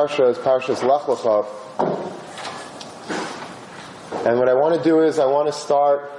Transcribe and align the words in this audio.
Parsha 0.00 0.30
is 0.30 0.38
Parshas 0.38 0.82
Lech 0.82 1.02
Lecha. 1.02 1.44
And 4.24 4.38
what 4.38 4.48
I 4.48 4.54
want 4.54 4.74
to 4.78 4.82
do 4.82 5.02
is 5.02 5.18
I 5.18 5.26
want 5.26 5.48
to 5.48 5.52
start 5.52 6.10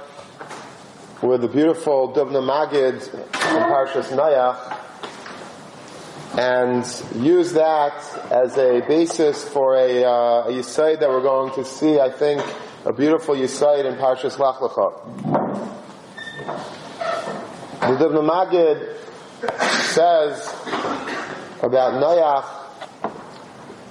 with 1.20 1.40
the 1.40 1.48
beautiful 1.48 2.12
Dubna 2.12 2.40
Magid 2.40 3.12
in 3.12 3.62
Parshas 3.72 4.08
Nayach 4.16 4.78
and 6.38 7.24
use 7.24 7.54
that 7.54 7.92
as 8.30 8.56
a 8.56 8.86
basis 8.86 9.42
for 9.48 9.74
a, 9.74 10.04
uh, 10.04 10.48
a 10.48 10.62
that 10.62 11.08
we're 11.08 11.20
going 11.20 11.52
to 11.54 11.64
see, 11.64 11.98
I 11.98 12.10
think, 12.10 12.40
a 12.84 12.92
beautiful 12.92 13.34
Yisaid 13.34 13.84
in 13.84 13.96
Parshas 13.98 14.38
Lech 14.38 14.60
Lecha. 14.60 14.92
The 17.80 17.96
Dubna 17.98 18.22
Magid 18.30 18.96
says 19.92 20.46
about 21.64 21.94
Nayach 21.94 22.61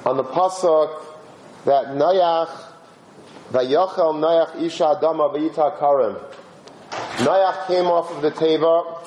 on 0.06 0.18
the 0.18 0.24
pasuk 0.24 1.04
that 1.66 1.88
Noach 1.88 2.50
Vayochel 3.52 4.16
Noach 4.16 4.62
Isha 4.62 5.00
Adama 5.00 5.34
Vayita 5.34 5.78
Karim. 5.80 6.16
Noach 7.26 7.68
came 7.68 7.86
off 7.86 8.12
of 8.12 8.22
the 8.22 8.32
teva, 8.32 8.98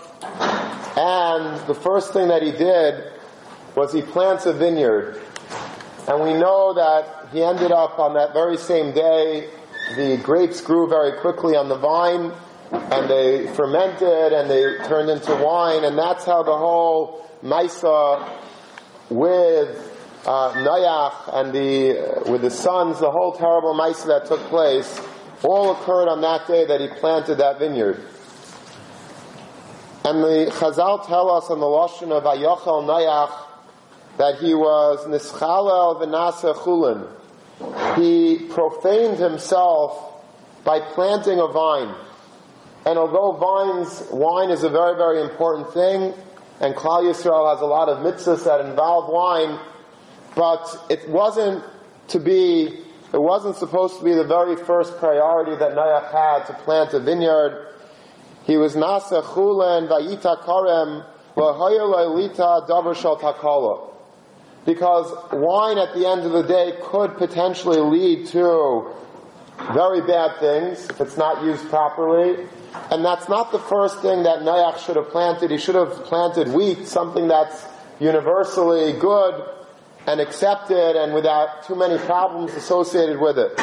and 0.97 1.67
the 1.67 1.75
first 1.75 2.13
thing 2.13 2.29
that 2.29 2.43
he 2.43 2.53
did 2.53 3.13
was 3.75 3.93
he 3.93 4.03
plants 4.03 4.47
a 4.47 4.53
vineyard. 4.53 5.21
And 6.07 6.23
we 6.23 6.35
know 6.35 6.75
that 6.75 7.29
he 7.33 7.43
ended 7.43 7.73
up 7.73 7.99
on 7.99 8.15
that 8.15 8.33
very 8.33 8.57
same 8.57 8.93
day, 8.93 9.49
the 9.97 10.19
grapes 10.23 10.61
grew 10.61 10.89
very 10.89 11.19
quickly 11.21 11.57
on 11.57 11.69
the 11.69 11.77
vine, 11.77 12.33
and 12.71 13.11
they 13.11 13.47
fermented 13.55 14.33
and 14.33 14.49
they 14.49 14.77
turned 14.87 15.11
into 15.11 15.35
wine, 15.35 15.85
and 15.85 15.99
that's 15.99 16.25
how 16.25 16.43
the 16.43 16.57
whole 16.57 17.27
Maisa 17.43 18.31
with 19.11 19.94
uh, 20.27 21.31
and 21.33 21.53
the, 21.53 21.99
uh, 21.99 22.31
with 22.31 22.43
the 22.43 22.51
sons, 22.51 23.01
the 23.01 23.11
whole 23.11 23.33
terrible 23.33 23.75
mice 23.75 24.03
that 24.05 24.27
took 24.27 24.41
place, 24.49 25.01
all 25.43 25.73
occurred 25.73 26.09
on 26.09 26.23
that 26.23 26.47
day 26.47 26.65
that 26.67 26.81
he 26.81 26.89
planted 26.89 27.37
that 27.37 27.59
vineyard. 27.59 28.03
And 30.05 30.23
the 30.23 30.51
Chazal 30.51 31.07
tell 31.07 31.31
us 31.31 31.51
in 31.51 31.61
the 31.61 31.67
Lashon 31.67 32.13
of 32.13 32.25
Ayochel 32.25 32.85
Noach 32.85 33.33
that 34.19 34.37
he 34.37 34.55
was 34.55 35.07
Nischalel 35.07 36.03
V'nasa 36.03 36.55
Chulin. 36.55 37.09
He 37.97 38.47
profaned 38.49 39.19
himself 39.19 40.23
by 40.65 40.81
planting 40.81 41.39
a 41.39 41.47
vine. 41.49 41.95
And 42.87 42.99
although 42.99 43.33
vines, 43.33 44.03
wine 44.11 44.51
is 44.51 44.63
a 44.63 44.69
very, 44.69 44.97
very 44.97 45.23
important 45.23 45.73
thing, 45.73 46.13
and 46.61 46.75
Klal 46.75 47.03
Yisrael 47.03 47.53
has 47.53 47.63
a 47.63 47.67
lot 47.67 47.89
of 47.89 47.99
mitzvahs 47.99 48.45
that 48.45 48.61
involve 48.61 49.11
wine, 49.11 49.59
but 50.35 50.87
it 50.91 51.09
wasn't 51.09 51.65
to 52.09 52.19
be, 52.19 52.81
it 53.13 53.21
wasn't 53.21 53.57
supposed 53.57 53.99
to 53.99 54.05
be 54.05 54.15
the 54.15 54.25
very 54.25 54.57
first 54.57 54.97
priority 54.99 55.57
that 55.57 55.73
Noach 55.73 56.11
had 56.11 56.47
to 56.47 56.55
plant 56.65 56.93
a 56.95 57.01
vineyard. 57.01 57.69
He 58.45 58.57
was 58.57 58.75
Nasa 58.75 59.23
Chulen 59.23 59.89
Vayita 59.89 60.43
Karem 60.43 61.05
Lita 61.37 62.65
Davar 62.69 62.95
Shal 62.97 63.19
Takala. 63.19 63.91
Because 64.67 65.13
wine 65.33 65.79
at 65.79 65.95
the 65.95 66.07
end 66.07 66.23
of 66.23 66.33
the 66.33 66.43
day 66.43 66.79
could 66.83 67.17
potentially 67.17 67.81
lead 67.81 68.27
to 68.29 68.91
very 69.73 70.01
bad 70.01 70.39
things 70.41 70.89
if 70.89 71.01
it's 71.01 71.17
not 71.17 71.45
used 71.45 71.69
properly. 71.69 72.47
And 72.91 73.05
that's 73.05 73.29
not 73.29 73.53
the 73.53 73.59
first 73.59 74.01
thing 74.01 74.25
that 74.25 74.41
Noach 74.41 74.79
should 74.85 74.97
have 74.97 75.11
planted. 75.11 75.51
He 75.51 75.59
should 75.59 75.75
have 75.75 75.93
planted 76.05 76.49
wheat, 76.49 76.87
something 76.87 77.29
that's 77.29 77.65
universally 78.01 78.93
good, 78.99 79.49
and 80.07 80.21
accepted 80.21 80.97
and 80.97 81.15
without 81.15 81.65
too 81.67 81.75
many 81.75 81.99
problems 81.99 82.53
associated 82.55 83.19
with 83.19 83.39
it. 83.39 83.59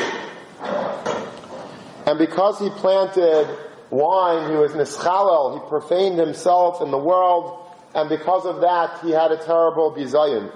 And 2.05 2.17
because 2.17 2.59
he 2.59 2.69
planted 2.69 3.47
wine, 3.89 4.49
he 4.49 4.57
was 4.57 4.71
nischalel, 4.71 5.61
he 5.61 5.69
profaned 5.69 6.19
himself 6.19 6.81
in 6.81 6.91
the 6.91 6.97
world, 6.97 7.59
and 7.93 8.09
because 8.09 8.45
of 8.45 8.61
that, 8.61 8.99
he 9.01 9.11
had 9.11 9.31
a 9.31 9.37
terrible 9.37 9.93
bizayin. 9.93 10.51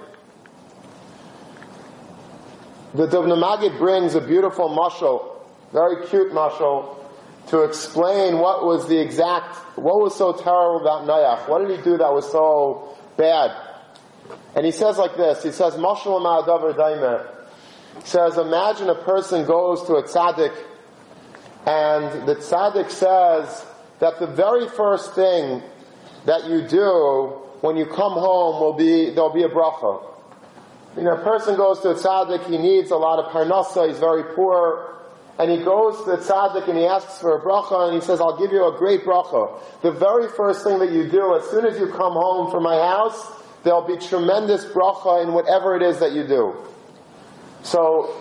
The 2.94 3.06
Dubna 3.06 3.36
Magid 3.38 3.78
brings 3.78 4.14
a 4.14 4.20
beautiful 4.20 4.70
mashal, 4.70 5.36
very 5.72 6.06
cute 6.06 6.32
mashal, 6.32 6.96
to 7.48 7.62
explain 7.62 8.38
what 8.38 8.64
was 8.64 8.88
the 8.88 8.98
exact, 8.98 9.54
what 9.78 10.00
was 10.00 10.16
so 10.16 10.32
terrible 10.32 10.80
about 10.80 11.06
Noach. 11.06 11.48
What 11.48 11.66
did 11.66 11.78
he 11.78 11.84
do 11.84 11.98
that 11.98 12.12
was 12.12 12.30
so 12.32 12.96
bad? 13.16 13.65
And 14.56 14.64
he 14.64 14.72
says 14.72 14.96
like 14.96 15.16
this, 15.16 15.42
he 15.42 15.52
says. 15.52 15.74
He 15.74 15.80
says, 18.04 18.38
imagine 18.38 18.88
a 18.88 18.94
person 18.94 19.44
goes 19.44 19.82
to 19.86 19.94
a 19.96 20.02
tzaddik, 20.02 20.54
and 21.66 22.26
the 22.26 22.36
tzaddik 22.36 22.90
says 22.90 23.66
that 24.00 24.18
the 24.18 24.26
very 24.26 24.68
first 24.68 25.14
thing 25.14 25.62
that 26.24 26.48
you 26.48 26.66
do 26.66 27.42
when 27.60 27.76
you 27.76 27.84
come 27.86 28.12
home 28.12 28.60
will 28.60 28.72
be, 28.72 29.10
there'll 29.10 29.32
be 29.32 29.42
a 29.42 29.48
bracha. 29.48 30.02
You 30.96 31.02
know, 31.02 31.16
a 31.16 31.22
person 31.22 31.56
goes 31.56 31.80
to 31.80 31.90
a 31.90 31.94
tzaddik, 31.94 32.46
he 32.46 32.56
needs 32.56 32.90
a 32.90 32.96
lot 32.96 33.18
of 33.18 33.30
parnasa, 33.32 33.88
he's 33.88 33.98
very 33.98 34.24
poor, 34.34 34.94
and 35.38 35.50
he 35.50 35.58
goes 35.58 36.02
to 36.04 36.12
the 36.12 36.16
tzaddik 36.16 36.66
and 36.68 36.78
he 36.78 36.86
asks 36.86 37.18
for 37.20 37.36
a 37.36 37.40
bracha, 37.42 37.88
and 37.88 37.94
he 37.94 38.00
says, 38.00 38.20
I'll 38.22 38.38
give 38.38 38.52
you 38.52 38.66
a 38.66 38.72
great 38.78 39.04
bracha. 39.04 39.60
The 39.82 39.92
very 39.92 40.28
first 40.28 40.64
thing 40.64 40.78
that 40.78 40.92
you 40.92 41.08
do, 41.08 41.34
as 41.36 41.44
soon 41.50 41.66
as 41.66 41.78
you 41.78 41.88
come 41.88 42.14
home 42.14 42.50
from 42.50 42.62
my 42.62 42.76
house, 42.76 43.32
there'll 43.66 43.82
be 43.82 43.96
tremendous 43.96 44.64
bracha 44.64 45.24
in 45.24 45.32
whatever 45.32 45.74
it 45.74 45.82
is 45.82 45.98
that 45.98 46.12
you 46.12 46.24
do. 46.24 46.54
So, 47.64 48.14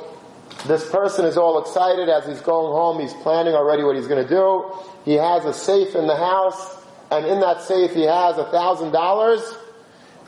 this 0.65 0.89
person 0.89 1.25
is 1.25 1.37
all 1.37 1.61
excited 1.61 2.09
as 2.09 2.25
he's 2.25 2.41
going 2.41 2.73
home, 2.73 2.99
he's 2.99 3.13
planning 3.13 3.53
already 3.53 3.83
what 3.83 3.95
he's 3.95 4.07
going 4.07 4.23
to 4.23 4.27
do. 4.27 4.71
He 5.05 5.13
has 5.13 5.45
a 5.45 5.53
safe 5.53 5.95
in 5.95 6.07
the 6.07 6.15
house, 6.15 6.83
and 7.11 7.27
in 7.27 7.39
that 7.41 7.61
safe 7.61 7.91
he 7.91 8.01
has 8.01 8.39
a 8.39 8.45
thousand 8.45 8.91
dollars, 8.91 9.41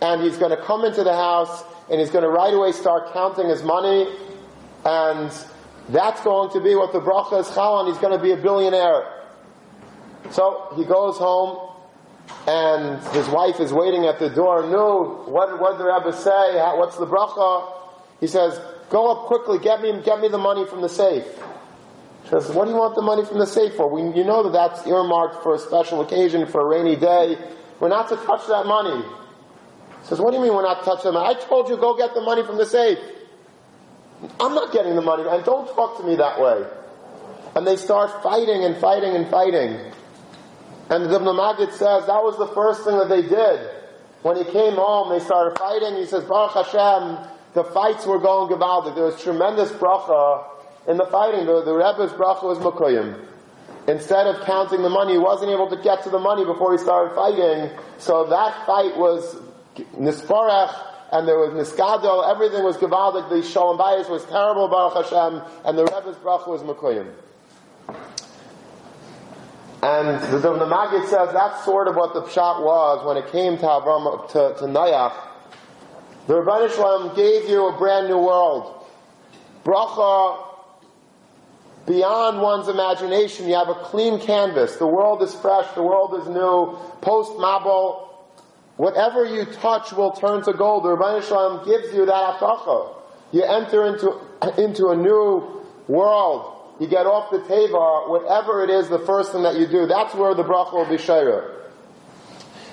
and 0.04 0.22
he's 0.22 0.38
going 0.38 0.52
to 0.52 0.64
come 0.64 0.86
into 0.86 1.04
the 1.04 1.16
house, 1.16 1.64
and 1.90 2.00
he's 2.00 2.12
going 2.12 2.24
to 2.24 2.30
right 2.30 2.54
away 2.54 2.72
start 2.72 3.12
counting 3.12 3.50
his 3.50 3.64
money, 3.64 4.06
and 4.86 5.32
that's 5.90 6.22
going 6.22 6.52
to 6.52 6.62
be 6.62 6.76
what 6.76 6.94
the 6.94 7.00
bracha 7.00 7.42
is 7.42 7.50
chal, 7.56 7.88
he's 7.88 7.98
going 7.98 8.16
to 8.16 8.22
be 8.22 8.34
a 8.34 8.38
billionaire. 8.38 9.12
So 10.30 10.74
he 10.76 10.86
goes 10.86 11.18
home, 11.18 11.67
and 12.48 13.04
his 13.14 13.28
wife 13.28 13.60
is 13.60 13.74
waiting 13.74 14.06
at 14.06 14.20
the 14.20 14.30
door. 14.30 14.66
No, 14.68 15.24
what, 15.28 15.60
what 15.60 15.72
did 15.74 15.82
the 15.82 15.86
rabbi 15.86 16.12
say? 16.12 16.58
How, 16.58 16.78
what's 16.78 16.98
the 16.98 17.06
bracha? 17.06 17.74
He 18.20 18.28
says, 18.28 18.60
go 18.90 19.12
up 19.12 19.28
quickly, 19.28 19.60
get 19.60 19.82
me, 19.82 20.02
get 20.04 20.20
me 20.20 20.28
the 20.28 20.38
money 20.38 20.66
from 20.66 20.82
the 20.82 20.90
safe. 20.90 21.26
She 22.24 22.30
says, 22.30 22.50
what 22.52 22.66
do 22.66 22.72
you 22.72 22.78
want 22.78 22.96
the 22.96 23.02
money 23.02 23.24
from 23.24 23.40
the 23.40 23.46
safe 23.46 23.76
for? 23.76 23.90
We, 23.90 24.02
you 24.18 24.26
know 24.26 24.44
that 24.44 24.52
that's 24.52 24.88
earmarked 24.88 25.44
for 25.44 25.56
a 25.56 25.60
special 25.60 26.02
occasion, 26.02 26.46
for 26.48 26.62
a 26.62 26.66
rainy 26.66 26.96
day. 26.96 27.38
We're 27.80 27.90
not 27.90 28.10
to 28.10 28.16
touch 28.18 28.48
that 28.48 28.66
money. 28.66 29.04
He 30.02 30.08
says, 30.08 30.20
what 30.20 30.32
do 30.32 30.38
you 30.38 30.44
mean 30.44 30.54
we're 30.54 30.64
not 30.64 30.80
to 30.80 30.86
touch 30.86 31.04
that 31.04 31.12
money? 31.12 31.36
I 31.36 31.40
told 31.40 31.70
you 31.70 31.78
go 31.78 31.96
get 31.96 32.14
the 32.14 32.22
money 32.22 32.44
from 32.44 32.58
the 32.58 32.66
safe. 32.66 33.00
I'm 34.40 34.56
not 34.56 34.74
getting 34.74 34.96
the 34.96 35.02
money, 35.02 35.24
and 35.30 35.44
don't 35.46 35.68
talk 35.76 35.98
to 35.98 36.04
me 36.04 36.16
that 36.16 36.42
way. 36.42 36.66
And 37.56 37.68
they 37.68 37.76
start 37.76 38.24
fighting 38.24 38.64
and 38.64 38.76
fighting 38.78 39.16
and 39.16 39.30
fighting. 39.30 39.80
And 40.90 41.06
the 41.06 41.16
Ibn 41.16 41.28
Magid 41.28 41.72
says 41.72 42.08
that 42.08 42.24
was 42.24 42.38
the 42.38 42.48
first 42.48 42.84
thing 42.84 42.98
that 42.98 43.10
they 43.10 43.22
did. 43.22 43.70
When 44.22 44.38
he 44.38 44.44
came 44.46 44.76
home, 44.76 45.10
they 45.10 45.24
started 45.24 45.58
fighting. 45.58 45.96
He 45.98 46.06
says, 46.06 46.24
Baruch 46.24 46.54
Hashem, 46.54 47.28
the 47.54 47.64
fights 47.64 48.06
were 48.06 48.20
going 48.20 48.52
gewaldig. 48.52 48.96
There 48.96 49.06
was 49.06 49.22
tremendous 49.22 49.72
bracha 49.72 50.46
in 50.88 50.98
the 50.98 51.06
fighting. 51.06 51.46
The, 51.46 51.64
the 51.64 51.74
Rebbe's 51.74 52.12
bracha 52.14 52.44
was 52.44 52.58
Makoyim. 52.60 53.26
Instead 53.88 54.28
of 54.28 54.44
counting 54.46 54.82
the 54.82 54.90
money, 54.90 55.14
he 55.14 55.18
wasn't 55.20 55.52
able 55.52 55.70
to 55.70 55.78
get 55.82 56.04
to 56.04 56.10
the 56.10 56.20
money 56.20 56.44
before 56.46 56.72
he 56.74 56.78
started 56.78 57.16
fighting. 57.16 57.70
So 58.00 58.26
that 58.30 58.66
fight 58.66 58.98
was 58.98 59.36
nisparach, 59.96 60.76
and 61.12 61.28
there 61.28 61.38
was 61.38 61.52
niskado. 61.52 62.30
Everything 62.30 62.64
was 62.64 62.78
gewaldig. 62.78 63.30
The 63.30 63.44
shalom 63.44 63.78
bayis 63.78 64.10
was 64.10 64.26
terrible, 64.26 64.68
Baruch 64.68 65.06
Hashem, 65.06 65.42
and 65.66 65.78
the 65.78 65.84
Rebbe's 65.84 66.18
bracha 66.18 66.48
was 66.48 66.62
Makoyim. 66.64 67.12
And 69.88 70.20
the 70.34 70.46
Dubna 70.46 70.68
Magid 70.70 71.08
says 71.08 71.32
that's 71.32 71.64
sort 71.64 71.88
of 71.88 71.96
what 71.96 72.14
the 72.14 72.22
pshat 72.24 72.62
was 72.62 73.06
when 73.06 73.16
it 73.16 73.32
came 73.32 73.58
to 73.58 73.64
Avram, 73.64 74.28
to, 74.32 74.60
to 74.60 74.66
Nayach. 74.66 75.14
The 76.28 76.34
Ribono 76.34 76.70
Shel 76.70 76.84
Olam 76.84 77.16
gave 77.16 77.50
you 77.50 77.70
a 77.70 77.78
brand 77.78 78.10
new 78.10 78.18
world. 78.18 78.86
Bracha, 79.64 80.46
beyond 81.86 82.42
one's 82.42 82.68
imagination, 82.68 83.48
you 83.48 83.56
have 83.56 83.70
a 83.70 83.76
clean 83.76 84.20
canvas. 84.20 84.76
The 84.76 84.86
world 84.86 85.24
is 85.24 85.34
fresh, 85.36 85.74
the 85.74 85.84
world 85.84 86.22
is 86.22 86.28
new. 86.28 86.78
Post 87.00 87.38
Mabul, 87.38 88.10
whatever 88.76 89.24
you 89.24 89.46
touch 89.46 89.94
will 89.94 90.12
turn 90.12 90.44
to 90.44 90.52
gold. 90.52 90.84
The 90.84 90.90
Ribono 90.90 91.24
Shel 91.24 91.38
Olam 91.38 91.66
gives 91.66 91.94
you 91.94 92.06
that 92.08 92.40
bracha. 92.40 92.94
You 93.32 93.44
enter 93.44 93.86
into, 93.86 94.20
into 94.62 94.90
a 94.90 94.98
new 94.98 95.64
world 95.88 96.57
you 96.80 96.88
get 96.88 97.06
off 97.08 97.32
the 97.32 97.40
teva, 97.40 98.10
whatever 98.10 98.64
it 98.64 98.70
is, 98.70 98.88
the 98.90 99.00
first 99.00 99.32
thing 99.32 99.44
that 99.44 99.58
you 99.58 99.68
do, 99.68 99.88
that's 99.88 100.14
where 100.14 100.36
the 100.36 100.44
bracha 100.44 100.74
will 100.74 100.86
be 100.86 101.02
shayra. 101.02 101.54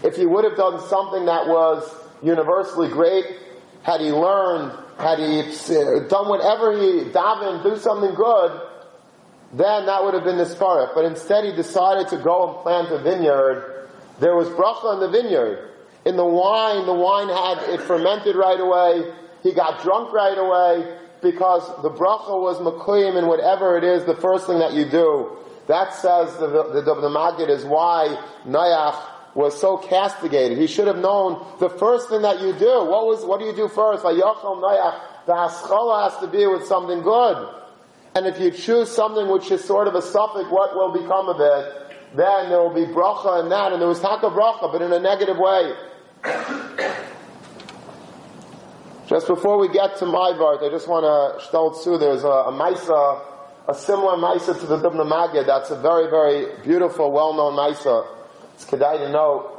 If 0.03 0.17
he 0.17 0.27
would 0.27 0.45
have 0.45 0.57
done 0.57 0.81
something 0.89 1.25
that 1.25 1.47
was 1.47 1.89
universally 2.23 2.89
great, 2.89 3.25
had 3.83 4.01
he 4.01 4.13
learned 4.13 4.79
had 4.99 5.19
he 5.19 5.41
uh, 5.41 6.07
done 6.09 6.29
whatever 6.29 6.73
he 6.73 7.11
davened, 7.11 7.63
do 7.65 7.77
something 7.77 8.15
good, 8.15 8.61
then 9.53 9.87
that 9.87 10.05
would 10.05 10.15
have 10.15 10.25
been 10.25 10.39
the 10.39 10.47
spark. 10.47 10.95
But 10.95 11.05
instead 11.05 11.45
he 11.45 11.53
decided 11.53 12.09
to 12.09 12.19
go 12.19 12.49
and 12.49 12.63
plant 12.63 12.93
a 12.93 13.03
vineyard. 13.03 13.89
There 14.21 14.37
was 14.37 14.49
bracha 14.49 14.95
in 14.95 15.01
the 15.01 15.11
vineyard. 15.11 15.71
In 16.05 16.17
the 16.17 16.25
wine, 16.25 16.87
the 16.87 16.95
wine 16.95 17.29
had, 17.29 17.71
it 17.71 17.81
fermented 17.81 18.37
right 18.37 18.61
away. 18.61 19.13
He 19.43 19.53
got 19.53 19.83
drunk 19.83 20.13
right 20.13 20.39
away 20.39 20.99
because 21.25 21.67
the 21.83 21.91
bracha 21.91 22.39
was 22.41 22.59
makuyim 22.59 23.19
in 23.19 23.27
whatever 23.27 23.77
it 23.77 23.83
is, 23.83 24.05
the 24.05 24.15
first 24.15 24.47
thing 24.47 24.61
that 24.61 24.75
you 24.75 24.85
do. 24.89 25.37
That 25.67 25.95
says 25.95 26.37
the, 26.37 26.47
the, 26.47 26.83
the, 26.83 26.95
the 27.01 27.09
Magid 27.09 27.49
is 27.49 27.65
why 27.65 28.23
Nayach 28.47 29.35
was 29.35 29.59
so 29.59 29.79
castigated. 29.79 30.59
He 30.59 30.69
should 30.69 30.87
have 30.87 30.99
known 30.99 31.45
the 31.59 31.71
first 31.71 32.09
thing 32.11 32.23
that 32.23 32.41
you 32.41 32.53
do. 32.53 32.85
What 32.85 33.07
was, 33.07 33.25
what 33.25 33.41
do 33.41 33.47
you 33.47 33.57
do 33.57 33.67
first? 33.67 34.05
Nayach, 34.05 35.01
the 35.27 35.35
haskalah 35.35 36.11
has 36.11 36.21
to 36.21 36.29
be 36.29 36.47
with 36.47 36.67
something 36.67 37.03
good. 37.03 37.49
And 38.15 38.27
if 38.27 38.39
you 38.39 38.53
choose 38.53 38.91
something 38.91 39.29
which 39.29 39.51
is 39.51 39.65
sort 39.65 39.89
of 39.89 39.97
a 39.97 40.03
suffix, 40.03 40.49
what 40.51 40.77
will 40.77 40.93
become 40.93 41.29
of 41.29 41.41
it? 41.41 42.15
Then 42.15 42.51
there 42.51 42.61
will 42.61 42.75
be 42.75 42.87
bracha 42.93 43.43
in 43.43 43.49
that, 43.49 43.73
and 43.73 43.81
there 43.81 43.89
was 43.89 44.01
taka 44.01 44.31
bracha, 44.31 44.71
but 44.71 44.83
in 44.83 44.93
a 44.93 45.01
negative 45.01 45.37
way. 45.37 45.73
Just 49.07 49.27
before 49.27 49.59
we 49.59 49.69
get 49.69 49.99
to 49.99 50.07
my 50.07 50.33
part, 50.33 50.63
I 50.63 50.71
just 50.71 50.89
want 50.89 51.05
to 51.05 51.47
shtol 51.47 51.79
tzu. 51.79 51.99
There's 51.99 52.25
a, 52.25 52.27
a 52.27 52.53
maisa, 52.53 53.21
a 53.69 53.75
similar 53.75 54.17
maisa 54.17 54.59
to 54.59 54.67
the 54.67 54.79
Dubna 54.79 55.07
Magid. 55.07 55.47
That's 55.47 55.71
a 55.71 55.79
very, 55.79 56.09
very 56.09 56.63
beautiful, 56.63 57.13
well-known 57.13 57.53
maisa. 57.55 58.07
It's 58.55 58.65
kedai 58.65 58.99
to 58.99 59.11
know. 59.11 59.51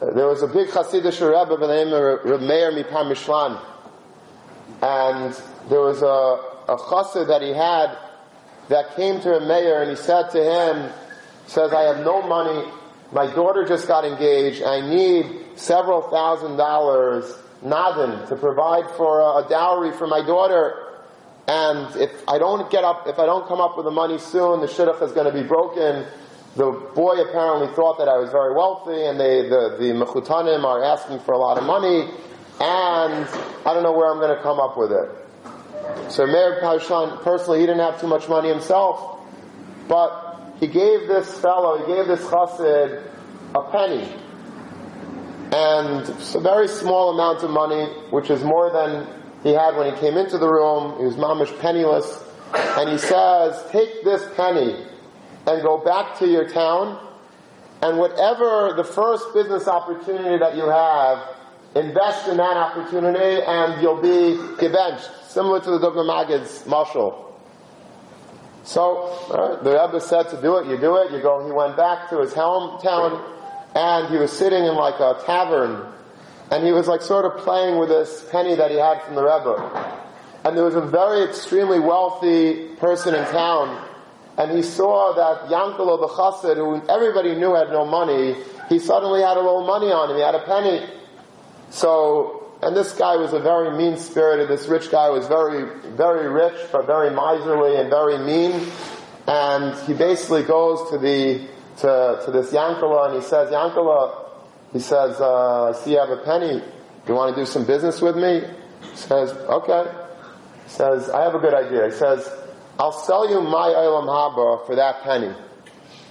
There 0.00 0.26
was 0.26 0.42
a 0.42 0.46
big 0.46 0.68
Hasidic 0.68 1.20
Rebbe 1.20 1.58
by 1.58 1.66
the 1.66 1.84
name 1.84 1.92
of 1.92 2.24
Reb 2.24 2.40
Meir 2.40 2.72
MiPremishlan. 2.72 3.60
And 4.80 5.34
there 5.68 5.80
was 5.80 6.00
a, 6.00 6.72
a 6.72 6.76
chassid 6.76 7.28
that 7.28 7.42
he 7.42 7.50
had 7.50 7.98
that 8.68 8.96
came 8.96 9.20
to 9.20 9.36
a 9.36 9.46
mayor 9.46 9.82
and 9.82 9.90
he 9.90 9.96
said 9.96 10.30
to 10.30 10.42
him, 10.42 10.90
says, 11.46 11.72
I 11.72 11.82
have 11.82 11.98
no 12.04 12.22
money. 12.22 12.70
My 13.12 13.26
daughter 13.34 13.64
just 13.66 13.86
got 13.86 14.04
engaged. 14.06 14.62
I 14.62 14.80
need 14.80 15.58
several 15.58 16.02
thousand 16.02 16.56
dollars 16.56 17.32
nadin 17.66 18.28
to 18.28 18.36
provide 18.36 18.88
for 18.96 19.20
a, 19.20 19.44
a 19.44 19.48
dowry 19.48 19.92
for 19.92 20.06
my 20.06 20.24
daughter. 20.24 20.82
And 21.48 21.94
if 21.96 22.10
I 22.26 22.38
don't 22.38 22.70
get 22.70 22.84
up, 22.84 23.06
if 23.06 23.18
I 23.18 23.26
don't 23.26 23.46
come 23.46 23.60
up 23.60 23.76
with 23.76 23.84
the 23.84 23.92
money 23.92 24.18
soon, 24.18 24.60
the 24.60 24.66
shidduch 24.66 25.02
is 25.02 25.12
going 25.12 25.26
to 25.26 25.42
be 25.42 25.46
broken. 25.46 26.06
The 26.56 26.70
boy 26.94 27.20
apparently 27.20 27.68
thought 27.74 27.98
that 27.98 28.08
I 28.08 28.16
was 28.16 28.30
very 28.30 28.54
wealthy, 28.54 29.04
and 29.04 29.20
they, 29.20 29.42
the, 29.42 29.76
the 29.78 29.92
mechutanim 29.92 30.64
are 30.64 30.82
asking 30.82 31.20
for 31.20 31.32
a 31.34 31.38
lot 31.38 31.58
of 31.58 31.64
money, 31.64 32.08
and 32.58 33.28
I 33.66 33.74
don't 33.74 33.82
know 33.82 33.92
where 33.92 34.10
I'm 34.10 34.18
going 34.18 34.34
to 34.34 34.42
come 34.42 34.58
up 34.58 34.76
with 34.76 34.90
it. 34.90 35.10
So 36.10 36.26
Meir 36.26 36.60
Parshan, 36.62 37.22
personally, 37.22 37.60
he 37.60 37.66
didn't 37.66 37.80
have 37.80 38.00
too 38.00 38.06
much 38.06 38.28
money 38.28 38.48
himself, 38.48 39.20
but 39.86 40.40
he 40.58 40.66
gave 40.66 41.06
this 41.06 41.30
fellow, 41.38 41.78
he 41.78 41.94
gave 41.94 42.06
this 42.06 42.24
chassid 42.24 43.02
a 43.54 43.62
penny. 43.70 44.08
And 45.58 46.04
a 46.34 46.40
very 46.40 46.68
small 46.68 47.14
amount 47.14 47.42
of 47.42 47.50
money, 47.50 47.86
which 48.10 48.28
is 48.28 48.44
more 48.44 48.70
than 48.70 49.06
he 49.42 49.54
had 49.54 49.74
when 49.76 49.94
he 49.94 49.98
came 49.98 50.18
into 50.18 50.36
the 50.36 50.48
room. 50.48 50.98
He 50.98 51.04
was 51.06 51.16
mamish 51.16 51.56
penniless. 51.60 52.22
And 52.52 52.90
he 52.90 52.98
says, 52.98 53.64
take 53.70 54.04
this 54.04 54.22
penny 54.36 54.84
and 55.46 55.62
go 55.62 55.78
back 55.78 56.18
to 56.18 56.26
your 56.26 56.46
town, 56.48 56.98
and 57.80 57.96
whatever 57.96 58.74
the 58.76 58.84
first 58.84 59.32
business 59.32 59.66
opportunity 59.66 60.36
that 60.38 60.56
you 60.56 60.68
have, 60.68 61.18
invest 61.74 62.28
in 62.28 62.36
that 62.36 62.56
opportunity, 62.56 63.42
and 63.42 63.80
you'll 63.80 64.02
be 64.02 64.36
gebenched, 64.60 65.08
similar 65.28 65.60
to 65.60 65.70
the 65.70 65.78
Dubna 65.78 66.04
Magid's 66.04 66.66
marshal." 66.66 67.22
So 68.64 69.14
the 69.62 69.70
Rebbe 69.70 70.00
said 70.00 70.28
to 70.30 70.42
do 70.42 70.56
it, 70.56 70.66
you 70.66 70.76
do 70.76 70.96
it. 70.96 71.12
You 71.12 71.20
go. 71.22 71.44
He 71.46 71.52
went 71.52 71.76
back 71.76 72.10
to 72.10 72.20
his 72.20 72.34
hometown, 72.34 73.22
and 73.74 74.08
he 74.08 74.16
was 74.16 74.32
sitting 74.32 74.64
in 74.64 74.74
like 74.74 75.00
a 75.00 75.20
tavern, 75.24 75.86
and 76.50 76.64
he 76.64 76.72
was 76.72 76.86
like 76.86 77.02
sort 77.02 77.24
of 77.24 77.42
playing 77.44 77.78
with 77.78 77.88
this 77.88 78.26
penny 78.30 78.54
that 78.54 78.70
he 78.70 78.76
had 78.76 79.02
from 79.02 79.14
the 79.14 79.22
Rebbe. 79.22 80.02
And 80.44 80.56
there 80.56 80.64
was 80.64 80.76
a 80.76 80.80
very 80.80 81.24
extremely 81.24 81.80
wealthy 81.80 82.68
person 82.76 83.14
in 83.14 83.24
town 83.26 83.84
and 84.38 84.50
he 84.52 84.62
saw 84.62 85.14
that 85.14 85.50
Yankelo 85.50 85.98
the 85.98 86.08
Chassid, 86.08 86.56
who 86.56 86.86
everybody 86.88 87.34
knew 87.34 87.54
had 87.54 87.70
no 87.70 87.86
money, 87.86 88.36
he 88.68 88.78
suddenly 88.78 89.22
had 89.22 89.36
a 89.36 89.40
little 89.40 89.66
money 89.66 89.90
on 89.90 90.10
him. 90.10 90.16
He 90.16 90.22
had 90.22 90.34
a 90.34 90.44
penny. 90.44 90.86
So, 91.70 92.52
and 92.62 92.76
this 92.76 92.92
guy 92.92 93.16
was 93.16 93.32
a 93.32 93.40
very 93.40 93.76
mean 93.76 93.96
spirited. 93.96 94.48
This 94.48 94.66
rich 94.66 94.90
guy 94.90 95.08
was 95.08 95.26
very, 95.26 95.80
very 95.96 96.28
rich, 96.28 96.54
but 96.70 96.86
very 96.86 97.10
miserly 97.10 97.76
and 97.76 97.88
very 97.88 98.18
mean. 98.18 98.70
And 99.26 99.74
he 99.86 99.94
basically 99.94 100.42
goes 100.42 100.90
to 100.90 100.98
the 100.98 101.40
to, 101.78 102.22
to 102.24 102.30
this 102.30 102.52
Yankala 102.52 103.10
and 103.10 103.22
he 103.22 103.28
says, 103.28 103.50
Yankala, 103.50 104.24
he 104.72 104.80
says, 104.80 105.20
uh, 105.20 105.72
see 105.72 105.92
you 105.92 105.98
have 105.98 106.10
a 106.10 106.18
penny. 106.18 106.60
Do 106.60 107.12
you 107.12 107.14
want 107.14 107.34
to 107.34 107.40
do 107.40 107.46
some 107.46 107.64
business 107.64 108.00
with 108.00 108.16
me? 108.16 108.42
He 108.90 108.96
says, 108.96 109.30
okay. 109.32 109.90
He 110.64 110.70
says, 110.70 111.08
I 111.10 111.22
have 111.22 111.34
a 111.34 111.38
good 111.38 111.54
idea. 111.54 111.86
He 111.86 111.92
says, 111.92 112.28
I'll 112.78 112.92
sell 112.92 113.30
you 113.30 113.40
my 113.40 113.68
Eilam 113.68 114.06
Haba 114.06 114.66
for 114.66 114.76
that 114.76 115.02
penny. 115.02 115.32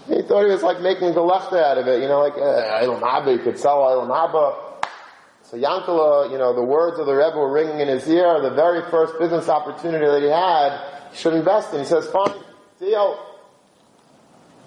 He 0.08 0.22
thought 0.22 0.46
he 0.46 0.52
was 0.52 0.64
like 0.64 0.82
making 0.82 1.14
the 1.14 1.22
lechta 1.22 1.62
out 1.62 1.78
of 1.78 1.88
it, 1.88 2.02
you 2.02 2.08
know, 2.08 2.20
like, 2.22 2.34
uh, 2.34 2.82
Eilam 2.82 3.02
Haba, 3.02 3.34
you 3.34 3.44
could 3.44 3.60
sell 3.60 3.80
Eilam 3.80 4.10
Haba. 4.10 4.56
So 5.44 5.58
Yankala, 5.58 6.32
you 6.32 6.38
know, 6.38 6.56
the 6.56 6.64
words 6.64 6.98
of 7.00 7.06
the 7.06 7.14
Rebbe 7.14 7.38
were 7.38 7.52
ringing 7.52 7.80
in 7.80 7.88
his 7.88 8.08
ear, 8.08 8.42
the 8.42 8.52
very 8.52 8.82
first 8.90 9.20
business 9.20 9.50
opportunity 9.50 10.06
that 10.06 10.22
he 10.22 10.30
had, 10.30 11.12
he 11.12 11.18
should 11.18 11.34
invest 11.34 11.74
in. 11.74 11.80
He 11.80 11.86
says, 11.86 12.08
fine, 12.08 12.34
deal. 12.80 13.20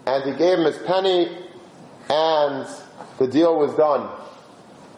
And 0.08 0.25
he 0.25 0.38
gave 0.38 0.58
him 0.58 0.64
his 0.64 0.78
penny, 0.78 1.28
and 2.08 2.66
the 3.19 3.26
deal 3.26 3.58
was 3.58 3.75
done. 3.75 4.08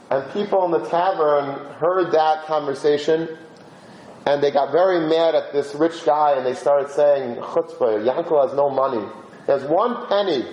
And 0.09 0.33
people 0.33 0.65
in 0.67 0.71
the 0.71 0.89
tavern 0.89 1.67
heard 1.75 2.13
that 2.13 2.45
conversation, 2.47 3.37
and 4.25 4.41
they 4.41 4.53
got 4.53 4.71
very 4.71 5.01
mad 5.09 5.35
at 5.35 5.53
this 5.53 5.75
rich 5.75 6.05
guy 6.05 6.37
and 6.37 6.47
they 6.47 6.55
started 6.55 6.91
saying, 6.91 7.37
Chutzpah, 7.37 8.05
Yankel 8.05 8.47
has 8.47 8.55
no 8.55 8.71
money. 8.71 9.05
He 9.47 9.53
has 9.53 9.65
one 9.65 10.07
penny 10.07 10.45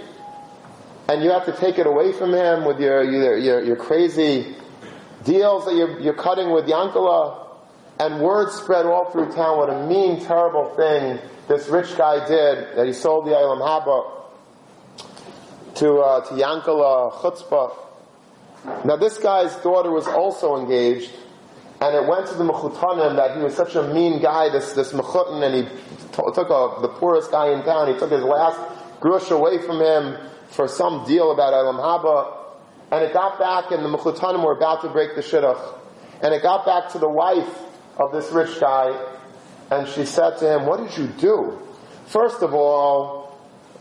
and 1.09 1.23
you 1.23 1.29
have 1.31 1.45
to 1.45 1.51
take 1.51 1.77
it 1.77 1.85
away 1.85 2.11
from 2.13 2.33
him 2.33 2.65
with 2.65 2.79
your, 2.79 3.03
your, 3.03 3.37
your, 3.37 3.63
your 3.63 3.75
crazy 3.75 4.55
deals 5.23 5.65
that 5.65 5.75
you're, 5.75 5.99
you're 5.99 6.13
cutting 6.13 6.51
with 6.51 6.65
Yankala. 6.65 7.45
And 7.99 8.21
word 8.21 8.51
spread 8.51 8.85
all 8.85 9.11
through 9.11 9.33
town 9.33 9.57
what 9.57 9.69
a 9.69 9.85
mean, 9.85 10.23
terrible 10.23 10.73
thing 10.75 11.19
this 11.47 11.67
rich 11.67 11.97
guy 11.97 12.25
did, 12.27 12.75
that 12.77 12.85
he 12.85 12.93
sold 12.93 13.25
the 13.25 13.31
Eilam 13.31 13.59
Haba 13.59 14.16
to, 15.77 15.99
uh, 15.99 16.21
to 16.21 16.33
Yankala 16.33 17.13
Chutzpah. 17.13 17.75
Now 18.85 18.95
this 18.95 19.17
guy's 19.17 19.55
daughter 19.57 19.91
was 19.91 20.07
also 20.07 20.57
engaged, 20.57 21.11
and 21.79 21.95
it 21.95 22.07
went 22.07 22.27
to 22.27 22.35
the 22.35 22.43
Mechutanim 22.43 23.15
that 23.15 23.37
he 23.37 23.43
was 23.43 23.55
such 23.55 23.75
a 23.75 23.93
mean 23.93 24.21
guy, 24.21 24.49
this, 24.49 24.73
this 24.73 24.91
Mechutan, 24.93 25.43
and 25.43 25.55
he 25.55 25.63
t- 25.63 26.23
took 26.33 26.49
a, 26.49 26.81
the 26.81 26.89
poorest 26.99 27.31
guy 27.31 27.51
in 27.51 27.63
town, 27.63 27.93
he 27.93 27.99
took 27.99 28.11
his 28.11 28.23
last 28.23 28.59
grush 28.99 29.29
away 29.29 29.61
from 29.61 29.79
him 29.79 30.17
for 30.49 30.67
some 30.67 31.05
deal 31.05 31.31
about 31.31 31.53
Elam 31.53 31.77
Haba, 31.77 32.33
and 32.91 33.03
it 33.03 33.13
got 33.13 33.37
back, 33.37 33.71
and 33.71 33.85
the 33.85 33.89
Mechutanim 33.89 34.43
were 34.43 34.57
about 34.57 34.81
to 34.81 34.89
break 34.89 35.15
the 35.15 35.21
Shidduch, 35.21 35.79
and 36.21 36.33
it 36.33 36.41
got 36.41 36.65
back 36.65 36.91
to 36.93 36.97
the 36.97 37.09
wife 37.09 37.61
of 37.97 38.11
this 38.11 38.31
rich 38.31 38.59
guy, 38.59 39.09
and 39.69 39.87
she 39.87 40.05
said 40.05 40.37
to 40.39 40.55
him, 40.55 40.65
what 40.65 40.79
did 40.79 40.97
you 40.97 41.07
do? 41.19 41.59
First 42.07 42.41
of 42.41 42.53
all, 42.53 43.26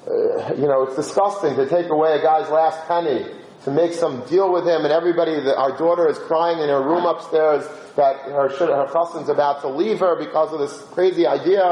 uh, 0.06 0.54
you 0.54 0.66
know, 0.66 0.84
it's 0.84 0.96
disgusting 0.96 1.56
to 1.56 1.68
take 1.68 1.90
away 1.90 2.18
a 2.18 2.22
guy's 2.22 2.48
last 2.50 2.86
penny 2.86 3.26
to 3.64 3.70
make 3.72 3.92
some 3.92 4.24
deal 4.28 4.52
with 4.52 4.64
him, 4.64 4.84
and 4.84 4.92
everybody, 4.92 5.34
the, 5.40 5.58
our 5.58 5.76
daughter 5.76 6.08
is 6.08 6.16
crying 6.18 6.60
in 6.60 6.68
her 6.68 6.80
room 6.80 7.04
upstairs 7.04 7.66
that 7.96 8.14
her 8.26 8.48
her 8.48 8.86
chassan's 8.92 9.28
about 9.28 9.60
to 9.62 9.68
leave 9.68 9.98
her 9.98 10.14
because 10.14 10.52
of 10.52 10.60
this 10.60 10.80
crazy 10.92 11.26
idea. 11.26 11.64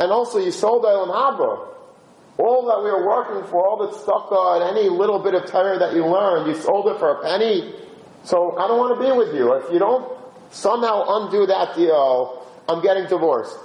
And 0.00 0.10
also, 0.10 0.38
you 0.38 0.50
sold 0.50 0.84
Elam 0.84 1.10
Haba. 1.10 1.68
All 2.38 2.66
that 2.66 2.82
we 2.82 2.90
were 2.90 3.06
working 3.06 3.48
for, 3.48 3.64
all 3.64 3.86
that 3.86 3.94
stuck 4.00 4.32
on 4.32 4.76
any 4.76 4.88
little 4.88 5.18
bit 5.18 5.34
of 5.34 5.46
terror 5.46 5.78
that 5.78 5.94
you 5.94 6.06
learned, 6.06 6.48
you 6.48 6.54
sold 6.60 6.88
it 6.88 6.98
for 6.98 7.20
a 7.20 7.22
penny. 7.22 7.74
So 8.24 8.56
I 8.56 8.66
don't 8.66 8.78
want 8.78 8.98
to 8.98 9.04
be 9.06 9.12
with 9.16 9.34
you. 9.34 9.52
If 9.54 9.70
you 9.72 9.78
don't 9.78 10.10
somehow 10.50 11.04
undo 11.06 11.46
that 11.46 11.76
deal, 11.76 12.46
I'm 12.68 12.82
getting 12.82 13.06
divorced. 13.06 13.56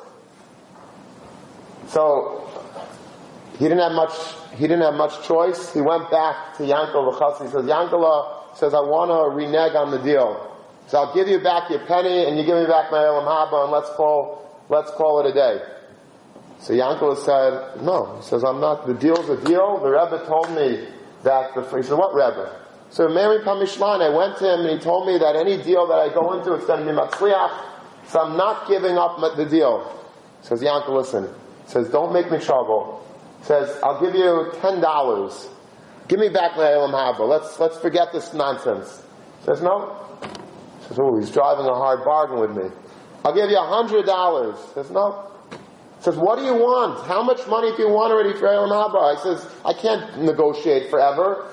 So 1.88 2.45
he 3.58 3.66
didn't 3.66 3.80
have 3.80 3.94
much 3.94 4.12
he 4.56 4.68
didn't 4.68 4.82
have 4.82 4.94
much 4.94 5.28
choice. 5.28 5.74
He 5.74 5.82
went 5.82 6.10
back 6.10 6.56
to 6.58 6.64
Yankel 6.64 7.12
He 7.42 7.52
says, 7.52 7.66
Yankel 7.66 8.04
uh, 8.04 8.56
says, 8.56 8.74
I 8.74 8.80
want 8.80 9.12
to 9.12 9.36
renege 9.36 9.76
on 9.76 9.92
the 9.92 10.00
deal. 10.00 10.52
So 10.88 11.00
I'll 11.00 11.14
give 11.14 11.28
you 11.28 11.40
back 11.40 11.70
your 11.70 11.86
penny 11.86 12.26
and 12.26 12.38
you 12.38 12.46
give 12.46 12.58
me 12.58 12.66
back 12.66 12.92
my 12.92 13.04
Elam 13.04 13.26
Haba 13.26 13.64
and 13.64 13.72
let's 13.72 13.90
call, 13.98 14.64
let's 14.70 14.92
call 14.92 15.20
it 15.20 15.30
a 15.30 15.34
day. 15.34 15.62
So 16.60 16.74
Yankel 16.74 17.18
said, 17.18 17.84
no. 17.84 18.16
He 18.18 18.24
says, 18.24 18.44
I'm 18.46 18.62
not, 18.62 18.88
the 18.88 18.94
deal's 18.94 19.28
a 19.30 19.36
deal. 19.44 19.80
The 19.80 19.90
Rebbe 19.90 20.24
told 20.26 20.50
me 20.52 20.88
that, 21.24 21.54
the, 21.54 21.62
he 21.76 21.84
said, 21.84 21.98
what 21.98 22.14
Rebbe? 22.16 22.62
So 22.92 23.10
Meir 23.10 23.44
Premishlan, 23.44 24.02
I 24.02 24.16
went 24.16 24.38
to 24.38 24.54
him 24.54 24.62
and 24.62 24.70
he 24.70 24.80
told 24.80 25.08
me 25.08 25.18
that 25.18 25.36
any 25.36 25.62
deal 25.62 25.86
that 25.88 26.00
I 26.00 26.14
go 26.14 26.32
into, 26.38 26.54
it's 26.54 26.66
going 26.66 26.86
to 26.86 26.92
be 26.92 26.98
matzliach. 26.98 27.66
So 28.08 28.22
I'm 28.22 28.38
not 28.38 28.70
giving 28.70 28.98
up 28.98 29.20
the 29.36 29.46
deal. 29.46 29.92
Says 30.44 30.62
Yankel, 30.62 30.96
listen. 30.96 31.26
He 31.66 31.72
Says, 31.72 31.90
don't 31.90 32.14
make 32.14 32.32
me 32.32 32.40
trouble. 32.40 33.05
Says, 33.46 33.78
I'll 33.84 34.02
give 34.02 34.16
you 34.16 34.52
ten 34.60 34.82
dollars. 34.82 35.50
Give 36.08 36.20
me 36.20 36.30
back 36.30 36.58
my 36.58 36.72
Elam 36.72 36.92
Haba. 36.92 37.28
Let's, 37.28 37.60
let's 37.60 37.78
forget 37.78 38.12
this 38.12 38.34
nonsense. 38.34 39.04
Says, 39.44 39.62
no. 39.62 39.96
Says, 40.88 40.98
oh, 41.00 41.18
he's 41.20 41.30
driving 41.32 41.66
a 41.66 41.74
hard 41.74 42.04
bargain 42.04 42.40
with 42.40 42.56
me. 42.56 42.72
I'll 43.24 43.34
give 43.34 43.50
you 43.50 43.58
a 43.58 43.68
hundred 43.68 44.06
dollars. 44.06 44.58
Says, 44.74 44.90
no. 44.92 45.32
Says, 46.00 46.16
what 46.16 46.38
do 46.38 46.46
you 46.46 46.54
want? 46.54 47.08
How 47.08 47.24
much 47.24 47.48
money 47.48 47.75
do 47.75 47.84
you 47.84 47.90
want 47.90 48.12
already 48.12 48.38
for 48.38 48.48
Elam 48.48 48.70
Haba? 48.70 49.16
I 49.16 49.22
says, 49.22 49.48
I 49.64 49.74
can't 49.74 50.22
negotiate 50.22 50.90
forever. 50.90 51.48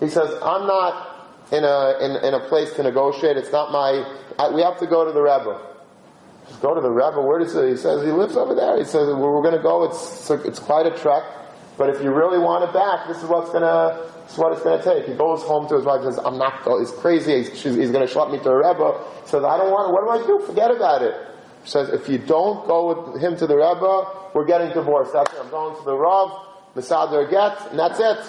He 0.00 0.08
says, 0.08 0.30
I'm 0.42 0.66
not 0.66 1.28
in 1.52 1.64
a, 1.64 1.98
in, 2.00 2.24
in 2.24 2.34
a 2.34 2.40
place 2.48 2.72
to 2.74 2.82
negotiate. 2.82 3.36
It's 3.36 3.52
not 3.52 3.70
my, 3.72 4.04
I, 4.38 4.50
we 4.50 4.62
have 4.62 4.78
to 4.78 4.86
go 4.86 5.04
to 5.04 5.12
the 5.12 5.20
Rebbe. 5.20 5.73
Go 6.64 6.74
to 6.74 6.80
the 6.80 6.88
Rebbe. 6.88 7.20
Where 7.20 7.38
does 7.38 7.52
he? 7.52 7.68
He 7.68 7.76
says 7.76 8.02
he 8.02 8.10
lives 8.10 8.38
over 8.38 8.54
there. 8.54 8.78
He 8.78 8.84
says 8.84 9.08
we're, 9.08 9.36
we're 9.36 9.42
going 9.42 9.54
to 9.54 9.62
go. 9.62 9.84
It's 9.84 10.30
it's 10.30 10.58
quite 10.58 10.86
a 10.86 10.96
trek, 10.96 11.22
but 11.76 11.90
if 11.90 12.02
you 12.02 12.10
really 12.10 12.38
want 12.38 12.64
it 12.64 12.72
back, 12.72 13.06
this 13.06 13.18
is 13.22 13.28
what's 13.28 13.50
going 13.50 13.68
to 13.68 14.00
is 14.24 14.38
what 14.38 14.52
it's 14.54 14.62
going 14.62 14.80
to 14.80 14.82
take. 14.82 15.04
He 15.04 15.12
goes 15.12 15.42
home 15.42 15.68
to 15.68 15.76
his 15.76 15.84
wife 15.84 16.00
and 16.00 16.14
says, 16.14 16.24
"I'm 16.24 16.38
not. 16.38 16.64
Go, 16.64 16.80
it's 16.80 16.90
crazy. 16.90 17.44
He's, 17.44 17.50
he's 17.60 17.90
going 17.92 18.00
to 18.00 18.08
schlep 18.08 18.32
me 18.32 18.38
to 18.38 18.48
a 18.48 18.56
Rebbe." 18.56 18.96
He 19.24 19.28
says, 19.28 19.44
"I 19.44 19.58
don't 19.58 19.68
want. 19.76 19.90
it, 19.90 19.92
What 19.92 20.08
do 20.08 20.24
I 20.24 20.26
do? 20.26 20.46
Forget 20.46 20.70
about 20.70 21.02
it." 21.02 21.12
She 21.64 21.70
says, 21.70 21.90
"If 21.90 22.08
you 22.08 22.16
don't 22.16 22.66
go 22.66 23.12
with 23.12 23.20
him 23.22 23.36
to 23.36 23.46
the 23.46 23.56
Rebbe, 23.56 24.30
we're 24.32 24.46
getting 24.46 24.72
divorced. 24.72 25.12
That's 25.12 25.34
it. 25.34 25.40
I'm 25.44 25.50
going 25.50 25.76
to 25.76 25.84
the 25.84 25.94
Rav, 25.94 26.32
Misader 26.74 27.28
get, 27.28 27.60
and 27.72 27.78
that's 27.78 28.00
it." 28.00 28.24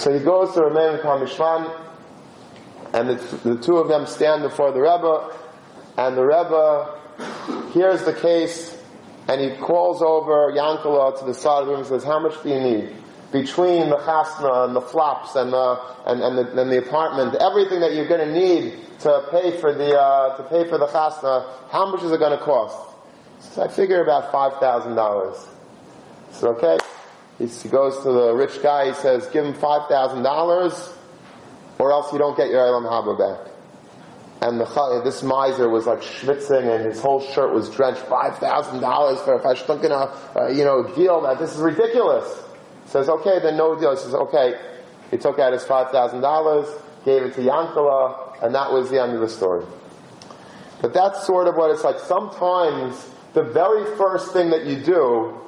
So 0.00 0.12
he 0.12 0.18
goes 0.18 0.52
to 0.54 0.62
Ramein 0.62 1.00
Kamishvan, 1.00 1.70
and 2.92 3.10
the, 3.10 3.54
the 3.54 3.62
two 3.62 3.76
of 3.76 3.86
them 3.86 4.04
stand 4.04 4.42
before 4.42 4.72
the 4.72 4.80
Rebbe 4.80 5.45
and 5.96 6.16
the 6.16 6.24
Rebbe 6.24 7.72
hears 7.72 8.04
the 8.04 8.12
case, 8.12 8.76
and 9.28 9.40
he 9.40 9.56
calls 9.56 10.02
over 10.02 10.52
Yankala 10.52 11.18
to 11.18 11.24
the 11.24 11.34
side 11.34 11.60
of 11.60 11.66
the 11.66 11.72
room 11.72 11.80
and 11.80 11.88
says, 11.88 12.04
how 12.04 12.18
much 12.18 12.42
do 12.42 12.50
you 12.50 12.60
need? 12.60 12.94
Between 13.32 13.88
the 13.88 13.96
chasna 13.96 14.66
and 14.66 14.76
the 14.76 14.80
flops 14.80 15.34
and 15.34 15.52
the, 15.52 15.80
and, 16.06 16.22
and 16.22 16.38
the, 16.38 16.60
and 16.60 16.70
the 16.70 16.78
apartment, 16.78 17.34
everything 17.36 17.80
that 17.80 17.94
you're 17.94 18.08
going 18.08 18.26
to 18.26 18.32
need 18.32 18.78
to 19.00 19.26
pay 19.30 19.58
for 19.58 19.74
the, 19.74 19.98
uh, 19.98 20.36
to 20.36 20.42
pay 20.44 20.68
for 20.68 20.78
the 20.78 20.86
chasna, 20.86 21.48
how 21.70 21.90
much 21.90 22.02
is 22.02 22.12
it 22.12 22.18
going 22.18 22.38
to 22.38 22.44
cost? 22.44 22.94
So 23.40 23.62
I 23.62 23.68
figure 23.68 24.02
about 24.02 24.32
$5,000. 24.32 25.48
So 26.32 26.48
okay. 26.56 26.78
He, 27.38 27.46
goes 27.68 28.02
to 28.02 28.12
the 28.12 28.32
rich 28.32 28.62
guy, 28.62 28.88
he 28.88 28.94
says, 28.94 29.26
give 29.26 29.44
him 29.44 29.54
$5,000, 29.54 30.92
or 31.78 31.92
else 31.92 32.12
you 32.12 32.18
don't 32.18 32.36
get 32.36 32.48
your 32.48 32.60
Elam 32.60 32.84
Haba 32.84 33.18
back 33.18 33.55
and 34.42 34.60
the, 34.60 35.00
this 35.02 35.22
miser 35.22 35.68
was 35.68 35.86
like 35.86 36.00
schwitzing 36.00 36.74
and 36.74 36.84
his 36.84 37.00
whole 37.00 37.20
shirt 37.20 37.54
was 37.54 37.70
drenched. 37.70 38.02
Five 38.02 38.38
thousand 38.38 38.80
dollars 38.80 39.20
for 39.20 39.34
a 39.34 39.40
pashtunkina, 39.40 40.36
uh, 40.36 40.48
you 40.48 40.64
know, 40.64 40.82
deal. 40.94 41.22
That 41.22 41.38
this 41.38 41.54
is 41.54 41.58
ridiculous. 41.58 42.42
Says 42.86 43.08
okay, 43.08 43.38
then 43.40 43.56
no 43.56 43.78
deal. 43.78 43.92
He 43.92 43.96
says 43.96 44.14
okay. 44.14 44.54
He 45.10 45.16
took 45.16 45.38
out 45.38 45.52
his 45.52 45.64
five 45.64 45.90
thousand 45.90 46.20
dollars, 46.20 46.68
gave 47.04 47.22
it 47.22 47.34
to 47.34 47.40
Yankala, 47.40 48.42
and 48.42 48.54
that 48.54 48.70
was 48.70 48.90
the 48.90 49.00
end 49.00 49.12
of 49.12 49.20
the 49.20 49.28
story. 49.28 49.64
But 50.82 50.92
that's 50.92 51.26
sort 51.26 51.48
of 51.48 51.56
what 51.56 51.70
it's 51.70 51.84
like. 51.84 51.98
Sometimes 51.98 53.08
the 53.32 53.42
very 53.42 53.96
first 53.96 54.32
thing 54.32 54.50
that 54.50 54.66
you 54.66 54.76
do, 54.76 55.40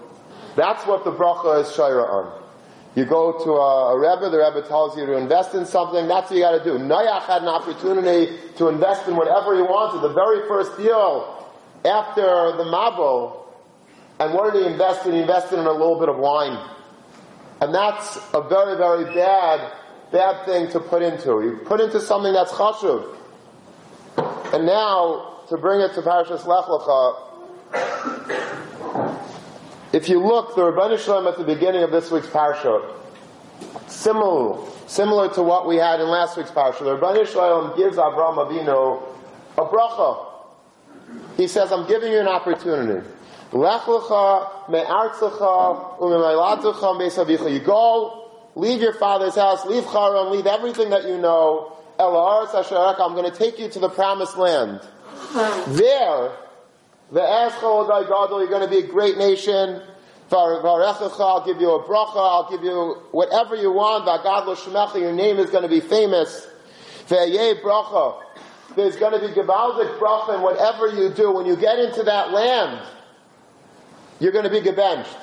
that's 0.57 0.87
what 0.87 1.05
the 1.05 1.13
bracha 1.13 1.61
is 1.61 1.69
shayra 1.69 2.09
on. 2.09 2.38
You 2.99 3.05
go 3.05 3.31
to 3.45 3.51
a, 3.53 3.95
a 3.95 3.97
Rebbe, 3.97 4.29
the 4.29 4.39
Rebbe 4.39 4.67
tells 4.67 4.99
you 4.99 5.07
to 5.07 5.13
invest 5.17 5.55
in 5.55 5.65
something, 5.67 6.09
that's 6.09 6.31
what 6.31 6.37
you 6.37 6.43
gotta 6.43 6.65
do. 6.65 6.79
Noach 6.79 7.23
had 7.27 7.43
an 7.43 7.49
opportunity 7.49 8.37
to 8.57 8.67
invest 8.67 9.07
in 9.07 9.15
whatever 9.15 9.55
he 9.55 9.63
wanted. 9.63 10.01
The 10.01 10.13
very 10.13 10.49
first 10.49 10.77
deal 10.77 11.49
after 11.85 12.57
the 12.57 12.65
Mabul, 12.65 13.45
and 14.19 14.35
what 14.35 14.53
did 14.53 14.65
he 14.65 14.73
invest 14.73 15.07
in? 15.07 15.13
He 15.13 15.21
invested 15.21 15.61
in 15.61 15.67
a 15.67 15.71
little 15.71 16.01
bit 16.01 16.09
of 16.09 16.17
wine. 16.17 16.59
And 17.61 17.73
that's 17.73 18.17
a 18.35 18.43
very, 18.43 18.77
very 18.77 19.05
bad, 19.15 19.75
bad 20.11 20.45
thing 20.45 20.69
to 20.73 20.81
put 20.81 21.01
into. 21.01 21.41
You 21.41 21.61
put 21.67 21.81
into 21.81 22.01
something 22.01 22.33
that's 22.33 22.51
chashuv. 22.51 23.15
And 24.53 24.67
now, 24.67 25.45
to 25.51 25.57
bring 25.57 25.83
it 25.83 25.95
to 25.95 26.03
Parashas 26.03 26.45
Lech 26.49 26.65
Lecha, 26.65 27.29
if 29.93 30.09
you 30.09 30.21
look, 30.21 30.55
the 30.55 30.63
Ribono 30.63 30.99
Shel 30.99 31.23
Olam 31.23 31.33
at 31.33 31.39
the 31.39 31.45
beginning 31.45 31.83
of 31.83 31.91
this 31.91 32.11
week's 32.11 32.27
parsha, 32.27 32.95
similar, 33.87 34.59
similar 34.87 35.33
to 35.35 35.43
what 35.43 35.67
we 35.67 35.77
had 35.77 36.01
in 36.01 36.09
last 36.09 36.37
week's 36.37 36.51
parsha, 36.51 36.81
the 36.81 36.97
Ribono 36.97 37.27
Shel 37.27 37.41
Olam 37.41 37.77
gives 37.77 37.97
Avraham 37.97 38.37
Avinu 38.37 39.03
a 39.57 39.65
bracha. 39.65 40.27
He 41.37 41.49
says, 41.49 41.73
I'm 41.73 41.87
giving 41.89 42.13
you 42.13 42.21
an 42.21 42.29
opportunity. 42.29 43.07
Lech 43.53 43.83
lecha 43.83 44.69
me'artzecha 44.69 45.99
u'me'maylatecha 45.99 47.51
You 47.51 47.61
go, 47.61 48.31
leave 48.55 48.81
your 48.81 48.93
father's 48.93 49.37
house, 49.37 49.65
leave 49.65 49.85
Charan, 49.85 50.31
leave 50.31 50.47
everything 50.47 50.91
that 50.91 51.05
you 51.05 51.17
know. 51.19 51.73
El 51.99 52.17
I'm 52.17 53.15
going 53.15 53.29
to 53.29 53.37
take 53.37 53.59
you 53.59 53.69
to 53.71 53.79
the 53.81 53.89
promised 53.89 54.37
land. 54.37 54.81
There, 55.67 56.31
the 57.11 57.21
Gadol, 57.21 58.41
you're 58.41 58.51
going 58.51 58.69
to 58.69 58.71
be 58.71 58.87
a 58.87 58.87
great 58.87 59.17
nation. 59.17 59.83
I'll 60.31 61.45
give 61.47 61.61
you 61.61 61.71
a 61.71 61.83
bracha, 61.85 62.17
I'll 62.17 62.51
give 62.51 62.63
you 62.63 63.03
whatever 63.13 63.57
you 63.57 63.73
want. 63.73 64.05
your 65.01 65.13
name 65.13 65.39
is 65.39 65.51
going 65.51 65.63
to 65.63 65.69
be 65.69 65.81
famous. 65.81 66.47
bracha. 67.09 68.23
There's 68.77 68.97
going 68.97 69.19
to 69.19 69.27
be 69.27 69.33
gevaldik 69.33 69.99
bracha 69.99 70.37
in 70.37 70.43
whatever 70.43 70.89
you 70.89 71.09
do. 71.09 71.33
When 71.33 71.47
you 71.47 71.57
get 71.57 71.79
into 71.79 72.03
that 72.03 72.33
land, 72.33 72.87
you're 74.21 74.33
going 74.33 74.45
to 74.45 74.51
be 74.51 74.61
gebenched. 74.61 75.17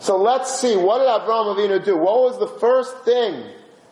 So 0.00 0.16
let's 0.16 0.60
see, 0.60 0.76
what 0.76 0.98
did 0.98 1.06
Avraham 1.06 1.56
Avinu 1.56 1.84
do? 1.84 1.96
What 1.96 2.20
was 2.20 2.38
the 2.38 2.46
first 2.58 3.04
thing 3.04 3.44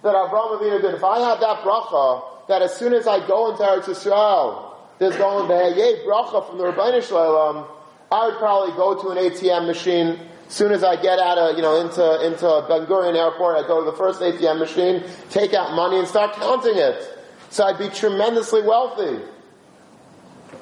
that 0.02 0.14
Avraham 0.14 0.58
Avinu 0.58 0.80
did? 0.80 0.94
If 0.94 1.04
I 1.04 1.18
had 1.20 1.40
that 1.40 1.58
bracha, 1.58 2.48
that 2.48 2.62
as 2.62 2.74
soon 2.76 2.92
as 2.92 3.06
I 3.06 3.26
go 3.26 3.50
into 3.50 3.62
Eretz 3.62 3.84
Yisrael, 3.84 4.65
there's 4.98 5.16
going 5.16 5.48
Behayeh 5.48 6.04
bracha 6.06 6.48
from 6.48 6.58
the 6.58 6.64
Ribono 6.64 7.02
Shel 7.06 7.18
Olam. 7.18 7.68
I 8.10 8.28
would 8.28 8.38
probably 8.38 8.74
go 8.76 9.00
to 9.02 9.08
an 9.10 9.18
ATM 9.18 9.66
machine. 9.66 10.18
As 10.46 10.52
soon 10.52 10.72
as 10.72 10.84
I 10.84 10.94
get 11.00 11.18
out 11.18 11.38
of, 11.38 11.56
you 11.56 11.62
know, 11.62 11.80
into, 11.80 12.24
into 12.24 12.64
Ben 12.68 12.86
Gurion 12.86 13.16
Airport, 13.16 13.56
I 13.56 13.66
go 13.66 13.84
to 13.84 13.90
the 13.90 13.96
first 13.96 14.20
ATM 14.20 14.58
machine, 14.58 15.02
take 15.28 15.54
out 15.54 15.74
money 15.74 15.98
and 15.98 16.06
start 16.06 16.34
counting 16.34 16.76
it. 16.76 17.18
So 17.50 17.64
I'd 17.64 17.78
be 17.78 17.88
tremendously 17.88 18.62
wealthy. 18.62 19.22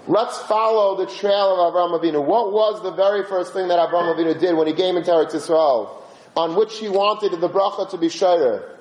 Let's 0.07 0.39
follow 0.43 0.97
the 0.97 1.11
trail 1.11 1.61
of 1.61 1.75
Avram 1.75 1.99
Avinu. 1.99 2.25
What 2.25 2.53
was 2.53 2.83
the 2.83 2.93
very 2.93 3.25
first 3.25 3.53
thing 3.53 3.69
that 3.69 3.79
Avram 3.79 4.15
Avinu 4.15 4.39
did 4.39 4.57
when 4.57 4.67
he 4.67 4.73
came 4.73 4.97
into 4.97 5.11
Eretz 5.11 5.33
Yisrael? 5.33 5.91
On 6.37 6.57
which 6.57 6.79
he 6.79 6.89
wanted 6.89 7.41
the 7.41 7.49
bracha 7.49 7.89
to 7.91 7.97
be 7.97 8.09
shayr. 8.09 8.74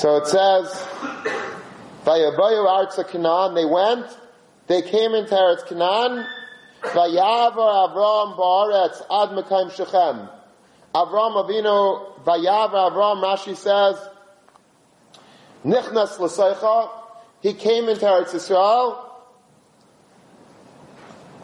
So 0.00 0.16
it 0.16 0.28
says, 0.28 0.66
Vayabayu 2.06 2.64
Arza 2.64 3.06
Canaan, 3.06 3.54
they 3.54 3.66
went, 3.66 4.06
they 4.66 4.80
came 4.80 5.12
into 5.12 5.34
Eretz 5.34 5.66
Canaan, 5.66 6.24
Vayavar 6.80 7.92
Avram 7.92 8.34
Baaretz 8.34 9.02
Ad 9.10 9.36
Mekayim 9.36 9.70
Shechem. 9.70 10.26
Avram 10.94 11.44
Avinu, 11.44 12.24
Vayavar 12.24 12.92
Avram, 12.92 13.22
Rashi 13.22 13.54
says, 13.54 13.98
Nichnas 15.66 16.18
L'Seicha, 16.18 16.88
he 17.42 17.52
came 17.52 17.90
into 17.90 18.06
Eretz 18.06 18.30
Yisrael, 18.30 18.96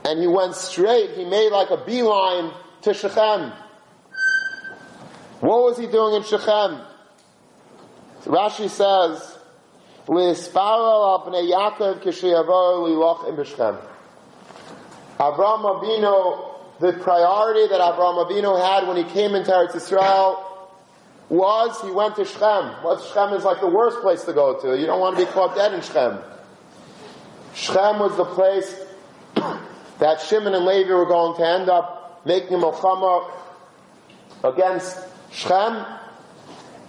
and 0.06 0.18
he 0.18 0.26
went 0.26 0.54
straight, 0.54 1.10
he 1.10 1.26
made 1.26 1.50
like 1.50 1.68
a 1.68 1.84
beeline 1.84 2.50
to 2.80 2.94
Shechem. 2.94 3.52
What 5.40 5.62
was 5.62 5.76
he 5.76 5.86
doing 5.88 6.14
in 6.14 6.22
Shechem? 6.22 6.80
Rashi 8.26 8.68
says, 8.68 9.38
"L'isparal 10.09 11.26
im 13.28 13.37
b'Shechem." 13.37 13.78
Avraham 15.18 15.80
Avinu, 15.80 16.80
the 16.80 16.92
priority 16.95 17.68
that 17.68 17.80
Avraham 17.80 18.28
Avinu 18.28 18.61
had 18.61 18.87
when 18.88 18.97
he 18.97 19.04
came 19.04 19.35
into 19.35 19.50
Eretz 19.50 19.73
Yisrael 19.73 20.42
was 21.28 21.80
he 21.83 21.90
went 21.90 22.16
to 22.16 22.25
Shechem. 22.25 22.83
What 22.83 23.02
Shechem 23.04 23.33
is 23.35 23.45
like 23.45 23.61
the 23.61 23.68
worst 23.68 24.00
place 24.00 24.25
to 24.25 24.33
go 24.33 24.61
to. 24.61 24.78
You 24.78 24.87
don't 24.87 25.00
want 25.00 25.18
to 25.18 25.25
be 25.25 25.30
caught 25.30 25.54
dead 25.54 25.73
in 25.73 25.80
Shechem. 25.80 26.18
Shechem 27.54 27.99
was 28.00 28.16
the 28.16 28.25
place 28.25 28.75
that 29.99 30.21
Shimon 30.21 30.54
and 30.54 30.64
Levi 30.66 30.92
were 30.92 31.06
going 31.06 31.37
to 31.38 31.47
end 31.47 31.68
up 31.68 32.23
making 32.26 32.54
a 32.54 32.59
milchama 32.59 33.30
against 34.45 34.99
Shechem 35.33 35.85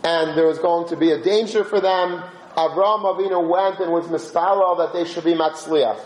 and 0.07 0.37
there 0.37 0.47
was 0.47 0.57
going 0.59 0.87
to 0.87 0.95
be 0.95 1.11
a 1.11 1.21
danger 1.21 1.65
for 1.65 1.81
them. 1.81 2.23
Avraham 2.55 3.03
Avinu 3.03 3.45
went 3.45 3.81
and 3.81 3.91
was 3.91 4.05
mispalal 4.05 4.77
that 4.77 4.93
they 4.93 5.03
should 5.03 5.25
be 5.25 5.33
matzliach. 5.33 5.99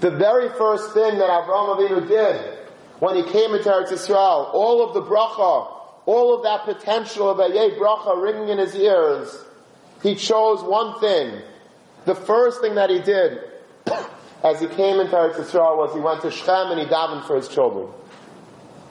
The 0.00 0.10
very 0.10 0.48
first 0.48 0.92
thing 0.94 1.18
that 1.18 1.30
Avraham 1.30 1.76
Avinu 1.76 2.08
did 2.08 2.58
when 2.98 3.14
he 3.14 3.22
came 3.22 3.54
into 3.54 3.68
Eretz 3.68 3.90
Yisrael, 3.92 4.52
all 4.52 4.84
of 4.84 4.94
the 4.94 5.02
bracha, 5.02 5.72
all 6.06 6.34
of 6.34 6.42
that 6.42 6.64
potential 6.64 7.30
of 7.30 7.38
a 7.38 7.54
yay 7.54 7.78
bracha 7.78 8.20
ringing 8.20 8.48
in 8.48 8.58
his 8.58 8.74
ears, 8.74 9.44
he 10.02 10.16
chose 10.16 10.60
one 10.64 10.98
thing. 10.98 11.40
The 12.04 12.16
first 12.16 12.60
thing 12.60 12.74
that 12.74 12.90
he 12.90 12.98
did 12.98 13.38
as 14.42 14.60
he 14.60 14.66
came 14.66 14.98
into 14.98 15.14
Eretz 15.14 15.36
Yisrael 15.36 15.76
was 15.76 15.94
he 15.94 16.00
went 16.00 16.22
to 16.22 16.32
Shechem 16.32 16.72
and 16.72 16.80
he 16.80 16.86
davened 16.86 17.28
for 17.28 17.36
his 17.36 17.46
children. 17.46 17.86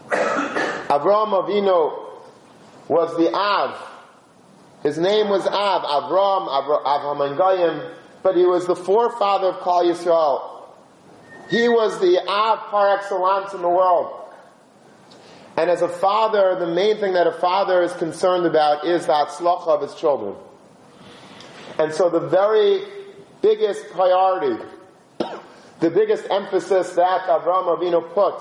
Avraham 0.88 1.34
Avinu 1.43 2.07
was 2.88 3.15
the 3.17 3.34
Av. 3.34 3.75
His 4.84 4.98
name 4.98 5.29
was 5.29 5.46
Av, 5.46 5.84
Avram, 5.84 6.48
Avraham 6.48 7.38
Gayim, 7.38 7.94
but 8.24 8.36
he 8.36 8.46
was 8.46 8.65
the 8.67 8.75
forefather 8.75 9.48
of 9.48 9.56
Klal 9.58 9.91
Yisrael. 9.91 10.53
He 11.50 11.67
was 11.67 12.00
the 12.00 12.20
Av 12.27 12.60
par 12.70 12.98
excellence 12.98 13.53
in 13.53 13.62
the 13.62 13.70
world. 13.70 14.13
And 15.58 15.72
as 15.72 15.82
a 15.82 15.89
father, 15.89 16.56
the 16.60 16.67
main 16.67 16.98
thing 16.98 17.13
that 17.13 17.25
a 17.25 17.32
father 17.32 17.82
is 17.82 17.91
concerned 17.94 18.46
about 18.46 18.86
is 18.86 19.08
the 19.08 19.13
atzlacha 19.13 19.67
of 19.67 19.82
his 19.82 19.96
children. 19.96 20.36
And 21.79 21.91
so 21.91 22.12
the 22.12 22.20
very 22.20 22.84
biggest 23.41 23.89
priority, 23.89 24.63
the 25.79 25.89
biggest 25.89 26.27
emphasis 26.29 26.91
that 26.91 27.22
Avram 27.22 27.75
Avinu 27.75 28.08
put 28.13 28.39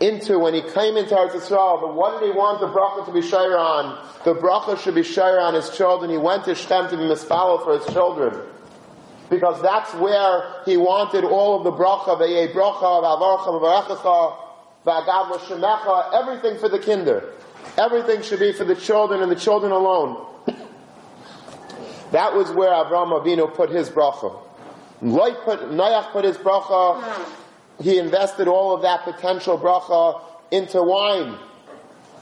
into 0.00 0.38
when 0.38 0.54
he 0.54 0.62
came 0.62 0.96
into 0.96 1.14
Eretz 1.14 1.32
Yisrael, 1.32 1.80
the 1.80 1.86
what 1.88 2.20
did 2.20 2.30
he 2.30 2.36
want 2.36 2.60
the 2.60 2.68
bracha 2.68 3.04
to 3.06 3.12
be 3.12 3.20
shayr 3.20 3.58
on? 3.58 3.98
The 4.24 4.34
bracha 4.34 4.78
should 4.78 4.94
be 4.94 5.02
shayr 5.02 5.40
on 5.40 5.54
his 5.54 5.70
children. 5.70 6.10
He 6.10 6.18
went 6.18 6.44
to 6.44 6.54
Shem 6.54 6.88
to 6.88 6.96
be 6.96 7.02
misfollow 7.02 7.64
for 7.64 7.78
his 7.78 7.92
children. 7.92 8.34
Because 9.30 9.60
that's 9.60 9.92
where 9.94 10.62
he 10.64 10.76
wanted 10.76 11.24
all 11.24 11.58
of 11.58 11.64
the 11.64 11.72
bracha, 11.72 12.18
the 12.18 12.52
bracha, 12.54 13.02
the 13.86 14.48
V'agav 14.88 15.30
l'shemecha, 15.30 16.14
everything 16.14 16.58
for 16.58 16.68
the 16.68 16.78
kinder. 16.78 17.32
Everything 17.76 18.22
should 18.22 18.40
be 18.40 18.52
for 18.52 18.64
the 18.64 18.74
children 18.74 19.20
and 19.22 19.30
the 19.30 19.36
children 19.36 19.72
alone. 19.72 20.24
that 22.12 22.34
was 22.34 22.50
where 22.52 22.70
Avram 22.70 23.10
Avinu 23.20 23.52
put 23.54 23.70
his 23.70 23.90
bracha. 23.90 24.34
Like 25.02 25.38
put, 25.42 25.60
Noach 25.70 26.10
put 26.12 26.24
his 26.24 26.36
bracha, 26.38 27.02
he 27.80 27.98
invested 27.98 28.48
all 28.48 28.74
of 28.74 28.82
that 28.82 29.04
potential 29.04 29.58
bracha 29.58 30.20
into 30.50 30.82
wine. 30.82 31.36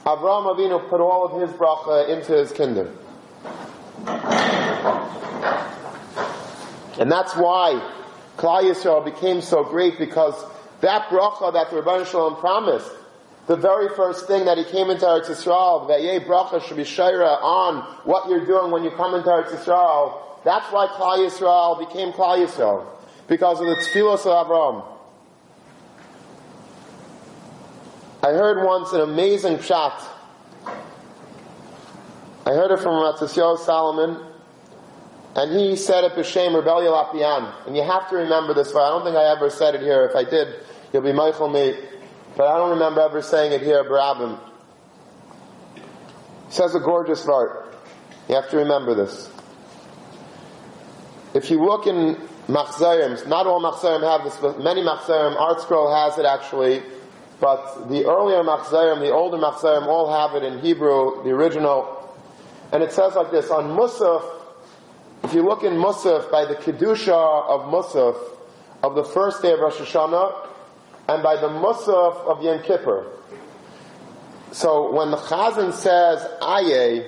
Avram 0.05 0.55
Avinu 0.55 0.87
put 0.89 1.01
all 1.01 1.25
of 1.25 1.41
his 1.41 1.49
bracha 1.57 2.09
into 2.09 2.33
his 2.33 2.51
kinder. 2.51 2.91
And 6.99 7.11
that's 7.11 7.35
why 7.35 7.81
Klal 8.37 8.63
Yisrael 8.63 9.03
became 9.03 9.41
so 9.41 9.63
great 9.63 9.97
because 9.97 10.35
that 10.81 11.07
bracha 11.09 11.53
that 11.53 11.69
the 11.69 11.81
Ribono 11.81 12.05
Shel 12.05 12.31
Olam 12.31 12.39
promised, 12.39 12.89
the 13.47 13.55
very 13.55 13.89
first 13.95 14.27
thing 14.27 14.45
that 14.45 14.57
he 14.57 14.63
came 14.65 14.89
into 14.89 15.05
Eretz 15.05 15.25
Yisrael, 15.25 15.87
that 15.87 16.01
ye 16.01 16.19
bracha 16.19 16.61
should 16.61 16.77
be 16.77 16.83
shaira 16.83 17.41
on 17.41 17.81
what 18.03 18.29
you're 18.29 18.45
doing 18.45 18.71
when 18.71 18.83
you 18.83 18.91
come 18.91 19.15
into 19.15 19.27
Eretz 19.27 19.49
Yisrael. 19.49 20.21
That's 20.43 20.71
why 20.71 20.87
Klal 20.87 21.17
Yisrael 21.17 21.79
became 21.79 22.11
Klal 22.13 22.45
Yisrael. 22.45 22.85
Because 23.27 23.59
of 23.59 23.67
the 23.67 23.75
tefillos 23.75 24.25
of 24.25 24.47
Avram. 24.47 24.96
I 28.27 28.33
heard 28.33 28.65
once 28.65 28.91
an 28.93 29.01
amazing 29.01 29.59
shot. 29.61 30.01
I 32.45 32.51
heard 32.51 32.71
it 32.71 32.77
from 32.77 32.93
Ratzisyo 32.93 33.57
Salomon, 33.59 34.25
and 35.35 35.59
he 35.59 35.75
said 35.75 36.03
it 36.03 36.13
b'shem 36.13 36.55
Reb 36.55 36.65
Elya 36.65 36.91
Lopian. 36.91 37.67
And 37.67 37.75
you 37.75 37.83
have 37.83 38.09
to 38.09 38.15
remember 38.15 38.53
this, 38.53 38.71
but 38.71 38.83
I 38.83 38.89
don't 38.89 39.03
think 39.03 39.17
I 39.17 39.31
ever 39.31 39.49
said 39.49 39.75
it 39.75 39.81
here. 39.81 40.05
If 40.05 40.15
I 40.15 40.23
did, 40.23 40.55
You'll 40.93 41.03
be 41.03 41.11
Michael 41.11 41.49
me. 41.49 41.75
But 42.35 42.47
I 42.47 42.57
don't 42.57 42.71
remember 42.71 43.01
ever 43.01 43.21
saying 43.21 43.51
it 43.51 43.61
here, 43.61 43.83
Barabim. 43.83 44.39
He 45.75 46.53
says 46.53 46.75
a 46.75 46.79
gorgeous 46.79 47.25
part. 47.25 47.75
You 48.29 48.35
have 48.35 48.49
to 48.51 48.57
remember 48.57 48.93
this. 48.93 49.29
If 51.33 51.49
you 51.51 51.63
look 51.63 51.87
in 51.87 52.15
Machzayim, 52.47 53.27
not 53.27 53.47
all 53.47 53.61
Machzayim 53.61 54.01
have 54.01 54.23
this, 54.23 54.37
but 54.37 54.59
many 54.61 54.81
Machzayim, 54.81 55.39
Art 55.39 55.61
Scroll 55.61 55.93
has 55.93 56.17
it 56.17 56.25
actually, 56.25 56.83
but 57.39 57.89
the 57.89 58.05
earlier 58.05 58.43
Machzayim, 58.43 58.99
the 58.99 59.11
older 59.11 59.37
Machzayim 59.37 59.85
all 59.85 60.11
have 60.11 60.41
it 60.41 60.45
in 60.45 60.59
Hebrew, 60.59 61.23
the 61.23 61.29
original. 61.29 61.93
And 62.71 62.81
it 62.81 62.91
says 62.91 63.13
like 63.15 63.31
this, 63.31 63.49
on 63.51 63.77
Musaf, 63.77 64.23
if 65.23 65.33
you 65.33 65.43
look 65.43 65.63
in 65.63 65.73
Musaf, 65.73 66.31
by 66.31 66.45
the 66.45 66.55
Kedusha 66.55 67.49
of 67.49 67.71
Musaf, 67.71 68.17
of 68.83 68.95
the 68.95 69.03
first 69.03 69.41
day 69.41 69.53
of 69.53 69.59
Rosh 69.59 69.75
Hashanah, 69.75 70.47
and 71.09 71.23
by 71.23 71.35
the 71.35 71.47
Musaf 71.47 72.25
of 72.25 72.43
Yom 72.43 72.63
Kippur. 72.63 73.05
So 74.51 74.91
when 74.91 75.11
the 75.11 75.17
Chazan 75.17 75.73
says 75.73 76.25
Aye, 76.41 77.05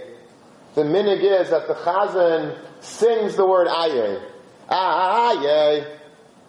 the 0.76 0.84
minig 0.84 1.22
is 1.24 1.50
that 1.50 1.68
the 1.68 1.74
Chazan 1.74 2.58
sings 2.82 3.36
the 3.36 3.46
word 3.46 3.68
Aye. 3.68 4.22
Ah, 4.70 5.32
Aye. 5.32 5.86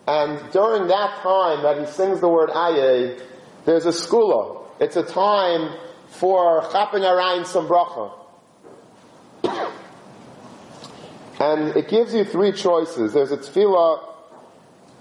And 0.07 0.53
during 0.53 0.89
that 0.89 1.23
time 1.23 1.63
that 1.63 1.79
he 1.79 1.87
sings 1.87 2.21
the 2.21 2.29
word 2.29 2.51
Aye, 2.53 3.17
there's 3.65 3.87
a 3.87 3.91
skula. 3.91 4.67
It's 4.81 4.97
a 4.97 5.03
time 5.03 5.77
for 6.09 6.67
chapping 6.73 7.05
around 7.05 7.47
some 7.47 7.69
bracha. 7.69 8.13
and 11.41 11.77
it 11.77 11.89
gives 11.89 12.15
you 12.15 12.25
three 12.25 12.53
choices. 12.53 13.13
There's 13.13 13.33
a 13.33 13.37
tefillah 13.37 14.11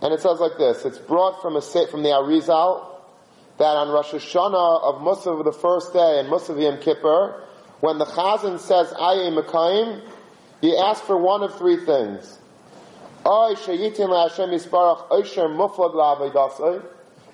and 0.02 0.14
it 0.14 0.22
says 0.22 0.40
like 0.40 0.58
this, 0.58 0.86
it's 0.86 0.98
brought 0.98 1.42
from 1.42 1.56
a 1.58 1.62
from 1.62 2.04
the 2.04 2.10
Arizal, 2.10 2.86
that 3.58 3.76
on 3.76 3.90
Rosh 3.90 4.14
Hashanah 4.14 4.84
of 4.84 5.02
Musaf 5.02 5.44
the 5.44 5.52
first 5.52 5.92
day 5.92 6.20
and 6.20 6.30
Musaf 6.30 6.62
Yom 6.62 6.80
Kippur, 6.80 7.44
when 7.82 7.98
the 7.98 8.06
Chazan 8.06 8.60
says 8.60 8.94
Aye 8.94 9.30
Mekayim, 9.32 10.02
he 10.62 10.78
asks 10.78 11.06
for 11.06 11.18
one 11.18 11.44
of 11.44 11.58
three 11.58 11.84
things. 11.86 12.38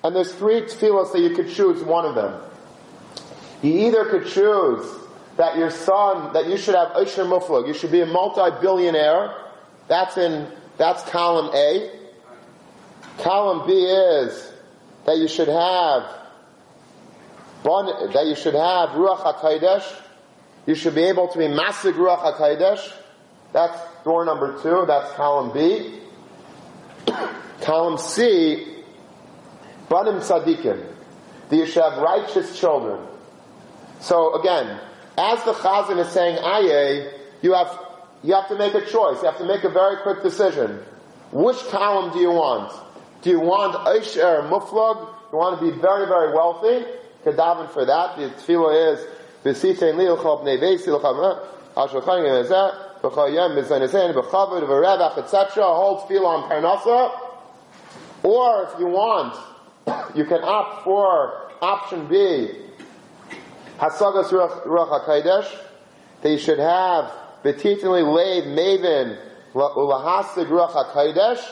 And 0.06 0.14
there's 0.14 0.32
three 0.32 0.60
tefillos 0.60 1.12
that 1.14 1.18
you 1.18 1.30
could 1.30 1.50
choose 1.50 1.82
one 1.82 2.04
of 2.04 2.14
them. 2.14 2.40
You 3.60 3.88
either 3.88 4.04
could 4.04 4.28
choose 4.28 4.88
that 5.36 5.58
your 5.58 5.72
son, 5.72 6.32
that 6.32 6.46
you 6.46 6.56
should 6.56 6.76
have 6.76 6.94
Oisher 6.94 7.24
Muflag, 7.24 7.66
you 7.66 7.74
should 7.74 7.90
be 7.90 8.02
a 8.02 8.06
multi-billionaire. 8.06 9.34
That's 9.88 10.16
in, 10.16 10.46
that's 10.78 11.02
column 11.10 11.50
A. 11.56 11.90
Column 13.18 13.66
B 13.66 13.72
is 13.72 14.52
that 15.06 15.16
you 15.16 15.26
should 15.26 15.48
have 15.48 16.04
that 17.64 18.26
you 18.28 18.36
should 18.36 18.54
have 18.54 18.90
Ruach 18.90 19.24
HaKodesh. 19.24 19.92
You 20.66 20.76
should 20.76 20.94
be 20.94 21.02
able 21.02 21.26
to 21.26 21.36
be 21.36 21.46
Masig 21.46 21.94
Ruach 21.94 22.36
HaKodesh. 22.36 22.92
That's 23.52 23.76
door 24.04 24.24
number 24.24 24.62
two. 24.62 24.84
That's 24.86 25.12
column 25.14 25.52
B. 25.52 25.98
column 27.62 27.98
C, 27.98 28.75
Banim 29.88 30.20
Sadikim. 30.20 30.84
That 31.48 31.56
you 31.56 31.66
should 31.66 31.82
have 31.82 31.98
righteous 31.98 32.58
children. 32.58 33.00
So 34.00 34.38
again, 34.40 34.80
as 35.16 35.42
the 35.44 35.52
Chazan 35.52 35.98
is 35.98 36.08
saying 36.08 36.38
Aye, 36.42 37.12
you 37.42 37.54
have, 37.54 37.78
you 38.22 38.34
have 38.34 38.48
to 38.48 38.56
make 38.56 38.74
a 38.74 38.80
choice. 38.80 39.20
You 39.22 39.26
have 39.26 39.38
to 39.38 39.46
make 39.46 39.64
a 39.64 39.70
very 39.70 39.96
quick 40.02 40.22
decision. 40.22 40.80
Which 41.32 41.58
column 41.68 42.12
do 42.12 42.18
you 42.18 42.30
want? 42.30 42.72
Do 43.22 43.30
you 43.30 43.40
want 43.40 43.76
Aisher 43.86 44.42
Muflag? 44.48 45.00
You 45.32 45.38
want 45.38 45.58
to 45.58 45.70
be 45.70 45.76
very, 45.80 46.06
very 46.06 46.32
wealthy? 46.32 46.86
Kadavan 47.24 47.70
for 47.70 47.84
that. 47.84 48.16
The 48.16 48.28
tefillah 48.28 48.94
is 48.94 49.06
V'sitein 49.44 49.96
li'uchal 49.96 50.44
b'nei 50.44 50.60
vesi 50.60 50.88
l'chal 50.88 51.46
Ashal 51.76 52.02
chayim 52.02 52.44
ezeh 52.44 53.00
B'chal 53.02 53.34
yem 53.34 53.56
b'zayin 53.56 54.14
B'chavod 54.14 54.62
v'revach 54.62 55.18
etc. 55.18 55.64
Hold 55.64 56.08
tefillah 56.08 56.26
on 56.26 56.50
Parnasa. 56.50 57.20
Or 58.22 58.64
if 58.64 58.78
you 58.78 58.86
want, 58.86 59.36
you 60.14 60.24
can 60.24 60.42
opt 60.42 60.84
for 60.84 61.52
option 61.60 62.06
B. 62.08 62.50
Hasagas 63.78 64.30
Ruach 64.30 65.04
HaKadosh. 65.04 65.54
They 66.22 66.38
should 66.38 66.58
have 66.58 67.12
B'titinli 67.44 68.02
Lev 68.02 68.44
Maven 68.44 69.18
Ulahasig 69.54 70.46
Ruach 70.46 70.72
HaKadosh 70.72 71.44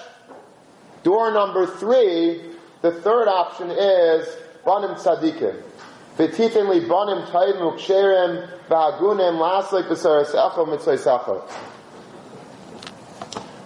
Door 1.04 1.32
number 1.32 1.66
three, 1.66 2.40
the 2.80 2.90
third 2.90 3.28
option 3.28 3.70
is 3.70 4.26
Banim 4.64 4.96
Tzadikim. 4.96 5.62
V'titin 6.16 6.68
li 6.70 6.80
banim 6.88 7.26
tayim 7.26 7.60
uksherim 7.60 8.48
v'hagunim 8.68 9.36
laslik 9.38 9.86
b'saras 9.88 10.30
echo 10.30 10.64
mitzvah 10.64 10.96
secho. 10.96 11.46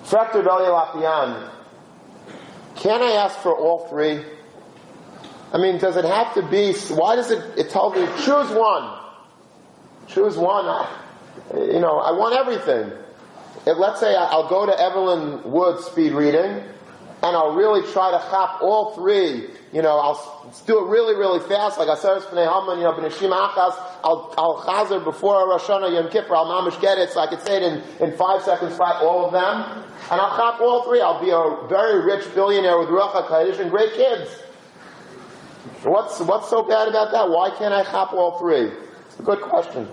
Frekter 0.04 0.42
Lapian. 0.42 1.50
Can 2.74 3.02
I 3.02 3.12
ask 3.12 3.38
for 3.38 3.54
all 3.54 3.86
three? 3.88 4.24
I 5.52 5.58
mean, 5.58 5.78
does 5.78 5.96
it 5.96 6.04
have 6.04 6.34
to 6.34 6.42
be, 6.42 6.74
why 6.94 7.16
does 7.16 7.30
it, 7.30 7.58
it 7.58 7.70
tell 7.70 7.90
me, 7.90 8.06
choose 8.24 8.50
one. 8.50 8.98
Choose 10.08 10.36
one. 10.36 10.86
You 11.54 11.80
know, 11.80 11.98
I 11.98 12.12
want 12.12 12.34
everything. 12.34 12.92
If, 13.66 13.78
let's 13.78 14.00
say 14.00 14.14
I'll 14.14 14.48
go 14.48 14.66
to 14.66 14.78
Evelyn 14.78 15.50
Wood 15.50 15.80
speed 15.80 16.12
reading, 16.12 16.62
and 17.22 17.36
I'll 17.36 17.54
really 17.54 17.82
try 17.92 18.10
to 18.12 18.18
chop 18.30 18.62
all 18.62 18.94
three. 18.94 19.50
You 19.72 19.82
know, 19.82 19.98
I'll 19.98 20.54
do 20.66 20.78
it 20.84 20.88
really, 20.88 21.14
really 21.16 21.40
fast, 21.40 21.78
like 21.78 21.88
Aseres 21.88 22.22
Pnei 22.22 22.46
Haman, 22.46 22.78
you 22.78 22.84
know, 22.84 22.92
Achas, 22.92 23.74
I'll, 24.04 24.32
I'll 24.38 24.62
chazer 24.62 25.02
before 25.02 25.48
Rosh 25.48 25.64
Hashanah 25.64 25.92
Yom 25.92 26.10
Kippur, 26.10 26.34
I'll 26.34 26.46
mamish 26.46 26.80
get 26.80 26.98
it 26.98 27.10
so 27.10 27.20
I 27.20 27.26
can 27.26 27.40
say 27.40 27.56
it 27.56 27.62
in, 27.62 27.82
in 28.00 28.16
five 28.16 28.42
seconds 28.42 28.76
flat, 28.76 29.02
all 29.02 29.26
of 29.26 29.32
them. 29.32 29.84
And 30.10 30.20
I'll 30.20 30.36
chop 30.36 30.60
all 30.60 30.84
three. 30.84 31.00
I'll 31.00 31.20
be 31.20 31.30
a 31.30 31.68
very 31.68 32.04
rich 32.04 32.32
billionaire 32.34 32.78
with 32.78 32.88
Ruach 32.88 33.12
HaKadosh 33.12 33.60
and 33.60 33.70
great 33.70 33.92
kids. 33.92 34.30
What's, 35.82 36.20
what's 36.20 36.48
so 36.50 36.62
bad 36.62 36.88
about 36.88 37.12
that? 37.12 37.28
Why 37.28 37.50
can't 37.56 37.72
I 37.72 37.84
chop 37.84 38.12
all 38.12 38.38
three? 38.38 38.70
It's 39.06 39.18
a 39.18 39.22
good 39.22 39.40
question. 39.40 39.88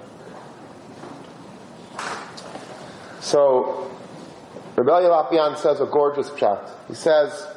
So, 3.20 3.92
Reb 4.76 4.88
Elya 4.88 5.10
Lopian 5.10 5.58
says 5.58 5.82
a 5.82 5.86
gorgeous 5.86 6.32
chat. 6.36 6.70
He 6.88 6.94
says, 6.94 7.48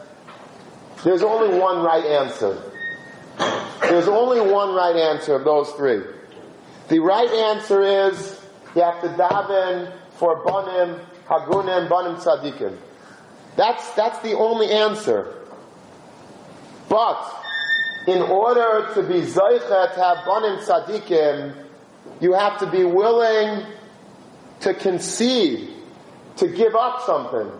there's 1.04 1.22
only 1.22 1.58
one 1.58 1.82
right 1.82 2.04
answer. 2.04 2.62
There's 3.82 4.08
only 4.08 4.40
one 4.40 4.74
right 4.74 4.96
answer 4.96 5.34
of 5.34 5.44
those 5.44 5.70
three. 5.70 6.02
The 6.88 6.98
right 7.00 7.28
answer 7.28 7.82
is 7.82 8.40
you 8.74 8.82
have 8.82 9.00
to 9.02 9.08
daven 9.08 9.92
for 10.12 10.42
banim, 10.44 11.00
hagunim, 11.26 11.88
banim 11.88 12.16
tzadikim. 12.16 12.76
That's, 13.56 13.90
that's 13.92 14.18
the 14.20 14.36
only 14.36 14.70
answer. 14.70 15.34
But, 16.88 17.37
in 18.08 18.22
order 18.22 18.88
to 18.94 19.02
be 19.02 19.20
zaycha 19.20 19.94
to 19.94 20.00
have 20.00 20.24
banim 20.24 20.56
tzadikim, 20.60 21.54
you 22.20 22.32
have 22.32 22.58
to 22.58 22.66
be 22.70 22.82
willing 22.82 23.66
to 24.60 24.72
concede, 24.72 25.68
to 26.38 26.48
give 26.48 26.74
up 26.74 27.02
something. 27.04 27.52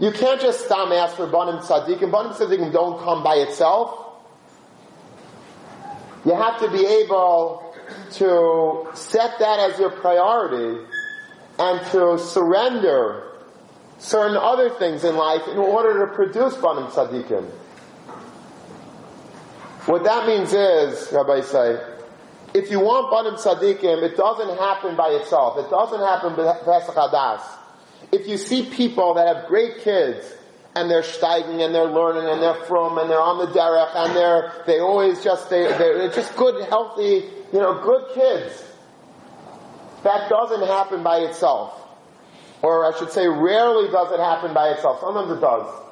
You 0.00 0.10
can't 0.10 0.40
just 0.40 0.64
stop 0.64 0.90
ask 0.90 1.16
for 1.16 1.26
banim 1.26 1.56
tzadikim. 1.56 2.10
Banim 2.10 2.32
tzadikim 2.32 2.72
don't 2.72 2.98
come 3.04 3.22
by 3.22 3.34
itself. 3.36 4.00
You 6.24 6.34
have 6.34 6.58
to 6.60 6.70
be 6.70 6.86
able 6.86 7.74
to 8.12 8.88
set 8.94 9.38
that 9.38 9.70
as 9.70 9.78
your 9.78 9.90
priority 9.90 10.82
and 11.58 11.86
to 11.88 12.18
surrender 12.18 13.32
certain 13.98 14.38
other 14.38 14.70
things 14.70 15.04
in 15.04 15.14
life 15.16 15.46
in 15.46 15.58
order 15.58 16.06
to 16.06 16.14
produce 16.14 16.56
banim 16.56 16.84
tzadikim. 16.84 17.50
What 19.86 20.04
that 20.04 20.26
means 20.26 20.52
is, 20.54 21.12
Rabbi 21.12 21.42
say, 21.42 21.78
if 22.54 22.70
you 22.70 22.80
want 22.80 23.10
banim 23.10 23.34
tzadikim, 23.34 24.02
it 24.02 24.16
doesn't 24.16 24.58
happen 24.58 24.96
by 24.96 25.08
itself. 25.08 25.58
It 25.58 25.68
doesn't 25.68 26.00
happen 26.00 26.36
by 26.36 26.54
Pesach 26.64 26.94
Hadas. 26.94 27.42
If 28.10 28.26
you 28.26 28.38
see 28.38 28.70
people 28.70 29.14
that 29.14 29.26
have 29.26 29.46
great 29.46 29.80
kids 29.80 30.24
and 30.74 30.90
they're 30.90 31.02
steiging 31.02 31.64
and 31.64 31.74
they're 31.74 31.84
learning 31.84 32.30
and 32.30 32.40
they're 32.40 32.64
from 32.64 32.96
and 32.96 33.10
they're 33.10 33.20
on 33.20 33.38
the 33.38 33.52
derech 33.52 33.94
and 33.94 34.16
they're 34.16 34.52
they 34.66 34.80
always 34.80 35.22
just 35.22 35.50
they 35.50 35.62
they're 35.62 36.10
just 36.10 36.34
good, 36.36 36.64
healthy, 36.68 37.28
you 37.52 37.58
know, 37.58 37.82
good 37.82 38.14
kids. 38.14 38.64
That 40.04 40.30
doesn't 40.30 40.66
happen 40.66 41.02
by 41.02 41.18
itself. 41.18 41.78
Or 42.62 42.90
I 42.90 42.96
should 42.98 43.10
say 43.10 43.26
rarely 43.26 43.90
does 43.90 44.12
it 44.12 44.20
happen 44.20 44.54
by 44.54 44.70
itself. 44.70 45.00
Sometimes 45.00 45.30
it 45.30 45.40
does. 45.40 45.83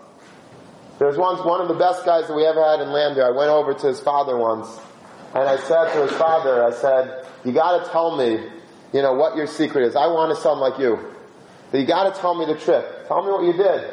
There's 1.02 1.18
once 1.18 1.44
one 1.44 1.60
of 1.60 1.66
the 1.66 1.74
best 1.74 2.04
guys 2.06 2.28
that 2.28 2.32
we 2.32 2.46
ever 2.46 2.62
had 2.62 2.78
in 2.78 2.92
Lander. 2.92 3.26
I 3.26 3.30
went 3.30 3.50
over 3.50 3.74
to 3.74 3.86
his 3.88 3.98
father 3.98 4.36
once 4.36 4.68
and 5.34 5.48
I 5.48 5.56
said 5.56 5.92
to 5.94 6.06
his 6.06 6.12
father, 6.12 6.62
I 6.62 6.70
said, 6.70 7.26
you 7.44 7.50
gotta 7.50 7.90
tell 7.90 8.16
me, 8.16 8.38
you 8.92 9.02
know, 9.02 9.12
what 9.12 9.34
your 9.34 9.48
secret 9.48 9.84
is. 9.84 9.96
I 9.96 10.06
want 10.06 10.30
a 10.30 10.36
son 10.36 10.60
like 10.60 10.78
you. 10.78 11.00
But 11.72 11.80
you 11.80 11.86
gotta 11.86 12.16
tell 12.16 12.36
me 12.36 12.46
the 12.46 12.54
trick. 12.54 12.86
Tell 13.08 13.20
me 13.24 13.32
what 13.32 13.42
you 13.42 13.52
did. 13.52 13.92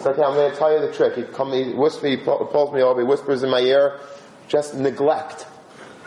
So 0.00 0.10
okay, 0.10 0.22
I'm 0.22 0.34
going 0.34 0.50
to 0.50 0.56
tell 0.56 0.72
you 0.72 0.84
the 0.84 0.92
trick. 0.92 1.14
He 1.14 1.22
comes, 1.32 1.54
he 1.54 1.74
whispers, 1.74 2.10
he 2.10 2.16
pulls 2.16 2.74
me 2.74 2.82
over, 2.82 3.02
he 3.02 3.06
whispers 3.06 3.44
in 3.44 3.50
my 3.50 3.60
ear, 3.60 4.00
just 4.48 4.74
neglect. 4.74 5.46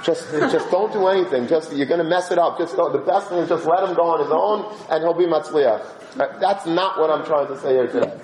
Just, 0.04 0.32
just 0.32 0.70
don't 0.70 0.92
do 0.92 1.08
anything. 1.08 1.48
Just, 1.48 1.74
you're 1.74 1.88
going 1.88 2.04
to 2.04 2.10
mess 2.10 2.32
it 2.32 2.38
up. 2.38 2.58
Just 2.58 2.76
don't, 2.76 2.92
the 2.92 3.00
best 3.00 3.30
thing 3.30 3.38
is 3.38 3.48
just 3.48 3.66
let 3.66 3.88
him 3.88 3.96
go 3.96 4.04
on 4.04 4.20
his 4.20 4.32
own 4.32 4.66
and 4.90 5.04
he'll 5.04 5.14
be 5.14 5.26
matzliach. 5.26 6.40
That's 6.42 6.66
not 6.66 7.00
what 7.00 7.10
I'm 7.10 7.26
trying 7.26 7.48
to 7.48 7.60
say 7.60 7.74
here 7.74 7.88
today. 7.88 8.18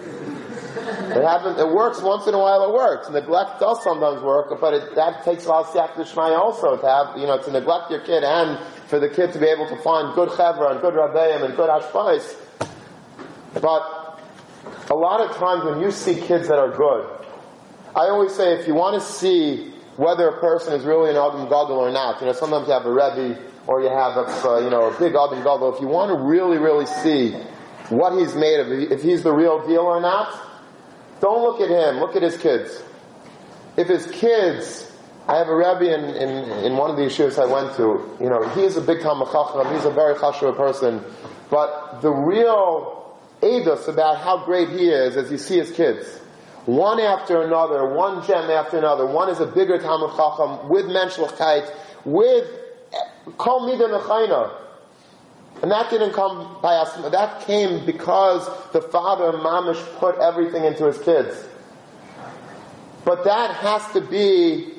It 1.18 1.24
happens, 1.24 1.58
it 1.58 1.68
works 1.68 2.00
once 2.00 2.28
in 2.28 2.36
a 2.36 2.38
while 2.38 2.70
it 2.70 2.74
works. 2.76 3.10
Neglect 3.10 3.60
does 3.60 3.82
sometimes 3.84 4.22
work, 4.22 4.54
but 4.62 4.76
it, 4.76 4.94
that 4.94 5.26
takes 5.26 5.46
a 5.46 5.50
lot 5.50 5.66
of 5.66 5.74
siak 5.74 6.38
also 6.38 6.78
to 6.78 6.86
have, 6.86 7.18
you 7.18 7.26
know, 7.26 7.42
to 7.42 7.52
neglect 7.52 7.90
your 7.90 8.02
kid 8.02 8.24
and 8.24 8.60
for 8.86 9.00
the 9.00 9.10
kid 9.10 9.34
to 9.34 9.40
be 9.40 9.48
able 9.48 9.68
to 9.68 9.76
find 9.82 10.14
good 10.14 10.30
chevra 10.30 10.70
and 10.70 10.80
good 10.80 10.94
rabbeim 10.94 11.44
and 11.44 11.56
good 11.56 11.72
hashpais. 11.72 12.36
But 13.56 14.22
a 14.92 14.94
lot 14.94 15.28
of 15.28 15.36
times 15.38 15.66
when 15.66 15.82
you 15.82 15.90
see 15.90 16.22
kids 16.22 16.50
that 16.50 16.60
are 16.60 16.70
good, 16.70 17.10
I 17.96 18.10
always 18.10 18.36
say 18.36 18.54
if 18.54 18.68
you 18.68 18.76
want 18.76 19.02
to 19.02 19.02
see 19.02 19.74
whether 19.96 20.28
a 20.28 20.40
person 20.40 20.74
is 20.74 20.86
really 20.86 21.10
an 21.10 21.16
Adam 21.16 21.46
Gadol 21.46 21.80
or 21.80 21.92
not, 21.92 22.22
you 22.22 22.28
know, 22.28 22.34
sometimes 22.34 22.68
you 22.68 22.74
have 22.74 22.86
a 22.86 22.92
Rebbe 22.92 23.42
or 23.66 23.82
you 23.82 23.90
have 23.90 24.18
a, 24.18 24.48
uh, 24.48 24.60
you 24.60 24.70
know, 24.70 24.94
a 24.94 25.00
big 25.00 25.16
Adam 25.16 25.40
Gadol. 25.40 25.74
If 25.74 25.82
you 25.82 25.88
want 25.88 26.12
to 26.12 26.24
really, 26.24 26.60
really 26.60 26.86
see 26.86 27.32
what 27.90 28.14
he's 28.20 28.36
made 28.36 28.60
of, 28.60 28.72
if 28.72 29.02
he's 29.02 29.24
the 29.24 29.34
real 29.34 29.66
deal 29.66 29.82
or 29.82 30.00
not, 30.00 30.47
don't 31.20 31.42
look 31.42 31.62
at 31.62 31.70
him. 31.70 32.00
Look 32.00 32.16
at 32.16 32.22
his 32.22 32.38
kids. 32.38 32.82
If 33.78 33.88
his 33.88 34.08
kids, 34.08 34.92
I 35.28 35.38
have 35.38 35.50
a 35.50 35.56
rabbi 35.56 35.86
in, 35.86 36.04
in, 36.16 36.50
in 36.66 36.78
one 36.78 36.90
of 36.90 36.98
the 36.98 37.04
yeshivas 37.04 37.38
I 37.38 37.46
went 37.46 37.76
to, 37.78 38.18
you 38.20 38.30
know, 38.30 38.48
he's 38.50 38.76
a 38.76 38.82
big 38.82 39.02
Talmud 39.02 39.28
Chacham, 39.32 39.74
he's 39.76 39.86
a 39.86 39.92
very 39.92 40.16
chashuv 40.16 40.58
person, 40.58 41.04
but 41.50 42.02
the 42.02 42.10
real 42.10 42.98
Eidos 43.42 43.88
about 43.88 44.18
how 44.18 44.44
great 44.46 44.70
he 44.70 44.90
is 44.90 45.16
as 45.16 45.32
you 45.32 45.38
see 45.38 45.58
his 45.58 45.72
kids. 45.72 46.08
One 46.66 47.00
after 47.00 47.42
another, 47.44 47.94
one 47.94 48.26
gem 48.26 48.50
after 48.50 48.78
another. 48.78 49.06
One 49.06 49.30
is 49.30 49.40
a 49.40 49.46
bigger 49.46 49.78
Talmud 49.78 50.18
Chacham 50.18 50.68
with 50.70 50.86
Menschlichkeit, 50.86 51.72
with 52.04 52.50
Kol 53.38 53.70
Midah 53.70 54.02
Mechayna. 54.02 54.52
And 55.62 55.72
that 55.72 55.90
didn't 55.90 56.14
come 56.14 56.58
by 56.62 56.76
us. 56.76 56.94
That 57.12 57.42
came 57.42 57.86
because 57.86 58.48
the 58.74 58.82
father, 58.82 59.32
Mamish, 59.38 59.84
put 59.98 60.18
everything 60.20 60.66
into 60.66 60.86
his 60.86 61.00
kids. 61.00 61.48
But 63.04 63.24
that 63.24 63.56
has 63.56 63.92
to 63.94 64.02
be 64.02 64.74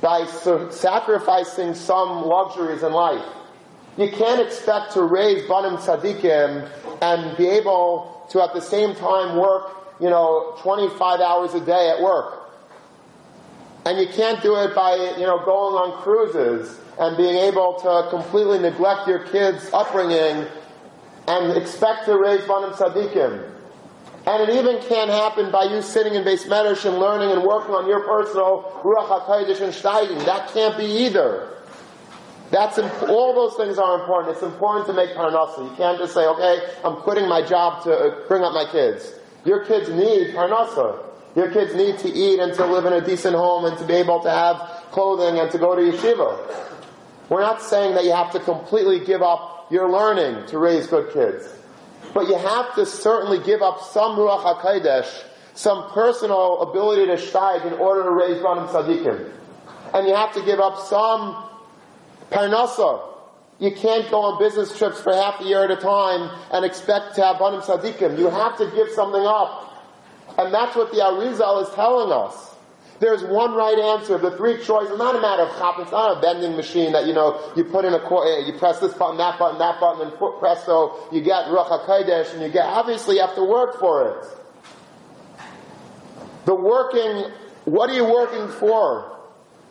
by 0.00 0.26
sacrificing 0.26 1.74
some 1.74 2.24
luxuries 2.26 2.82
in 2.82 2.92
life. 2.92 3.24
You 3.96 4.10
can't 4.10 4.40
expect 4.40 4.92
to 4.92 5.02
raise 5.02 5.46
Banim 5.48 5.76
Tzadikim 5.76 6.68
and 7.02 7.36
be 7.36 7.46
able 7.46 8.26
to 8.30 8.42
at 8.42 8.54
the 8.54 8.60
same 8.60 8.94
time 8.94 9.36
work, 9.36 9.70
you 10.00 10.08
know, 10.08 10.56
25 10.60 11.20
hours 11.20 11.54
a 11.54 11.60
day 11.60 11.90
at 11.90 12.02
work. 12.02 12.34
And 13.84 13.98
you 13.98 14.06
can't 14.06 14.42
do 14.42 14.56
it 14.56 14.74
by, 14.74 14.94
you 15.18 15.26
know, 15.26 15.44
going 15.44 15.74
on 15.74 16.02
cruises 16.02 16.78
and 16.98 17.16
being 17.16 17.36
able 17.36 17.74
to 17.74 18.08
completely 18.10 18.58
neglect 18.58 19.06
your 19.06 19.20
kids' 19.20 19.70
upbringing 19.72 20.46
and 21.28 21.56
expect 21.56 22.06
to 22.06 22.16
raise 22.16 22.44
Banim 22.46 22.70
Tzadikim. 22.70 23.52
And 24.26 24.42
it 24.42 24.56
even 24.56 24.82
can't 24.82 25.10
happen 25.10 25.50
by 25.50 25.64
you 25.64 25.80
sitting 25.80 26.14
in 26.14 26.24
base 26.24 26.44
medrash 26.44 26.84
and 26.84 26.98
learning 26.98 27.30
and 27.30 27.42
working 27.42 27.74
on 27.74 27.86
your 27.88 28.00
personal 28.00 28.62
Ruach 28.82 29.08
HaKodesh 29.08 29.60
and 29.60 29.72
steiging. 29.72 30.24
That 30.26 30.52
can't 30.52 30.76
be 30.76 30.84
either. 30.84 31.48
That's 32.50 32.78
imp- 32.78 33.08
all 33.08 33.34
those 33.34 33.56
things 33.56 33.78
are 33.78 34.00
important. 34.00 34.34
It's 34.34 34.42
important 34.42 34.86
to 34.86 34.92
make 34.92 35.10
parnasa. 35.10 35.70
You 35.70 35.76
can't 35.76 35.98
just 35.98 36.14
say, 36.14 36.26
"Okay, 36.26 36.60
I'm 36.84 36.96
quitting 36.96 37.28
my 37.28 37.42
job 37.42 37.84
to 37.84 37.92
uh, 37.92 38.28
bring 38.28 38.42
up 38.42 38.52
my 38.52 38.64
kids." 38.70 39.12
Your 39.44 39.64
kids 39.64 39.88
need 39.88 40.34
parnasa. 40.34 40.98
Your 41.36 41.50
kids 41.50 41.74
need 41.74 41.98
to 41.98 42.08
eat 42.08 42.40
and 42.40 42.52
to 42.54 42.66
live 42.66 42.86
in 42.86 42.92
a 42.94 43.00
decent 43.00 43.36
home 43.36 43.64
and 43.66 43.76
to 43.78 43.84
be 43.84 43.94
able 43.94 44.20
to 44.20 44.30
have 44.30 44.56
clothing 44.90 45.38
and 45.38 45.50
to 45.52 45.58
go 45.58 45.74
to 45.76 45.82
yeshiva. 45.82 46.77
We're 47.28 47.42
not 47.42 47.60
saying 47.62 47.94
that 47.94 48.04
you 48.04 48.12
have 48.12 48.32
to 48.32 48.40
completely 48.40 49.04
give 49.04 49.22
up 49.22 49.66
your 49.70 49.90
learning 49.90 50.46
to 50.48 50.58
raise 50.58 50.86
good 50.86 51.12
kids, 51.12 51.46
but 52.14 52.26
you 52.28 52.36
have 52.36 52.74
to 52.76 52.86
certainly 52.86 53.38
give 53.44 53.60
up 53.60 53.82
some 53.92 54.16
ruach 54.16 54.42
hakodesh, 54.42 55.24
some 55.54 55.90
personal 55.90 56.62
ability 56.62 57.06
to 57.06 57.16
steig 57.16 57.66
in 57.66 57.74
order 57.74 58.04
to 58.04 58.10
raise 58.10 58.42
banim 58.42 58.66
tzaddikim, 58.68 59.30
and 59.92 60.06
you 60.06 60.14
have 60.14 60.32
to 60.34 60.42
give 60.42 60.58
up 60.58 60.78
some 60.86 61.44
Parnasa. 62.30 63.04
You 63.58 63.72
can't 63.72 64.08
go 64.10 64.20
on 64.22 64.38
business 64.38 64.76
trips 64.76 65.00
for 65.00 65.12
half 65.12 65.40
a 65.40 65.44
year 65.44 65.64
at 65.64 65.70
a 65.70 65.76
time 65.76 66.30
and 66.52 66.64
expect 66.64 67.16
to 67.16 67.24
have 67.24 67.38
banim 67.38 67.60
tzaddikim. 67.60 68.18
You 68.18 68.30
have 68.30 68.56
to 68.58 68.70
give 68.70 68.90
something 68.90 69.24
up. 69.24 69.64
And 70.38 70.54
that's 70.54 70.76
what 70.76 70.92
the 70.92 70.98
Arizal 70.98 71.66
is 71.66 71.74
telling 71.74 72.12
us. 72.12 72.47
There's 73.00 73.22
one 73.22 73.54
right 73.54 73.78
answer. 73.78 74.18
The 74.18 74.36
three 74.36 74.62
choices, 74.64 74.98
not 74.98 75.14
a 75.14 75.20
matter 75.20 75.42
of 75.42 75.56
chop, 75.56 75.78
it's 75.78 75.92
not 75.92 76.18
a 76.18 76.20
vending 76.20 76.56
machine 76.56 76.92
that, 76.92 77.06
you 77.06 77.12
know, 77.12 77.52
you 77.56 77.64
put 77.64 77.84
in 77.84 77.94
a, 77.94 77.98
eh, 77.98 78.46
you 78.46 78.58
press 78.58 78.80
this 78.80 78.92
button, 78.94 79.16
that 79.18 79.38
button, 79.38 79.58
that 79.58 79.78
button, 79.78 80.08
and 80.08 80.18
presto, 80.40 81.08
you 81.12 81.20
get 81.20 81.46
Ruach 81.46 81.86
HaKodesh, 81.86 82.34
and 82.34 82.42
you 82.42 82.48
get, 82.48 82.64
obviously 82.64 83.16
you 83.16 83.20
have 83.20 83.36
to 83.36 83.44
work 83.44 83.78
for 83.78 84.08
it. 84.08 84.26
The 86.46 86.54
working, 86.54 87.30
what 87.66 87.90
are 87.90 87.94
you 87.94 88.04
working 88.04 88.48
for? 88.48 89.16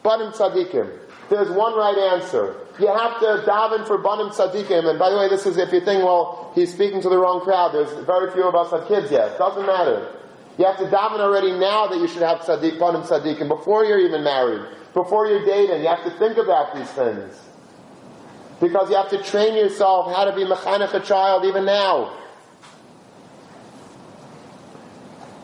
Banim 0.03 0.31
tzaddikim. 0.31 0.89
There's 1.29 1.49
one 1.49 1.75
right 1.75 1.97
answer. 2.13 2.55
You 2.79 2.87
have 2.87 3.19
to 3.19 3.43
daven 3.45 3.85
for 3.85 3.97
banim 3.97 4.29
tzaddikim. 4.29 4.87
And 4.87 4.97
by 4.97 5.09
the 5.09 5.17
way, 5.17 5.27
this 5.27 5.45
is 5.45 5.57
if 5.57 5.73
you 5.73 5.81
think, 5.81 6.03
well, 6.03 6.51
he's 6.55 6.71
speaking 6.71 7.01
to 7.01 7.09
the 7.09 7.17
wrong 7.17 7.41
crowd. 7.41 7.73
There's 7.73 7.91
very 8.05 8.31
few 8.31 8.47
of 8.47 8.55
us 8.55 8.71
have 8.71 8.87
kids 8.87 9.11
yet. 9.11 9.37
Doesn't 9.37 9.65
matter. 9.65 10.16
You 10.57 10.65
have 10.65 10.77
to 10.77 10.85
daven 10.85 11.19
already 11.19 11.51
now 11.51 11.87
that 11.87 11.99
you 11.99 12.07
should 12.07 12.23
have 12.23 12.39
tzaddik, 12.39 12.79
banim 12.79 13.03
and 13.03 13.49
before 13.49 13.85
you're 13.85 13.99
even 13.99 14.23
married, 14.23 14.61
before 14.93 15.27
you're 15.27 15.45
dating. 15.45 15.81
You 15.81 15.87
have 15.87 16.03
to 16.03 16.11
think 16.17 16.37
about 16.37 16.75
these 16.75 16.89
things. 16.89 17.39
Because 18.59 18.89
you 18.89 18.95
have 18.95 19.09
to 19.09 19.21
train 19.21 19.55
yourself 19.55 20.15
how 20.15 20.25
to 20.25 20.35
be 20.35 20.43
mechanech 20.43 20.93
a 20.95 20.99
child 20.99 21.45
even 21.45 21.65
now. 21.65 22.17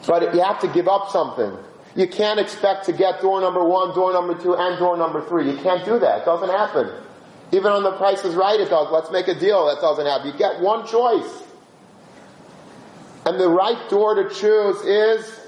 But 0.08 0.34
you 0.34 0.42
have 0.42 0.60
to 0.62 0.68
give 0.68 0.88
up 0.88 1.10
something. 1.10 1.56
You 1.96 2.08
can't 2.08 2.40
expect 2.40 2.86
to 2.86 2.94
get 2.94 3.22
door 3.22 3.40
number 3.40 3.64
one, 3.64 3.94
door 3.94 4.14
number 4.14 4.34
two, 4.34 4.56
and 4.56 4.80
door 4.80 4.98
number 4.98 5.22
three. 5.28 5.52
You 5.52 5.58
can't 5.58 5.86
do 5.86 6.00
that. 6.00 6.22
It 6.22 6.26
doesn't 6.26 6.50
happen. 6.50 6.92
Even 7.52 7.72
on 7.72 7.84
the 7.84 7.92
price 7.98 8.26
is 8.26 8.34
right, 8.34 8.60
it 8.60 8.70
does. 8.70 8.92
Let's 8.92 9.12
make 9.12 9.28
a 9.28 9.40
deal. 9.40 9.68
That 9.68 9.80
doesn't 9.80 10.06
happen. 10.06 10.32
You 10.32 10.38
get 10.38 10.60
one 10.60 10.88
choice. 10.88 11.43
And 13.26 13.40
the 13.40 13.50
right 13.50 13.90
door 13.90 14.16
to 14.16 14.30
choose 14.30 14.82
is 14.82 15.40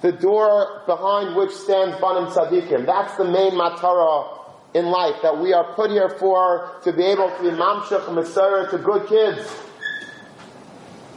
the 0.00 0.12
door 0.12 0.82
behind 0.86 1.36
which 1.36 1.52
stands 1.52 1.98
Banim 2.00 2.30
Tzadikim. 2.30 2.86
That's 2.86 3.16
the 3.16 3.24
main 3.24 3.52
matara 3.52 4.40
in 4.74 4.86
life, 4.86 5.22
that 5.22 5.38
we 5.38 5.52
are 5.52 5.72
put 5.74 5.90
here 5.90 6.08
for 6.08 6.80
to 6.82 6.92
be 6.92 7.04
able 7.04 7.30
to 7.30 7.42
be 7.42 7.50
mamshach 7.50 8.08
and 8.08 8.70
to 8.70 8.78
good 8.78 9.06
kids. 9.06 9.56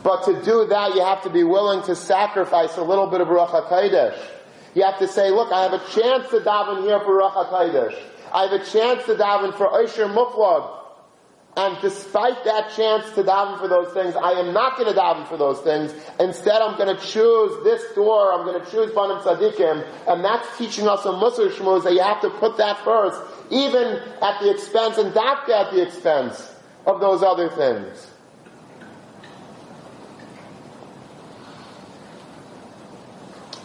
But 0.03 0.23
to 0.25 0.41
do 0.43 0.67
that, 0.67 0.93
you 0.93 1.01
have 1.01 1.23
to 1.23 1.29
be 1.29 1.43
willing 1.43 1.81
to 1.83 1.95
sacrifice 1.95 2.77
a 2.77 2.83
little 2.83 3.07
bit 3.07 3.19
of 3.19 3.27
Ruach 3.29 3.49
HaKodesh. 3.49 4.17
You 4.75 4.83
have 4.83 4.99
to 4.99 5.07
say, 5.07 5.31
look, 5.31 5.51
I 5.51 5.63
have 5.63 5.73
a 5.73 5.79
chance 5.89 6.29
to 6.29 6.39
daven 6.39 6.83
here 6.83 6.99
for 6.99 7.19
Ruach 7.19 7.33
HaKodesh. 7.33 7.95
I 8.31 8.43
have 8.43 8.53
a 8.53 8.63
chance 8.63 9.03
to 9.05 9.15
daven 9.15 9.57
for 9.57 9.67
Osher 9.67 10.13
Muflag. 10.13 10.86
And 11.57 11.75
despite 11.81 12.43
that 12.43 12.71
chance 12.75 13.09
to 13.15 13.23
daven 13.23 13.59
for 13.59 13.67
those 13.67 13.91
things, 13.91 14.15
I 14.15 14.33
am 14.33 14.53
not 14.53 14.77
going 14.77 14.93
to 14.93 14.97
daven 14.97 15.27
for 15.27 15.37
those 15.37 15.59
things. 15.61 15.91
Instead, 16.19 16.61
I'm 16.61 16.77
going 16.77 16.95
to 16.95 17.03
choose 17.03 17.63
this 17.63 17.95
door. 17.95 18.31
I'm 18.31 18.45
going 18.45 18.63
to 18.63 18.71
choose 18.71 18.93
Banim 18.93 19.17
Tzadikim. 19.17 19.83
And 20.07 20.23
that's 20.23 20.55
teaching 20.55 20.87
us 20.87 21.03
a 21.05 21.09
Musar 21.09 21.49
Shmuz 21.49 21.83
that 21.83 21.93
you 21.93 22.01
have 22.03 22.21
to 22.21 22.29
put 22.29 22.57
that 22.57 22.77
first, 22.83 23.19
even 23.49 23.99
at 24.21 24.39
the 24.39 24.51
expense, 24.51 24.99
and 24.99 25.11
dafka 25.15 25.49
at 25.49 25.71
the 25.73 25.81
expense 25.81 26.53
of 26.85 27.01
those 27.01 27.23
other 27.23 27.49
things. 27.49 28.11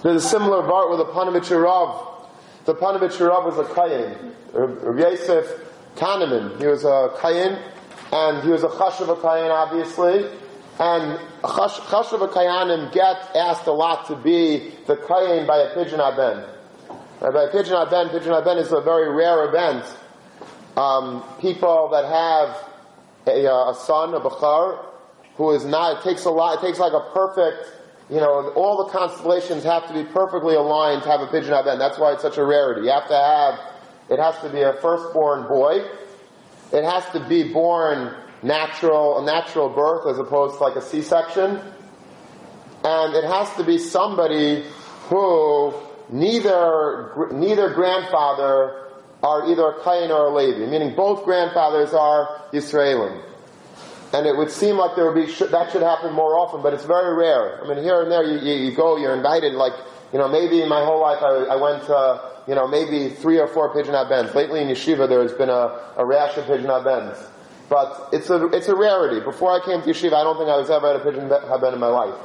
There's 0.02 0.24
a 0.24 0.28
similar 0.28 0.62
part 0.62 0.88
with 0.88 0.98
the 0.98 1.04
Panovich 1.04 1.50
Rav. 1.62 2.08
The 2.64 2.74
Panovich 2.74 3.20
Rav 3.20 3.44
was 3.44 3.58
a 3.58 3.70
Kayin. 3.70 4.32
Rabbi 4.54 5.10
Yosef 5.10 5.46
Kahaneman, 5.96 6.58
he 6.58 6.66
was 6.66 6.84
a 6.84 7.10
Kayin 7.18 7.62
and 8.12 8.44
he 8.44 8.50
was 8.50 8.62
a 8.62 8.68
chashuv 8.68 9.20
kayan, 9.22 9.50
obviously. 9.50 10.26
And 10.78 11.18
chashuv 11.42 12.32
kayanim 12.32 12.92
get 12.92 13.34
asked 13.34 13.66
a 13.66 13.72
lot 13.72 14.06
to 14.08 14.16
be 14.16 14.72
the 14.86 14.96
kayan 14.96 15.46
by 15.46 15.58
a 15.58 15.74
pidyon 15.74 15.98
aben. 15.98 16.44
Uh, 17.20 17.30
by 17.30 17.44
a 17.44 17.48
pidyon 17.48 17.86
aben, 17.86 18.08
pidyon 18.10 18.40
aben 18.40 18.58
is 18.58 18.70
a 18.72 18.80
very 18.80 19.08
rare 19.14 19.48
event. 19.48 19.84
Um, 20.76 21.24
people 21.40 21.88
that 21.92 22.04
have 22.04 22.68
a, 23.26 23.50
uh, 23.50 23.70
a, 23.70 23.74
son, 23.74 24.14
a 24.14 24.20
bachar, 24.20 24.84
who 25.36 25.50
is 25.52 25.64
not, 25.64 25.98
it 25.98 26.02
takes 26.02 26.24
a 26.24 26.30
lot, 26.30 26.58
it 26.58 26.66
takes 26.66 26.78
like 26.78 26.92
a 26.92 27.10
perfect, 27.12 27.70
you 28.10 28.16
know, 28.16 28.52
all 28.54 28.84
the 28.84 28.90
constellations 28.90 29.64
have 29.64 29.86
to 29.88 29.94
be 29.94 30.04
perfectly 30.04 30.54
aligned 30.54 31.02
to 31.04 31.08
have 31.08 31.20
a 31.20 31.26
pidyon 31.26 31.52
aben. 31.52 31.78
That's 31.78 31.98
why 31.98 32.12
it's 32.12 32.22
such 32.22 32.36
a 32.36 32.44
rarity. 32.44 32.82
You 32.82 32.90
have 32.90 33.08
to 33.08 33.16
have, 33.16 33.60
it 34.10 34.18
has 34.18 34.38
to 34.40 34.50
be 34.50 34.60
a 34.60 34.74
firstborn 34.74 35.48
boy, 35.48 35.86
it 36.72 36.84
has 36.84 37.04
to 37.12 37.20
be 37.28 37.52
born 37.52 38.14
natural, 38.42 39.18
a 39.18 39.24
natural 39.24 39.68
birth 39.68 40.06
as 40.06 40.18
opposed 40.18 40.56
to 40.58 40.64
like 40.64 40.76
a 40.76 40.82
C-section. 40.82 41.60
And 42.84 43.14
it 43.14 43.24
has 43.24 43.54
to 43.56 43.64
be 43.64 43.78
somebody 43.78 44.64
who 45.08 45.74
neither, 46.08 47.28
neither 47.32 47.72
grandfather 47.74 48.88
are 49.22 49.48
either 49.48 49.68
a 49.68 49.84
Kain 49.84 50.10
or 50.10 50.26
a 50.26 50.34
Levi, 50.34 50.66
meaning 50.66 50.96
both 50.96 51.24
grandfathers 51.24 51.92
are 51.94 52.42
Israelim. 52.52 53.22
And 54.12 54.26
it 54.26 54.36
would 54.36 54.50
seem 54.50 54.76
like 54.76 54.96
there 54.96 55.10
would 55.10 55.26
be, 55.26 55.32
that 55.46 55.70
should 55.70 55.82
happen 55.82 56.12
more 56.12 56.36
often, 56.36 56.60
but 56.62 56.74
it's 56.74 56.84
very 56.84 57.14
rare. 57.14 57.64
I 57.64 57.68
mean, 57.68 57.82
here 57.82 58.02
and 58.02 58.10
there 58.10 58.24
you, 58.24 58.40
you, 58.40 58.70
you 58.70 58.76
go, 58.76 58.96
you're 58.96 59.14
invited, 59.14 59.54
like, 59.54 59.72
you 60.12 60.18
know, 60.18 60.28
maybe 60.28 60.66
my 60.66 60.84
whole 60.84 61.00
life 61.00 61.22
I, 61.22 61.54
I 61.54 61.56
went 61.56 61.84
to, 61.84 62.31
you 62.46 62.54
know, 62.54 62.66
maybe 62.66 63.10
three 63.14 63.38
or 63.38 63.46
four 63.46 63.72
pidyon 63.74 64.08
bends. 64.08 64.34
Lately 64.34 64.62
in 64.62 64.68
yeshiva 64.68 65.08
there's 65.08 65.32
been 65.32 65.48
a, 65.48 65.80
a 65.96 66.04
rash 66.04 66.36
of 66.36 66.44
pidyon 66.44 66.84
bends. 66.84 67.18
But 67.68 68.08
it's 68.12 68.28
a, 68.30 68.46
it's 68.48 68.68
a 68.68 68.74
rarity. 68.74 69.20
Before 69.20 69.52
I 69.52 69.64
came 69.64 69.80
to 69.82 69.88
yeshiva, 69.88 70.14
I 70.14 70.24
don't 70.24 70.36
think 70.36 70.48
I 70.48 70.56
was 70.56 70.70
ever 70.70 70.90
at 70.90 70.96
a 70.96 70.98
pidyon 71.00 71.48
haben 71.48 71.74
in 71.74 71.80
my 71.80 71.86
life. 71.86 72.20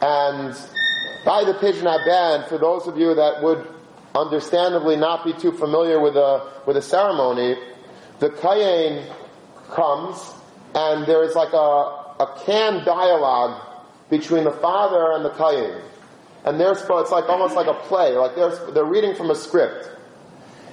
And 0.00 0.54
by 1.24 1.44
the 1.44 1.54
pidyon 1.54 1.90
haben, 1.90 2.48
for 2.48 2.58
those 2.58 2.86
of 2.86 2.98
you 2.98 3.14
that 3.14 3.42
would 3.42 3.66
understandably 4.14 4.96
not 4.96 5.24
be 5.24 5.32
too 5.32 5.52
familiar 5.52 5.98
with 5.98 6.16
a, 6.16 6.50
with 6.66 6.76
a 6.76 6.82
ceremony, 6.82 7.56
the 8.18 8.28
kayin 8.28 9.10
comes 9.70 10.32
and 10.74 11.06
there 11.06 11.24
is 11.24 11.34
like 11.34 11.52
a, 11.52 11.56
a 11.56 12.40
canned 12.44 12.84
dialogue 12.84 13.60
between 14.10 14.44
the 14.44 14.52
father 14.52 15.12
and 15.12 15.24
the 15.24 15.30
kayin 15.30 15.80
and 16.44 16.58
they're 16.58 16.72
it's 16.72 16.88
like 16.88 17.28
almost 17.28 17.54
like 17.54 17.68
a 17.68 17.74
play, 17.74 18.12
like 18.12 18.34
they're, 18.34 18.54
they're 18.72 18.84
reading 18.84 19.14
from 19.14 19.30
a 19.30 19.34
script. 19.34 19.90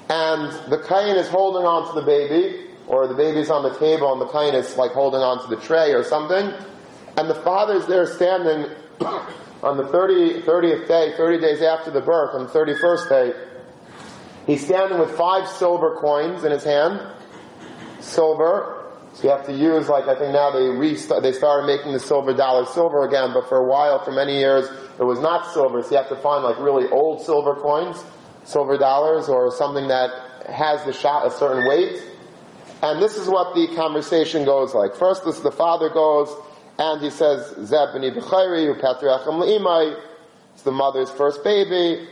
And 0.10 0.52
the 0.72 0.80
kain 0.80 1.16
is 1.16 1.28
holding 1.28 1.66
on 1.66 1.94
to 1.94 2.00
the 2.00 2.06
baby, 2.06 2.66
or 2.88 3.08
the 3.08 3.14
baby's 3.14 3.52
on 3.52 3.62
the 3.62 3.78
table 3.78 4.12
and 4.12 4.20
the 4.20 4.28
kain 4.28 4.56
is 4.56 4.76
like 4.76 4.92
holding 4.92 5.22
on 5.22 5.42
to 5.44 5.56
the 5.56 5.62
tray 5.62 5.94
or 5.94 6.04
something. 6.04 6.52
And 7.18 7.30
the 7.30 7.36
father's 7.36 7.86
there 7.86 8.08
standing 8.08 8.72
on 9.64 9.78
the 9.78 9.88
30, 9.88 10.42
30th 10.42 10.88
day, 10.88 11.14
30 11.16 11.40
days 11.40 11.62
after 11.62 11.92
the 11.92 12.02
birth, 12.02 12.34
on 12.34 12.48
the 12.48 12.52
31st 12.52 13.10
day. 13.10 13.34
He's 14.48 14.66
standing 14.66 14.98
with 14.98 15.12
five 15.12 15.48
silver 15.48 15.98
coins 16.02 16.44
in 16.44 16.52
his 16.52 16.64
hand. 16.64 17.00
Silver. 18.00 18.79
So 19.13 19.24
you 19.24 19.30
have 19.30 19.45
to 19.48 19.54
use, 19.54 19.89
like, 19.89 20.08
I 20.08 20.15
think 20.17 20.34
now 20.34 20.52
they 20.52 20.67
restart, 20.69 21.24
they 21.24 21.32
started 21.32 21.65
making 21.65 21.93
the 21.93 22.00
silver 22.00 22.34
dollar 22.34 22.65
silver 22.65 23.06
again, 23.06 23.32
but 23.34 23.50
for 23.50 23.58
a 23.58 23.65
while, 23.65 24.04
for 24.04 24.12
many 24.12 24.38
years, 24.38 24.69
it 25.00 25.04
was 25.04 25.19
not 25.19 25.52
silver, 25.52 25.82
so 25.82 25.91
you 25.91 25.98
have 25.98 26.10
to 26.10 26.15
find 26.17 26.43
like 26.43 26.60
really 26.60 26.88
old 26.89 27.26
silver 27.26 27.56
coins, 27.56 28.04
silver 28.43 28.78
dollars, 28.78 29.28
or 29.28 29.52
something 29.52 29.88
that 29.88 30.12
has 30.48 30.84
the 30.86 30.93
shot 30.93 31.26
a 31.26 31.32
certain 31.32 31.67
weight. 31.67 32.04
And 32.82 33.02
this 33.02 33.17
is 33.17 33.28
what 33.28 33.56
the 33.56 33.76
conversation 33.76 34.45
goes 34.45 34.74
like. 34.74 34.95
First, 34.95 35.26
this, 35.26 35.39
the 35.39 35.52
father 35.52 35.89
goes, 35.89 36.30
and 36.78 37.02
he 37.02 37.10
says, 37.10 37.48
Zeb 37.65 37.89
b'chayri, 37.89 38.80
le'imai, 38.80 40.02
it's 40.54 40.63
the 40.63 40.72
mother's 40.72 41.12
first 41.12 41.43
baby, 41.43 42.08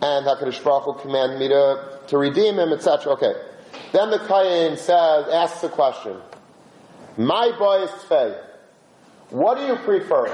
and 0.00 0.26
HaKadosh 0.26 0.62
Baruch 0.62 0.84
Hu 0.84 1.02
commanded 1.02 1.38
me 1.38 1.48
to, 1.48 2.00
to 2.06 2.16
redeem 2.16 2.58
him, 2.58 2.72
etc. 2.72 3.12
Okay. 3.14 3.32
Then 3.92 4.10
the 4.10 4.18
Kayin 4.18 4.76
says, 4.76 5.28
asks 5.28 5.62
a 5.64 5.68
question. 5.68 6.16
My 7.16 7.52
boy 7.58 7.84
is 7.84 7.90
Tzvei. 7.90 8.36
What 9.30 9.58
do 9.58 9.64
you 9.66 9.76
prefer? 9.76 10.26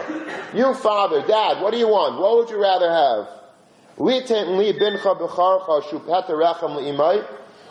You, 0.54 0.74
father, 0.74 1.26
dad, 1.26 1.62
what 1.62 1.72
do 1.72 1.78
you 1.78 1.88
want? 1.88 2.20
What 2.20 2.36
would 2.36 2.50
you 2.50 2.60
rather 2.60 2.90
have? 2.90 3.28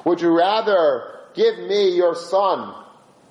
Would 0.05 0.21
you 0.21 0.37
rather 0.37 1.19
give 1.33 1.57
me 1.59 1.95
your 1.95 2.15
son, 2.15 2.75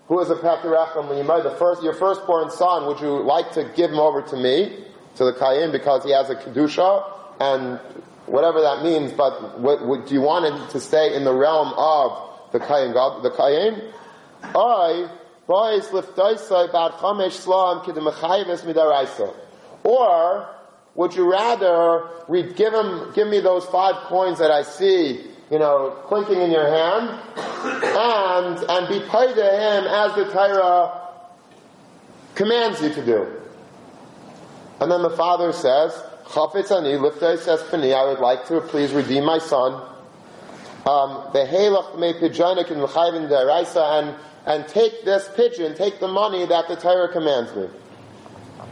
who 0.09 0.21
is 0.21 0.31
a 0.31 0.35
Peterechem 0.35 1.09
Limai, 1.09 1.43
the 1.43 1.51
first, 1.53 1.83
your 1.83 1.95
firstborn 1.95 2.51
son, 2.51 2.87
would 2.87 3.01
you 3.01 3.23
like 3.23 3.53
to 3.53 3.65
give 3.77 3.91
him 3.91 3.99
over 3.99 4.23
to 4.23 4.37
me, 4.37 4.85
to 5.17 5.25
the 5.25 5.33
Kayin, 5.33 5.73
because 5.73 6.05
he 6.05 6.13
has 6.13 6.31
a 6.31 6.35
Kedusha, 6.35 7.05
and 7.41 7.79
whatever 8.27 8.61
that 8.61 8.83
means, 8.83 9.13
but 9.13 9.59
what, 9.59 9.87
what, 9.87 10.07
do 10.07 10.15
you 10.15 10.21
want 10.21 10.47
him 10.47 10.69
to 10.69 10.81
stay 10.81 11.15
in 11.15 11.25
the 11.25 11.35
realm 11.35 11.73
of 11.77 12.32
the 12.53 12.61
Kayin, 12.61 12.93
God, 12.93 13.23
the 13.23 13.31
Kayin? 13.31 13.93
I 14.55 15.09
or 19.85 20.49
would 20.95 21.15
you 21.15 21.31
rather 21.31 22.09
read, 22.29 22.57
give 22.57 22.73
him, 22.73 23.13
give 23.15 23.29
me 23.29 23.41
those 23.41 23.67
five 23.67 23.97
coins 24.05 24.39
that 24.39 24.51
I 24.51 24.63
see, 24.63 25.27
you 25.51 25.59
know, 25.59 25.91
clinking 26.07 26.41
in 26.41 26.51
your 26.51 26.69
hand, 26.69 27.21
and 27.43 28.71
and 28.71 28.89
be 28.89 29.01
paid 29.09 29.35
to 29.35 29.45
him 29.45 29.85
as 29.85 30.15
the 30.15 30.31
Torah 30.33 31.09
commands 32.35 32.81
you 32.81 32.95
to 32.95 33.05
do. 33.05 33.27
And 34.81 34.91
then 34.91 35.03
the 35.03 35.11
father 35.11 35.53
says, 35.53 35.93
Chafetz 36.27 36.71
ani 36.71 36.95
liftai 36.99 37.39
says 37.39 37.63
I 37.73 38.05
would 38.05 38.21
like 38.21 38.47
to 38.47 38.61
please 38.61 38.93
redeem 38.93 39.25
my 39.25 39.39
son. 39.39 39.92
Um, 40.87 41.31
the 41.33 41.47
Halach 41.47 41.99
me 41.99 42.13
pijonik 42.13 42.71
in 42.71 42.83
l'chayvin 42.83 43.29
deraisa, 43.29 44.01
and 44.01 44.17
and 44.47 44.67
take 44.67 45.05
this 45.05 45.29
pidyon, 45.29 45.77
take 45.77 46.01
the 46.01 46.09
money 46.09 46.47
that 46.47 46.69
the 46.69 46.77
Torah 46.77 47.13
commands 47.13 47.55
me. 47.55 47.69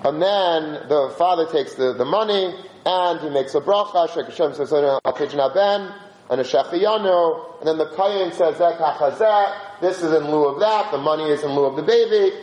And 0.04 0.20
then 0.20 0.88
the 0.88 1.14
father 1.16 1.46
takes 1.46 1.74
the, 1.74 1.92
the 1.92 2.04
money 2.04 2.54
and 2.86 3.20
he 3.20 3.28
makes 3.28 3.54
a 3.54 3.60
bracha, 3.60 4.12
Shek 4.12 4.26
Hashem 4.26 4.54
says, 4.54 4.72
a 4.72 5.00
pidyon 5.04 5.38
aben, 5.38 5.92
and 6.30 6.40
a 6.40 6.44
shechiyanu, 6.44 7.60
and 7.60 7.68
then 7.68 7.78
the 7.78 7.86
Kayin 7.86 8.32
says, 8.32 8.58
that 8.58 9.78
this 9.80 10.02
is 10.02 10.12
in 10.12 10.30
lieu 10.30 10.46
of 10.46 10.60
that, 10.60 10.90
the 10.90 10.98
money 10.98 11.24
is 11.24 11.42
in 11.42 11.50
lieu 11.50 11.66
of 11.66 11.76
the 11.76 11.82
baby. 11.82 12.34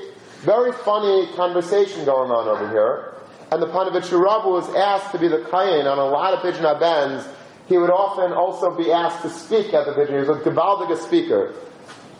Very 0.41 0.71
funny 0.71 1.33
conversation 1.35 2.05
going 2.05 2.29
on 2.29 2.47
over 2.47 2.69
here. 2.69 3.15
And 3.51 3.61
the 3.61 3.67
Panovich 3.67 4.09
Rabu 4.09 4.51
was 4.51 4.69
asked 4.75 5.11
to 5.13 5.17
be 5.17 5.27
the 5.27 5.39
Kayin 5.39 5.91
on 5.91 5.97
a 5.97 6.05
lot 6.05 6.33
of 6.33 6.39
pidyon 6.39 6.79
abens. 6.79 7.27
He 7.67 7.77
would 7.77 7.89
often 7.89 8.31
also 8.31 8.75
be 8.75 8.91
asked 8.91 9.21
to 9.23 9.29
speak 9.29 9.73
at 9.73 9.85
the 9.85 9.91
pidyon. 9.91 10.23
He 10.23 10.29
was 10.29 10.29
a 10.29 10.41
Gabaldiga 10.41 10.97
speaker. 10.97 11.53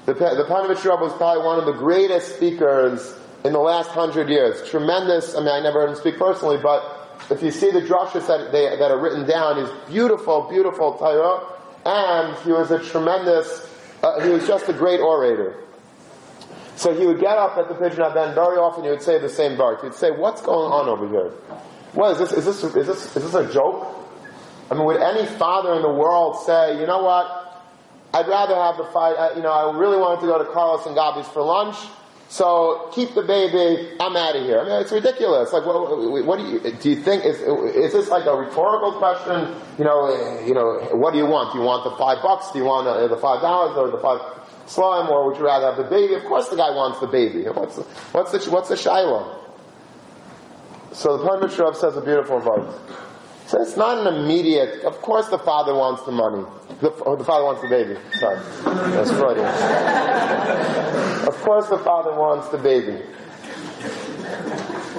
The, 0.05 0.13
the 0.13 0.45
Panovich 0.47 0.83
Rebbe 0.83 1.03
was 1.03 1.13
probably 1.13 1.43
one 1.43 1.59
of 1.59 1.65
the 1.65 1.73
greatest 1.73 2.35
speakers 2.35 3.13
in 3.43 3.53
the 3.53 3.59
last 3.59 3.89
hundred 3.89 4.29
years. 4.29 4.67
Tremendous, 4.69 5.35
I 5.35 5.39
mean, 5.39 5.49
I 5.49 5.59
never 5.61 5.81
heard 5.81 5.89
him 5.89 5.95
speak 5.95 6.17
personally, 6.17 6.57
but 6.61 6.83
if 7.29 7.41
you 7.41 7.51
see 7.51 7.71
the 7.71 7.81
drushes 7.81 8.27
that, 8.27 8.51
they, 8.51 8.75
that 8.77 8.91
are 8.91 8.99
written 8.99 9.27
down, 9.27 9.57
he's 9.57 9.69
beautiful, 9.87 10.47
beautiful 10.49 10.97
Torah, 10.97 11.45
and 11.85 12.37
he 12.39 12.51
was 12.51 12.71
a 12.71 12.79
tremendous, 12.79 13.67
uh, 14.03 14.19
he 14.21 14.29
was 14.29 14.45
just 14.47 14.67
a 14.69 14.73
great 14.73 14.99
orator. 14.99 15.63
So 16.75 16.93
he 16.93 17.07
would 17.07 17.19
get 17.19 17.37
up 17.37 17.57
at 17.57 17.69
the 17.69 17.73
Pidyon 17.73 18.15
and 18.15 18.35
very 18.35 18.57
often 18.57 18.83
he 18.83 18.89
would 18.89 19.01
say 19.01 19.19
the 19.19 19.29
same 19.29 19.57
bar. 19.57 19.81
He'd 19.81 19.93
say, 19.93 20.11
what's 20.11 20.41
going 20.41 20.71
on 20.71 20.87
over 20.87 21.07
here? 21.07 21.29
What 21.93 22.11
is 22.11 22.19
this, 22.19 22.31
is 22.33 22.45
this, 22.45 22.63
is 22.63 22.87
this, 22.87 23.15
is 23.15 23.23
this 23.23 23.33
a 23.33 23.51
joke? 23.51 24.06
I 24.69 24.73
mean, 24.73 24.85
would 24.85 25.01
any 25.01 25.25
father 25.37 25.73
in 25.73 25.81
the 25.81 25.91
world 25.91 26.43
say, 26.45 26.79
you 26.79 26.85
know 26.85 27.03
what, 27.03 27.63
I'd 28.13 28.27
rather 28.27 28.55
have 28.55 28.77
the 28.77 28.85
fight, 28.91 29.35
you 29.35 29.43
know, 29.43 29.51
I 29.51 29.77
really 29.77 29.97
wanted 29.97 30.21
to 30.21 30.27
go 30.27 30.37
to 30.37 30.45
Carlos 30.51 30.85
and 30.85 30.95
Gabby's 30.95 31.27
for 31.27 31.41
lunch, 31.41 31.75
so 32.29 32.89
keep 32.93 33.15
the 33.15 33.21
baby. 33.23 33.95
I'm 33.99 34.15
out 34.17 34.35
of 34.35 34.43
here. 34.43 34.59
I 34.59 34.63
mean, 34.65 34.81
it's 34.81 34.91
ridiculous. 34.91 35.53
Like, 35.53 35.65
what, 35.65 36.25
what 36.25 36.39
do 36.39 36.45
you 36.45 36.59
do? 36.59 36.89
You 36.89 36.95
think 36.97 37.23
is 37.23 37.39
is 37.39 37.93
this 37.93 38.09
like 38.09 38.25
a 38.25 38.35
rhetorical 38.35 38.93
question? 38.99 39.55
You 39.77 39.85
know, 39.85 40.43
you 40.45 40.53
know, 40.53 40.89
what 40.91 41.11
do 41.13 41.19
you 41.19 41.25
want? 41.25 41.53
Do 41.53 41.59
you 41.59 41.63
want 41.63 41.85
the 41.85 41.95
five 41.95 42.21
bucks? 42.21 42.51
Do 42.51 42.59
you 42.59 42.65
want 42.65 42.85
uh, 42.85 43.07
the 43.07 43.15
five 43.15 43.39
dollars 43.39 43.77
or 43.77 43.89
the 43.91 43.97
five 43.99 44.19
slime, 44.65 45.09
or 45.09 45.27
would 45.27 45.37
you 45.37 45.45
rather 45.45 45.67
have 45.67 45.77
the 45.77 45.89
baby? 45.89 46.15
Of 46.15 46.25
course, 46.25 46.49
the 46.49 46.57
guy 46.57 46.69
wants 46.71 46.99
the 46.99 47.07
baby. 47.07 47.43
What's 47.43 47.77
the, 47.77 47.83
what's 48.11 48.31
the 48.33 48.51
what's 48.51 48.67
the 48.67 48.75
shiloh? 48.75 49.33
So 50.91 51.17
the 51.17 51.23
Rav 51.23 51.77
says 51.77 51.95
a 51.95 52.01
beautiful 52.01 52.39
vote. 52.39 52.73
So 53.47 53.61
it's 53.61 53.77
not 53.77 54.05
an 54.05 54.13
immediate. 54.13 54.83
Of 54.83 55.01
course, 55.01 55.29
the 55.29 55.39
father 55.39 55.73
wants 55.73 56.03
the 56.03 56.11
money. 56.11 56.45
The, 56.81 56.91
oh, 57.05 57.15
the 57.15 57.23
father 57.23 57.45
wants 57.45 57.61
the 57.61 57.69
baby. 57.69 57.97
Sorry, 58.19 58.39
that's 58.91 59.09
Freudian. 59.11 59.45
of 61.27 61.35
course, 61.43 61.69
the 61.69 61.77
father 61.77 62.11
wants 62.11 62.49
the 62.49 62.57
baby. 62.57 63.01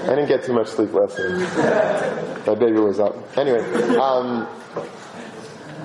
I 0.04 0.14
didn't 0.14 0.28
get 0.28 0.44
too 0.44 0.54
much 0.54 0.68
sleep 0.68 0.94
last 0.94 1.18
night. 1.18 2.46
My 2.46 2.54
baby 2.54 2.78
was 2.78 2.98
up. 2.98 3.14
Anyway, 3.36 3.60
um, 3.98 4.48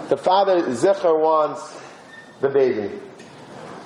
the 0.07 0.15
father 0.15 0.61
Zicher 0.67 1.19
wants 1.19 1.81
the 2.39 2.47
baby. 2.47 2.87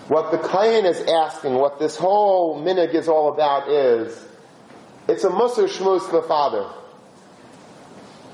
What 0.08 0.30
the 0.30 0.38
Kayan 0.38 0.86
is 0.86 1.02
asking, 1.02 1.56
what 1.56 1.80
this 1.80 1.96
whole 1.96 2.62
minig 2.62 2.94
is 2.94 3.08
all 3.08 3.34
about 3.34 3.70
is, 3.70 4.24
it's 5.08 5.24
a 5.24 5.30
Musar 5.30 5.68
Shmuz 5.68 6.06
to 6.06 6.18
the 6.18 6.22
father. 6.22 6.70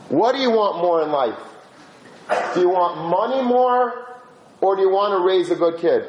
What 0.10 0.36
do 0.36 0.42
you 0.42 0.52
want 0.52 0.78
more 0.78 1.02
in 1.02 1.12
life? 1.12 1.40
Do 2.54 2.62
you 2.62 2.70
want 2.70 3.10
money 3.10 3.42
more 3.42 4.20
or 4.62 4.76
do 4.76 4.82
you 4.82 4.90
want 4.90 5.20
to 5.20 5.26
raise 5.26 5.50
a 5.50 5.56
good 5.56 5.80
kid? 5.80 6.06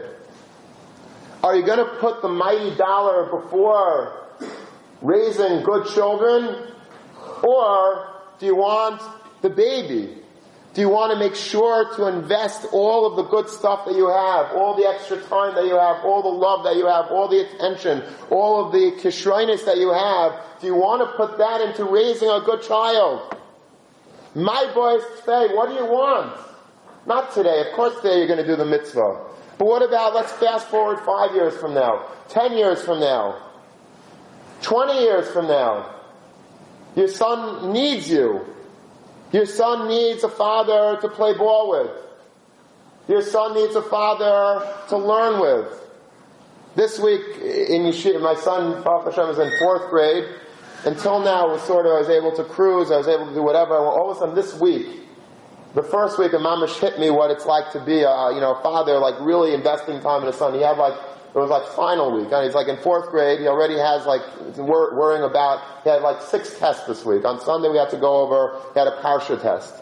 Are 1.42 1.54
you 1.56 1.64
going 1.64 1.78
to 1.78 1.96
put 1.98 2.22
the 2.22 2.28
mighty 2.28 2.74
dollar 2.76 3.24
before 3.40 4.28
raising 5.02 5.62
good 5.62 5.86
children? 5.88 6.72
Or 7.42 8.08
do 8.38 8.46
you 8.46 8.56
want 8.56 9.02
the 9.42 9.50
baby? 9.50 10.16
Do 10.72 10.80
you 10.80 10.88
want 10.88 11.12
to 11.12 11.18
make 11.18 11.36
sure 11.36 11.94
to 11.96 12.08
invest 12.08 12.66
all 12.72 13.06
of 13.06 13.16
the 13.16 13.22
good 13.22 13.48
stuff 13.48 13.84
that 13.86 13.94
you 13.94 14.08
have, 14.08 14.56
all 14.56 14.74
the 14.74 14.88
extra 14.88 15.20
time 15.22 15.54
that 15.54 15.66
you 15.66 15.78
have, 15.78 16.04
all 16.04 16.22
the 16.22 16.28
love 16.28 16.64
that 16.64 16.76
you 16.76 16.86
have, 16.86 17.12
all 17.12 17.28
the 17.28 17.46
attention, 17.46 18.02
all 18.30 18.66
of 18.66 18.72
the 18.72 18.90
kishrainis 19.00 19.64
that 19.66 19.78
you 19.78 19.92
have? 19.92 20.32
Do 20.60 20.66
you 20.66 20.74
want 20.74 21.02
to 21.02 21.16
put 21.16 21.38
that 21.38 21.60
into 21.60 21.84
raising 21.84 22.28
a 22.28 22.40
good 22.40 22.62
child? 22.62 23.36
My 24.34 24.70
boys 24.74 25.02
say, 25.24 25.54
what 25.54 25.68
do 25.68 25.74
you 25.74 25.84
want? 25.84 26.36
Not 27.06 27.32
today. 27.32 27.68
Of 27.68 27.76
course 27.76 27.94
today 27.96 28.18
you're 28.18 28.26
going 28.26 28.38
to 28.38 28.46
do 28.46 28.56
the 28.56 28.64
mitzvah. 28.64 29.24
But 29.58 29.66
what 29.66 29.82
about, 29.82 30.14
let's 30.14 30.32
fast 30.32 30.68
forward 30.68 30.98
five 31.00 31.34
years 31.34 31.54
from 31.56 31.74
now, 31.74 32.06
ten 32.28 32.52
years 32.52 32.82
from 32.82 32.98
now, 32.98 33.40
twenty 34.62 35.00
years 35.00 35.28
from 35.30 35.46
now. 35.46 35.94
Your 36.96 37.08
son 37.08 37.72
needs 37.72 38.10
you. 38.10 38.44
Your 39.32 39.46
son 39.46 39.88
needs 39.88 40.24
a 40.24 40.28
father 40.28 41.00
to 41.00 41.08
play 41.08 41.36
ball 41.36 41.70
with. 41.70 41.90
Your 43.08 43.22
son 43.22 43.54
needs 43.54 43.76
a 43.76 43.82
father 43.82 44.66
to 44.88 44.96
learn 44.96 45.40
with. 45.40 45.80
This 46.74 46.98
week 46.98 47.20
in 47.40 47.82
Yeshiva, 47.82 48.20
my 48.20 48.34
son, 48.34 48.82
Baruch 48.82 49.14
Hashem, 49.14 49.30
is 49.30 49.38
in 49.38 49.52
fourth 49.60 49.90
grade, 49.90 50.24
until 50.86 51.20
now, 51.20 51.48
was 51.48 51.62
sort 51.62 51.86
of, 51.86 51.92
I 51.92 51.98
was 51.98 52.08
able 52.08 52.34
to 52.36 52.44
cruise, 52.44 52.90
I 52.90 52.96
was 52.96 53.08
able 53.08 53.26
to 53.26 53.34
do 53.34 53.42
whatever. 53.42 53.80
Well, 53.80 53.90
All 53.90 54.10
of 54.10 54.16
a 54.16 54.20
sudden, 54.20 54.34
this 54.34 54.58
week, 54.60 54.86
the 55.74 55.82
first 55.82 56.18
week, 56.18 56.32
a 56.32 56.36
mamish 56.36 56.78
hit 56.78 56.98
me 56.98 57.10
what 57.10 57.30
it's 57.30 57.46
like 57.46 57.72
to 57.72 57.80
be 57.84 58.02
a, 58.02 58.32
you 58.32 58.40
know, 58.40 58.58
father, 58.62 58.98
like 58.98 59.14
really 59.20 59.54
investing 59.54 60.00
time 60.00 60.22
in 60.22 60.28
a 60.28 60.32
son. 60.32 60.54
He 60.54 60.60
had 60.60 60.78
like, 60.78 60.94
it 60.94 61.38
was 61.38 61.50
like 61.50 61.66
final 61.74 62.12
week. 62.16 62.30
And 62.30 62.44
he's 62.44 62.54
like 62.54 62.68
in 62.68 62.76
fourth 62.76 63.10
grade. 63.10 63.40
He 63.40 63.48
already 63.48 63.76
has 63.76 64.06
like, 64.06 64.22
wor- 64.56 64.94
worrying 64.94 65.24
about, 65.24 65.82
he 65.82 65.90
had 65.90 66.02
like 66.02 66.22
six 66.22 66.56
tests 66.58 66.86
this 66.86 67.04
week. 67.04 67.24
On 67.24 67.40
Sunday 67.40 67.68
we 67.68 67.76
had 67.76 67.90
to 67.90 67.98
go 67.98 68.22
over, 68.22 68.60
he 68.72 68.78
had 68.78 68.86
a 68.86 68.96
Parsha 69.02 69.40
test. 69.40 69.74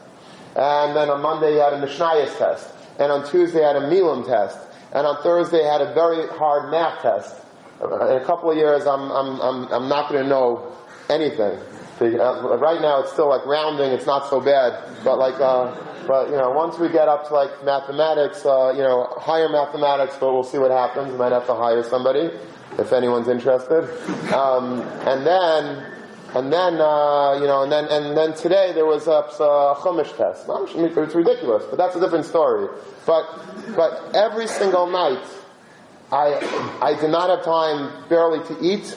And 0.56 0.96
then 0.96 1.10
on 1.10 1.20
Monday 1.20 1.52
he 1.52 1.58
had 1.58 1.74
a 1.74 1.80
Mishnayos 1.80 2.38
test. 2.38 2.72
And 2.98 3.12
on 3.12 3.28
Tuesday 3.28 3.58
he 3.58 3.64
had 3.64 3.76
a 3.76 3.86
Milam 3.88 4.24
test. 4.24 4.58
And 4.92 5.06
on 5.06 5.22
Thursday 5.22 5.58
he 5.58 5.68
had 5.68 5.82
a 5.82 5.92
very 5.92 6.26
hard 6.28 6.70
math 6.70 7.02
test. 7.02 7.36
In 7.82 7.90
a 7.90 8.24
couple 8.24 8.50
of 8.50 8.56
years, 8.56 8.86
I'm, 8.86 9.10
I'm, 9.10 9.40
I'm, 9.40 9.66
I'm 9.72 9.88
not 9.88 10.08
going 10.08 10.22
to 10.22 10.28
know 10.28 10.72
anything. 11.12 11.58
Uh, 12.00 12.58
right 12.58 12.80
now 12.80 13.00
it's 13.00 13.12
still 13.12 13.28
like 13.28 13.46
rounding, 13.46 13.92
it's 13.92 14.06
not 14.06 14.28
so 14.28 14.40
bad, 14.40 14.74
but 15.04 15.18
like, 15.18 15.38
uh, 15.38 15.72
but 16.06 16.30
you 16.30 16.36
know, 16.36 16.50
once 16.50 16.78
we 16.78 16.88
get 16.88 17.06
up 17.06 17.28
to 17.28 17.34
like 17.34 17.64
mathematics, 17.64 18.44
uh, 18.44 18.72
you 18.74 18.82
know, 18.82 19.06
higher 19.18 19.48
mathematics, 19.48 20.16
but 20.18 20.32
we'll 20.32 20.42
see 20.42 20.58
what 20.58 20.72
happens. 20.72 21.12
We 21.12 21.18
might 21.18 21.30
have 21.30 21.46
to 21.46 21.54
hire 21.54 21.84
somebody 21.84 22.30
if 22.78 22.92
anyone's 22.92 23.28
interested. 23.28 23.84
Um, 24.32 24.80
and 25.06 25.24
then, 25.24 25.86
and 26.34 26.52
then, 26.52 26.80
uh, 26.80 27.38
you 27.38 27.46
know, 27.46 27.62
and 27.62 27.70
then, 27.70 27.84
and 27.86 28.16
then 28.16 28.34
today 28.34 28.72
there 28.72 28.86
was 28.86 29.06
a, 29.06 29.12
a 29.12 29.76
Chumash 29.78 30.16
test. 30.16 30.46
It's 30.48 31.14
ridiculous, 31.14 31.64
but 31.68 31.76
that's 31.76 31.94
a 31.94 32.00
different 32.00 32.24
story. 32.24 32.68
But, 33.06 33.26
but 33.76 34.14
every 34.14 34.46
single 34.46 34.88
night, 34.88 35.22
I, 36.10 36.78
I 36.82 36.98
did 37.00 37.10
not 37.10 37.30
have 37.30 37.44
time 37.44 38.08
barely 38.08 38.44
to 38.48 38.58
eat 38.60 38.96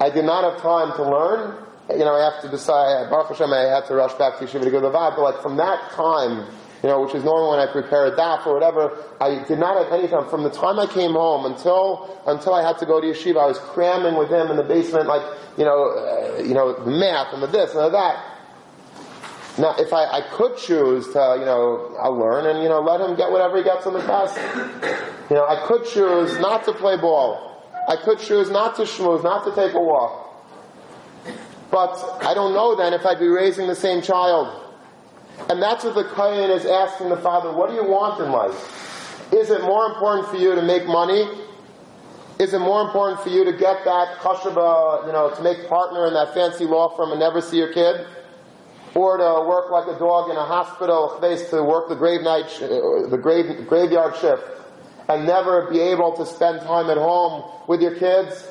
I 0.00 0.10
did 0.10 0.24
not 0.24 0.44
have 0.44 0.60
time 0.60 0.94
to 0.96 1.02
learn. 1.02 1.62
You 1.90 2.04
know, 2.04 2.14
I 2.14 2.30
have 2.30 2.42
to 2.42 2.48
decide, 2.48 3.08
Baruch 3.10 3.28
Hashem, 3.28 3.52
I 3.52 3.60
had 3.72 3.86
to 3.86 3.94
rush 3.94 4.12
back 4.14 4.38
to 4.38 4.44
Yeshiva 4.44 4.64
to 4.64 4.70
go 4.70 4.80
to 4.80 4.88
the 4.88 4.90
but 4.90 5.20
like 5.20 5.40
from 5.40 5.56
that 5.56 5.92
time, 5.92 6.46
you 6.82 6.88
know, 6.88 7.00
which 7.02 7.14
is 7.14 7.24
normally 7.24 7.56
when 7.56 7.68
I 7.68 7.72
prepare 7.72 8.06
a 8.06 8.16
daf 8.16 8.46
or 8.46 8.54
whatever, 8.54 9.02
I 9.20 9.44
did 9.46 9.58
not 9.58 9.82
have 9.82 9.92
any 9.92 10.08
time. 10.08 10.28
From 10.28 10.42
the 10.42 10.50
time 10.50 10.78
I 10.78 10.86
came 10.86 11.12
home 11.12 11.46
until, 11.46 12.20
until 12.26 12.54
I 12.54 12.62
had 12.66 12.78
to 12.78 12.86
go 12.86 13.00
to 13.00 13.06
Yeshiva, 13.06 13.40
I 13.40 13.46
was 13.46 13.58
cramming 13.58 14.16
with 14.16 14.28
him 14.28 14.50
in 14.50 14.56
the 14.56 14.62
basement, 14.62 15.06
like, 15.06 15.22
you 15.56 15.64
know, 15.64 15.90
uh, 15.90 16.42
you 16.42 16.54
know, 16.54 16.74
the 16.84 16.90
math 16.90 17.32
and 17.32 17.42
the 17.42 17.46
this 17.46 17.70
and 17.70 17.80
the 17.80 17.90
that. 17.90 18.32
Now, 19.58 19.74
if 19.78 19.92
I, 19.92 20.04
I 20.04 20.20
could 20.32 20.58
choose 20.58 21.06
to, 21.14 21.36
you 21.38 21.46
know, 21.46 21.96
I'll 21.98 22.18
learn 22.18 22.44
and, 22.44 22.62
you 22.62 22.68
know, 22.68 22.80
let 22.80 23.00
him 23.00 23.16
get 23.16 23.30
whatever 23.30 23.56
he 23.56 23.64
gets 23.64 23.86
on 23.86 23.94
the 23.94 24.02
test. 24.02 24.36
You 25.30 25.36
know, 25.36 25.46
I 25.46 25.64
could 25.66 25.86
choose 25.86 26.38
not 26.40 26.64
to 26.64 26.74
play 26.74 26.98
ball. 26.98 27.55
I 27.88 27.96
could 27.96 28.18
choose 28.18 28.50
not 28.50 28.76
to 28.76 28.82
schmooze, 28.82 29.22
not 29.22 29.44
to 29.44 29.54
take 29.54 29.74
a 29.74 29.80
walk. 29.80 30.22
But 31.70 31.96
I 32.22 32.34
don't 32.34 32.52
know 32.52 32.74
then 32.76 32.92
if 32.92 33.04
I'd 33.04 33.18
be 33.18 33.28
raising 33.28 33.66
the 33.66 33.76
same 33.76 34.02
child. 34.02 34.62
And 35.48 35.62
that's 35.62 35.84
what 35.84 35.94
the 35.94 36.04
Kayan 36.04 36.50
is 36.50 36.64
asking 36.64 37.10
the 37.10 37.16
father, 37.18 37.52
what 37.52 37.68
do 37.68 37.74
you 37.76 37.84
want 37.84 38.20
in 38.20 38.32
life? 38.32 39.32
Is 39.32 39.50
it 39.50 39.62
more 39.62 39.86
important 39.86 40.28
for 40.28 40.36
you 40.36 40.54
to 40.54 40.62
make 40.62 40.86
money? 40.86 41.28
Is 42.38 42.52
it 42.54 42.58
more 42.58 42.82
important 42.82 43.20
for 43.20 43.28
you 43.28 43.44
to 43.44 43.52
get 43.52 43.84
that 43.84 44.18
kashaba, 44.18 45.06
you 45.06 45.12
know, 45.12 45.32
to 45.34 45.42
make 45.42 45.68
partner 45.68 46.06
in 46.06 46.14
that 46.14 46.34
fancy 46.34 46.64
law 46.64 46.94
firm 46.96 47.10
and 47.10 47.20
never 47.20 47.40
see 47.40 47.56
your 47.56 47.72
kid? 47.72 48.06
Or 48.94 49.16
to 49.16 49.44
work 49.46 49.70
like 49.70 49.86
a 49.94 49.98
dog 49.98 50.30
in 50.30 50.36
a 50.36 50.44
hospital, 50.44 51.18
to 51.20 51.62
work 51.62 51.88
the 51.88 51.96
grave 51.96 52.22
night, 52.22 52.46
the 52.58 53.18
grave, 53.20 53.66
graveyard 53.68 54.16
shift? 54.16 54.42
And 55.08 55.26
never 55.26 55.70
be 55.70 55.80
able 55.80 56.16
to 56.16 56.26
spend 56.26 56.60
time 56.62 56.90
at 56.90 56.96
home 56.96 57.50
with 57.68 57.80
your 57.80 57.94
kids, 57.96 58.46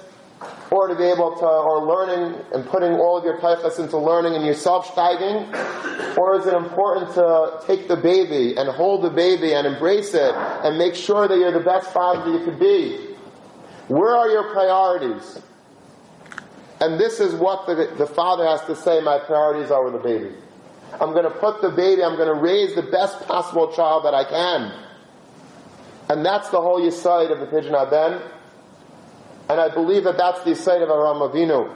or 0.71 0.87
to 0.87 0.95
be 0.95 1.03
able 1.03 1.35
to, 1.37 1.45
or 1.45 1.85
learning 1.85 2.39
and 2.53 2.65
putting 2.65 2.93
all 2.93 3.17
of 3.17 3.23
your 3.23 3.37
taichas 3.37 3.79
into 3.79 3.97
learning 3.97 4.35
and 4.35 4.45
yourself 4.45 4.87
steiging? 4.93 6.17
Or 6.17 6.39
is 6.39 6.45
it 6.45 6.53
important 6.53 7.13
to 7.15 7.61
take 7.65 7.87
the 7.87 7.95
baby 7.95 8.55
and 8.57 8.69
hold 8.69 9.03
the 9.03 9.09
baby 9.09 9.53
and 9.53 9.65
embrace 9.65 10.13
it 10.13 10.33
and 10.35 10.77
make 10.77 10.95
sure 10.95 11.27
that 11.27 11.37
you're 11.37 11.51
the 11.51 11.59
best 11.59 11.91
father 11.91 12.29
that 12.29 12.39
you 12.39 12.45
could 12.45 12.59
be? 12.59 13.15
Where 13.87 14.15
are 14.15 14.29
your 14.29 14.51
priorities? 14.51 15.41
And 16.81 16.99
this 16.99 17.19
is 17.19 17.33
what 17.35 17.67
the, 17.67 17.93
the 17.97 18.07
father 18.07 18.45
has 18.45 18.61
to 18.65 18.75
say, 18.75 19.01
my 19.01 19.19
priorities 19.19 19.71
are 19.71 19.83
with 19.83 19.93
the 19.93 19.99
baby. 19.99 20.35
I'm 20.99 21.11
going 21.11 21.23
to 21.23 21.31
put 21.39 21.61
the 21.61 21.69
baby, 21.69 22.03
I'm 22.03 22.15
going 22.15 22.33
to 22.33 22.41
raise 22.41 22.75
the 22.75 22.83
best 22.83 23.25
possible 23.27 23.71
child 23.73 24.05
that 24.05 24.13
I 24.13 24.23
can. 24.23 24.84
And 26.09 26.25
that's 26.25 26.49
the 26.49 26.61
whole 26.61 26.79
Yisaid 26.79 27.31
of 27.31 27.39
the 27.39 27.47
Pidyon 27.47 27.73
Aben. 27.73 28.21
And 29.49 29.59
I 29.59 29.69
believe 29.69 30.03
that 30.03 30.17
that's 30.17 30.41
the 30.43 30.51
Yisaid 30.51 30.83
of 30.83 30.89
Avraham 30.89 31.31
Avinu. 31.31 31.73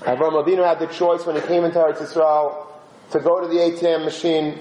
Avraham 0.00 0.44
Avinu 0.44 0.64
had 0.64 0.78
the 0.78 0.86
choice 0.86 1.26
when 1.26 1.36
he 1.36 1.42
came 1.42 1.64
into 1.64 1.78
Eretz 1.78 1.98
Yisrael 1.98 2.66
to 3.12 3.20
go 3.20 3.40
to 3.40 3.48
the 3.48 3.56
ATM 3.56 4.04
machine. 4.04 4.58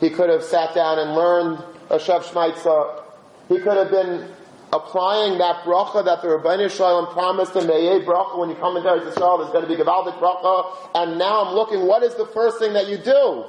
He 0.00 0.10
could 0.10 0.28
have 0.28 0.42
sat 0.42 0.74
down 0.74 0.98
and 0.98 1.14
learned 1.14 1.62
a 1.90 1.96
Shav 1.96 2.22
Shmaitza. 2.24 3.02
He 3.48 3.58
could 3.58 3.76
have 3.76 3.90
been 3.90 4.28
applying 4.72 5.38
that 5.38 5.62
bracha 5.64 6.04
that 6.04 6.20
the 6.20 6.28
Rabbeinu 6.28 6.70
Shalom 6.70 7.12
promised 7.12 7.54
in 7.56 7.66
Be'eh 7.66 8.04
bracha 8.04 8.38
when 8.38 8.50
you 8.50 8.56
come 8.56 8.76
into 8.76 8.88
Eretz 8.88 9.12
Yisrael, 9.12 9.38
there's 9.38 9.52
going 9.52 9.64
to 9.64 9.68
be 9.68 9.76
Gavaldik 9.76 10.18
bracha, 10.18 10.76
and 10.94 11.18
now 11.18 11.44
I'm 11.44 11.54
looking, 11.54 11.86
what 11.86 12.02
is 12.02 12.14
the 12.16 12.26
first 12.26 12.58
thing 12.58 12.72
that 12.72 12.88
you 12.88 12.98
do? 12.98 13.44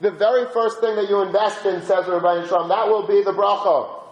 The 0.00 0.10
very 0.10 0.46
first 0.52 0.80
thing 0.80 0.96
that 0.96 1.08
you 1.08 1.20
invest 1.22 1.66
in, 1.66 1.82
says 1.82 2.06
Rabbeinu 2.06 2.48
Shalom, 2.48 2.68
that 2.68 2.88
will 2.88 3.06
be 3.06 3.22
the 3.22 3.32
bracha. 3.32 4.03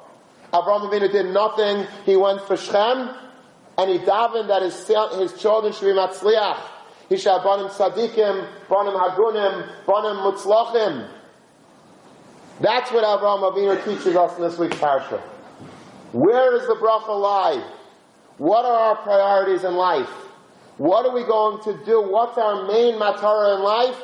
Avraham 0.52 0.90
Avinu 0.90 1.10
did 1.10 1.26
nothing, 1.26 1.86
he 2.04 2.16
went 2.16 2.42
for 2.42 2.56
Shem, 2.56 3.10
and 3.78 3.90
he 3.90 3.98
davened 3.98 4.48
that 4.48 4.62
his, 4.62 4.76
his 4.86 5.40
children 5.40 5.72
should 5.72 5.86
be 5.86 5.98
matzliach. 5.98 6.60
He 7.08 7.16
shall 7.16 7.42
banim 7.42 7.68
tzadikim, 7.68 8.46
banim 8.68 8.94
hagunim, 8.94 9.86
banim 9.86 10.16
mutzlachim. 10.18 11.08
That's 12.60 12.90
what 12.92 13.02
Avraham 13.04 13.50
Avinu 13.50 13.84
teaches 13.84 14.14
us 14.14 14.36
in 14.36 14.42
this 14.42 14.58
week's 14.58 14.76
parsha. 14.76 15.20
Where 16.12 16.50
does 16.50 16.66
the 16.66 16.74
bracha 16.74 17.18
lie? 17.18 17.66
What 18.36 18.64
are 18.64 18.78
our 18.78 18.96
priorities 18.96 19.64
in 19.64 19.74
life? 19.74 20.10
What 20.76 21.06
are 21.06 21.12
we 21.12 21.22
going 21.22 21.62
to 21.64 21.84
do? 21.84 22.02
What's 22.02 22.36
our 22.36 22.66
main 22.66 22.94
matara 22.94 23.56
in 23.56 23.62
life? 23.62 24.00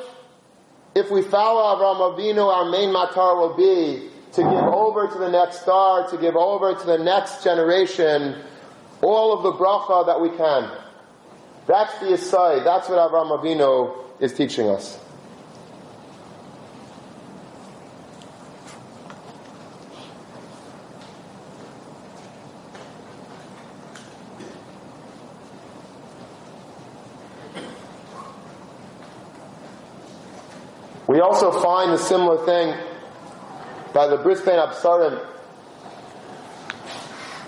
If 0.95 1.11
we 1.11 1.21
follow 1.21 1.75
Avraham 1.75 2.17
Avinu, 2.17 2.51
our 2.51 2.69
main 2.69 2.89
matara 2.89 3.37
will 3.37 3.55
be 3.55 4.09
to 4.33 4.41
give 4.41 4.51
over 4.51 5.07
to 5.07 5.17
the 5.17 5.29
next 5.29 5.61
star, 5.61 6.07
to 6.09 6.17
give 6.17 6.35
over 6.35 6.75
to 6.75 6.85
the 6.85 6.97
next 6.97 7.43
generation 7.43 8.35
all 9.01 9.33
of 9.33 9.43
the 9.43 9.51
bracha 9.53 10.05
that 10.05 10.21
we 10.21 10.29
can. 10.29 10.69
That's 11.67 11.97
the 11.99 12.13
aside. 12.13 12.65
That's 12.65 12.89
what 12.89 12.97
Avraham 12.97 13.39
Avinu 13.39 13.95
is 14.19 14.33
teaching 14.33 14.67
us. 14.67 14.99
We 31.07 31.21
also 31.21 31.51
find 31.51 31.91
a 31.91 31.97
similar 31.97 32.45
thing 32.45 32.88
by 33.99 34.07
the 34.07 34.15
Bris 34.15 34.39
Bein 34.39 34.55
Absarim. 34.55 35.19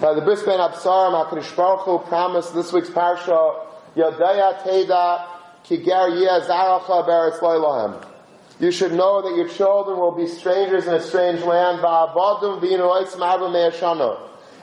By 0.01 0.13
the 0.13 0.19
Bris 0.19 0.43
Bein 0.43 0.59
Absarim, 0.59 1.13
HaKadosh 1.25 1.55
Baruch 1.55 1.85
Hu 1.85 1.99
promised 1.99 2.53
this 2.53 2.73
week's 2.73 2.89
parsha, 2.89 3.65
Yodaya 3.95 4.61
Teda 4.61 5.27
Kiger 5.63 6.45
Zaracha 6.45 7.07
Beretz 7.07 7.39
Loilahem. 7.39 8.05
You 8.59 8.69
should 8.69 8.91
know 8.91 9.21
that 9.21 9.33
your 9.37 9.47
children 9.47 9.97
will 9.97 10.11
be 10.11 10.27
strangers 10.27 10.87
in 10.87 10.93
a 10.93 10.99
strange 10.99 11.39
land. 11.39 11.79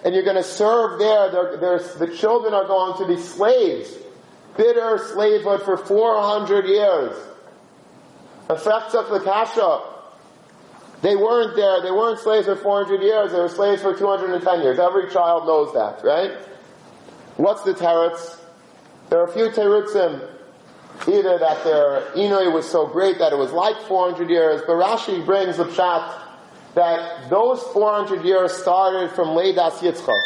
And 0.04 0.14
you're 0.14 0.24
going 0.24 0.36
to 0.36 0.42
serve 0.42 0.98
there. 0.98 1.30
They're, 1.30 1.56
they're, 1.56 1.78
the 1.78 2.14
children 2.14 2.52
are 2.52 2.66
going 2.66 2.98
to 2.98 3.06
be 3.06 3.18
slaves. 3.18 3.94
Bitter 4.58 4.98
slavehood 5.14 5.62
for 5.62 5.78
400 5.78 6.66
years. 6.66 7.16
Effects 8.50 8.94
of 8.94 9.08
the 9.08 9.20
kasha. 9.20 9.94
They 11.00 11.14
weren't 11.14 11.54
there. 11.54 11.80
They 11.82 11.90
weren't 11.90 12.18
slaves 12.18 12.46
for 12.46 12.56
400 12.56 13.02
years. 13.02 13.32
They 13.32 13.38
were 13.38 13.48
slaves 13.48 13.82
for 13.82 13.96
210 13.96 14.62
years. 14.62 14.78
Every 14.78 15.10
child 15.10 15.46
knows 15.46 15.72
that, 15.74 16.04
right? 16.04 16.32
What's 17.36 17.62
the 17.62 17.72
teretz? 17.72 18.36
There 19.10 19.20
are 19.20 19.26
a 19.26 19.32
few 19.32 19.48
terutzim. 19.50 20.28
Either 21.06 21.38
that 21.38 21.62
their 21.62 22.00
Inui 22.16 22.52
was 22.52 22.68
so 22.68 22.86
great 22.86 23.18
that 23.20 23.32
it 23.32 23.38
was 23.38 23.52
like 23.52 23.76
400 23.86 24.28
years, 24.28 24.60
but 24.66 24.72
Rashi 24.72 25.24
brings 25.24 25.56
the 25.56 25.64
pshat 25.64 26.22
that 26.74 27.30
those 27.30 27.62
400 27.62 28.24
years 28.24 28.52
started 28.52 29.10
from 29.12 29.28
Leidas 29.28 29.78
Yitzchak. 29.78 30.20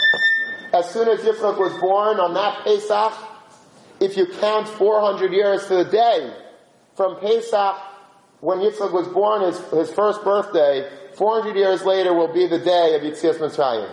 As 0.73 0.91
soon 0.91 1.09
as 1.09 1.21
Yitzchak 1.21 1.59
was 1.59 1.79
born 1.79 2.19
on 2.19 2.33
that 2.35 2.65
Pesach, 2.65 3.13
if 4.01 4.17
you 4.17 4.27
count 4.41 4.67
400 4.67 5.33
years 5.33 5.67
to 5.67 5.77
the 5.77 5.85
day 5.85 6.35
from 6.97 7.21
Pesach 7.21 7.77
when 8.43 8.59
Yitzchak 8.59 8.93
was 8.93 9.07
born, 9.07 9.43
his, 9.43 9.59
his 9.71 9.93
first 9.93 10.25
birthday, 10.25 10.91
400 11.15 11.55
years 11.55 11.85
later 11.85 12.13
will 12.13 12.33
be 12.33 12.49
the 12.49 12.59
day 12.59 12.97
of 12.97 13.03
Yitzias 13.03 13.39
Mitzrayim. 13.39 13.89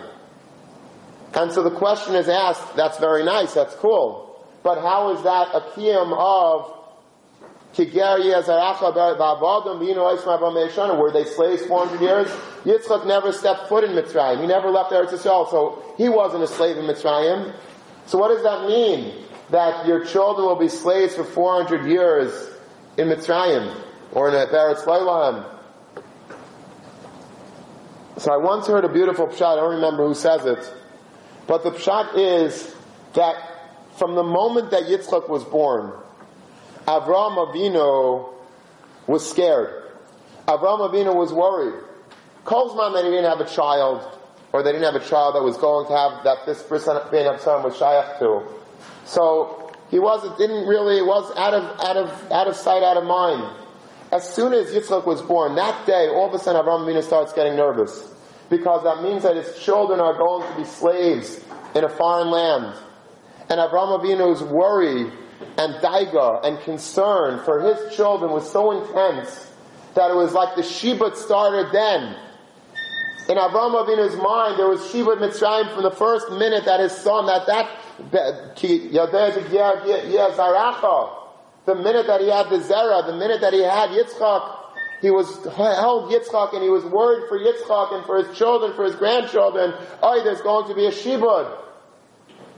And 1.34 1.52
so 1.52 1.62
the 1.62 1.70
question 1.70 2.16
is 2.16 2.28
asked, 2.28 2.74
that's 2.74 2.98
very 2.98 3.24
nice, 3.24 3.54
that's 3.54 3.76
cool. 3.76 4.44
But 4.64 4.80
how 4.80 5.14
is 5.14 5.22
that 5.22 5.54
a 5.54 5.60
kiyum 5.70 6.12
of 6.18 6.76
were 10.98 11.12
they 11.12 11.24
slaves 11.24 11.64
400 11.66 12.00
years? 12.00 12.26
Yitzchak 12.64 13.06
never 13.06 13.30
stepped 13.30 13.68
foot 13.68 13.84
in 13.84 13.92
Mitzrayim. 13.92 14.40
He 14.40 14.48
never 14.48 14.70
left 14.70 14.90
Eretz 14.90 15.10
Yisrael, 15.10 15.48
so 15.48 15.94
he 15.96 16.08
wasn't 16.08 16.42
a 16.42 16.48
slave 16.48 16.76
in 16.76 16.86
Mitzrayim. 16.86 17.54
So 18.06 18.18
what 18.18 18.34
does 18.34 18.42
that 18.42 18.66
mean? 18.66 19.14
That 19.50 19.86
your 19.86 20.04
children 20.04 20.48
will 20.48 20.58
be 20.58 20.68
slaves 20.68 21.14
for 21.14 21.22
400 21.22 21.86
years 21.86 22.32
in 22.98 23.06
Mitzrayim? 23.06 23.89
Or 24.12 24.28
in 24.28 24.34
a 24.34 24.46
Eretz 24.46 24.84
Leilam. 24.84 25.44
So 28.18 28.32
I 28.32 28.36
once 28.36 28.66
heard 28.66 28.84
a 28.84 28.88
beautiful 28.88 29.28
pshat, 29.28 29.52
I 29.52 29.56
don't 29.56 29.76
remember 29.76 30.06
who 30.06 30.14
says 30.14 30.44
it, 30.44 30.72
but 31.46 31.62
the 31.62 31.70
pshat 31.70 32.16
is 32.16 32.74
that 33.14 33.36
from 33.96 34.14
the 34.14 34.22
moment 34.22 34.70
that 34.70 34.84
Yitzchak 34.84 35.28
was 35.28 35.44
born, 35.44 35.92
Avram 36.86 37.36
Avinu 37.36 38.32
was 39.06 39.28
scared. 39.28 39.90
Avram 40.46 40.90
Avinu 40.90 41.14
was 41.14 41.32
worried. 41.32 41.84
Kozman 42.44 42.94
that 42.94 43.04
he 43.04 43.10
didn't 43.10 43.30
have 43.30 43.40
a 43.40 43.48
child, 43.48 44.02
or 44.52 44.62
they 44.62 44.72
didn't 44.72 44.90
have 44.90 45.00
a 45.00 45.06
child 45.06 45.34
that 45.34 45.42
was 45.42 45.56
going 45.58 45.86
to 45.86 45.96
have, 45.96 46.24
that 46.24 46.46
this 46.46 46.62
person 46.62 46.98
being 47.10 47.26
son 47.38 47.62
was 47.62 47.76
shaykh 47.76 48.18
to. 48.18 48.42
So, 49.04 49.70
he 49.90 49.98
wasn't, 49.98 50.38
didn't 50.38 50.66
really, 50.66 51.02
was 51.02 51.30
out 51.36 51.52
of, 51.52 51.64
out 51.80 51.96
of, 51.96 52.32
out 52.32 52.46
of 52.46 52.56
sight, 52.56 52.82
out 52.82 52.96
of 52.96 53.04
mind. 53.04 53.59
As 54.12 54.28
soon 54.34 54.52
as 54.52 54.72
Yitzchak 54.72 55.06
was 55.06 55.22
born, 55.22 55.54
that 55.54 55.86
day, 55.86 56.08
all 56.08 56.26
of 56.26 56.34
a 56.34 56.38
sudden 56.38 56.60
Avram 56.64 56.84
Avinu 56.86 57.02
starts 57.02 57.32
getting 57.32 57.56
nervous. 57.56 58.12
Because 58.48 58.82
that 58.82 59.02
means 59.02 59.22
that 59.22 59.36
his 59.36 59.56
children 59.62 60.00
are 60.00 60.14
going 60.14 60.50
to 60.50 60.58
be 60.58 60.64
slaves 60.64 61.44
in 61.74 61.84
a 61.84 61.88
foreign 61.88 62.30
land. 62.30 62.74
And 63.48 63.60
Avram 63.60 64.00
Avinu's 64.00 64.42
worry 64.42 65.12
and 65.56 65.74
daiga 65.76 66.44
and 66.44 66.60
concern 66.60 67.44
for 67.44 67.60
his 67.60 67.96
children 67.96 68.32
was 68.32 68.50
so 68.50 68.82
intense 68.82 69.50
that 69.94 70.10
it 70.10 70.14
was 70.14 70.32
like 70.32 70.56
the 70.56 70.62
Shibud 70.62 71.16
started 71.16 71.72
then. 71.72 72.16
In 73.28 73.36
Avram 73.36 73.74
Avinu's 73.74 74.16
mind, 74.16 74.58
there 74.58 74.68
was 74.68 74.80
Shibud 74.80 75.18
Mitzrayim 75.18 75.72
from 75.72 75.84
the 75.84 75.90
first 75.92 76.30
minute 76.32 76.64
that 76.64 76.80
his 76.80 76.92
son, 76.92 77.26
that 77.26 77.46
that, 77.46 77.70
the 81.70 81.82
minute 81.82 82.06
that 82.08 82.20
he 82.20 82.28
had 82.28 82.50
the 82.50 82.58
Zera, 82.58 83.06
the 83.06 83.14
minute 83.14 83.40
that 83.42 83.52
he 83.52 83.62
had 83.62 83.90
Yitzchak, 83.90 84.56
he 85.00 85.10
was 85.10 85.28
held 85.54 86.10
Yitzchak 86.10 86.52
and 86.52 86.62
he 86.62 86.68
was 86.68 86.84
worried 86.84 87.28
for 87.28 87.38
Yitzchak 87.38 87.94
and 87.94 88.04
for 88.04 88.22
his 88.22 88.36
children, 88.36 88.74
for 88.74 88.84
his 88.84 88.96
grandchildren. 88.96 89.72
Oh, 90.02 90.22
there's 90.24 90.40
going 90.42 90.68
to 90.68 90.74
be 90.74 90.86
a 90.86 90.90
Shibud. 90.90 91.58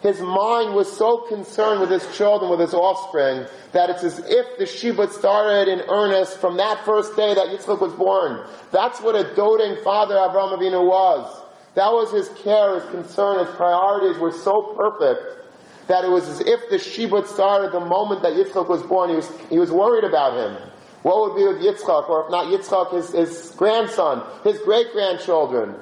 His 0.00 0.20
mind 0.20 0.74
was 0.74 0.90
so 0.90 1.18
concerned 1.28 1.80
with 1.80 1.90
his 1.90 2.04
children, 2.16 2.50
with 2.50 2.58
his 2.58 2.74
offspring, 2.74 3.46
that 3.72 3.90
it's 3.90 4.02
as 4.02 4.18
if 4.18 4.58
the 4.58 4.64
Shibud 4.64 5.12
started 5.12 5.68
in 5.68 5.80
earnest 5.88 6.38
from 6.38 6.56
that 6.56 6.84
first 6.84 7.14
day 7.14 7.34
that 7.34 7.48
Yitzchak 7.48 7.80
was 7.80 7.92
born. 7.92 8.44
That's 8.72 9.00
what 9.00 9.14
a 9.14 9.34
doting 9.34 9.76
father 9.84 10.14
Avraham 10.14 10.58
Avinu 10.58 10.84
was. 10.84 11.40
That 11.74 11.92
was 11.92 12.10
his 12.10 12.28
care, 12.42 12.80
his 12.80 12.90
concern, 12.90 13.46
his 13.46 13.54
priorities 13.54 14.18
were 14.18 14.32
so 14.32 14.74
perfect 14.76 15.41
that 15.88 16.04
it 16.04 16.10
was 16.10 16.28
as 16.28 16.40
if 16.40 16.70
the 16.70 16.76
Shibud 16.76 17.26
started 17.26 17.72
the 17.72 17.80
moment 17.80 18.22
that 18.22 18.32
Yitzchak 18.32 18.68
was 18.68 18.82
born. 18.82 19.10
He 19.10 19.16
was, 19.16 19.30
he 19.50 19.58
was 19.58 19.70
worried 19.70 20.04
about 20.04 20.36
him. 20.36 20.70
What 21.02 21.20
would 21.20 21.36
be 21.36 21.44
with 21.46 21.62
Yitzchak, 21.62 22.08
or 22.08 22.24
if 22.24 22.30
not 22.30 22.46
Yitzchak, 22.46 22.92
his, 22.92 23.10
his 23.10 23.54
grandson, 23.56 24.22
his 24.44 24.58
great 24.60 24.92
grandchildren? 24.92 25.74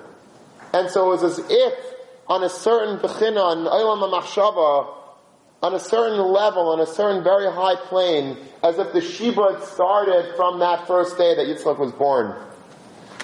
And 0.73 0.89
so 0.91 1.07
it 1.07 1.21
was 1.21 1.39
as 1.39 1.45
if 1.51 1.75
on 2.27 2.43
a 2.43 2.49
certain 2.49 2.99
bechina, 2.99 3.43
on 3.43 3.65
Olam 3.67 4.09
HaMachshava, 4.09 4.95
on 5.63 5.75
a 5.75 5.81
certain 5.81 6.19
level, 6.19 6.71
on 6.71 6.81
a 6.81 6.87
certain 6.87 7.23
very 7.23 7.53
high 7.53 7.77
plane, 7.77 8.39
as 8.63 8.79
if 8.79 8.93
the 8.93 9.01
Shibud 9.01 9.63
started 9.63 10.35
from 10.37 10.61
that 10.61 10.87
first 10.87 11.19
day 11.19 11.35
that 11.35 11.47
Yitzchak 11.47 11.79
was 11.79 11.93
born. 11.93 12.35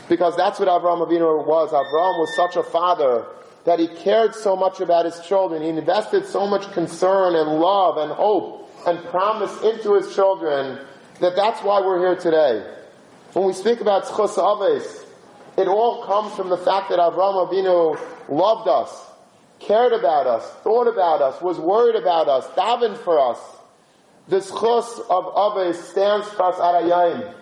Because 0.08 0.36
that's 0.36 0.60
what 0.60 0.68
Avraham 0.68 1.06
Avinu 1.06 1.46
was. 1.46 1.70
Avraham 1.70 2.18
was 2.18 2.36
such 2.36 2.56
a 2.56 2.62
father 2.62 3.26
that 3.66 3.80
he 3.80 3.88
cared 3.88 4.34
so 4.34 4.56
much 4.56 4.80
about 4.80 5.04
his 5.04 5.18
children. 5.26 5.60
He 5.60 5.68
invested 5.68 6.24
so 6.24 6.46
much 6.46 6.70
concern 6.72 7.34
and 7.34 7.58
love 7.58 7.98
and 7.98 8.12
hope 8.12 8.70
and 8.86 9.04
promise 9.06 9.60
into 9.62 9.94
his 9.94 10.14
children 10.14 10.78
that 11.20 11.34
that's 11.34 11.60
why 11.62 11.80
we're 11.80 11.98
here 11.98 12.14
today. 12.14 12.64
When 13.32 13.44
we 13.44 13.52
speak 13.52 13.80
about 13.80 14.04
Tzchus 14.04 14.38
Aves, 14.38 15.04
it 15.58 15.66
all 15.66 16.04
comes 16.04 16.32
from 16.34 16.48
the 16.48 16.56
fact 16.56 16.90
that 16.90 17.00
Avraham 17.00 17.48
Avinu 17.48 17.98
loved 18.28 18.68
us, 18.68 19.10
cared 19.58 19.92
about 19.92 20.28
us, 20.28 20.48
thought 20.62 20.86
about 20.86 21.20
us, 21.20 21.42
was 21.42 21.58
worried 21.58 21.96
about 21.96 22.28
us, 22.28 22.46
davened 22.56 22.96
for 22.98 23.18
us. 23.18 23.38
The 24.28 24.36
Tzchus 24.36 25.00
of 25.10 25.56
Aves 25.58 25.78
stands 25.78 26.28
for 26.28 26.44
us 26.44 26.60
at 26.60 27.32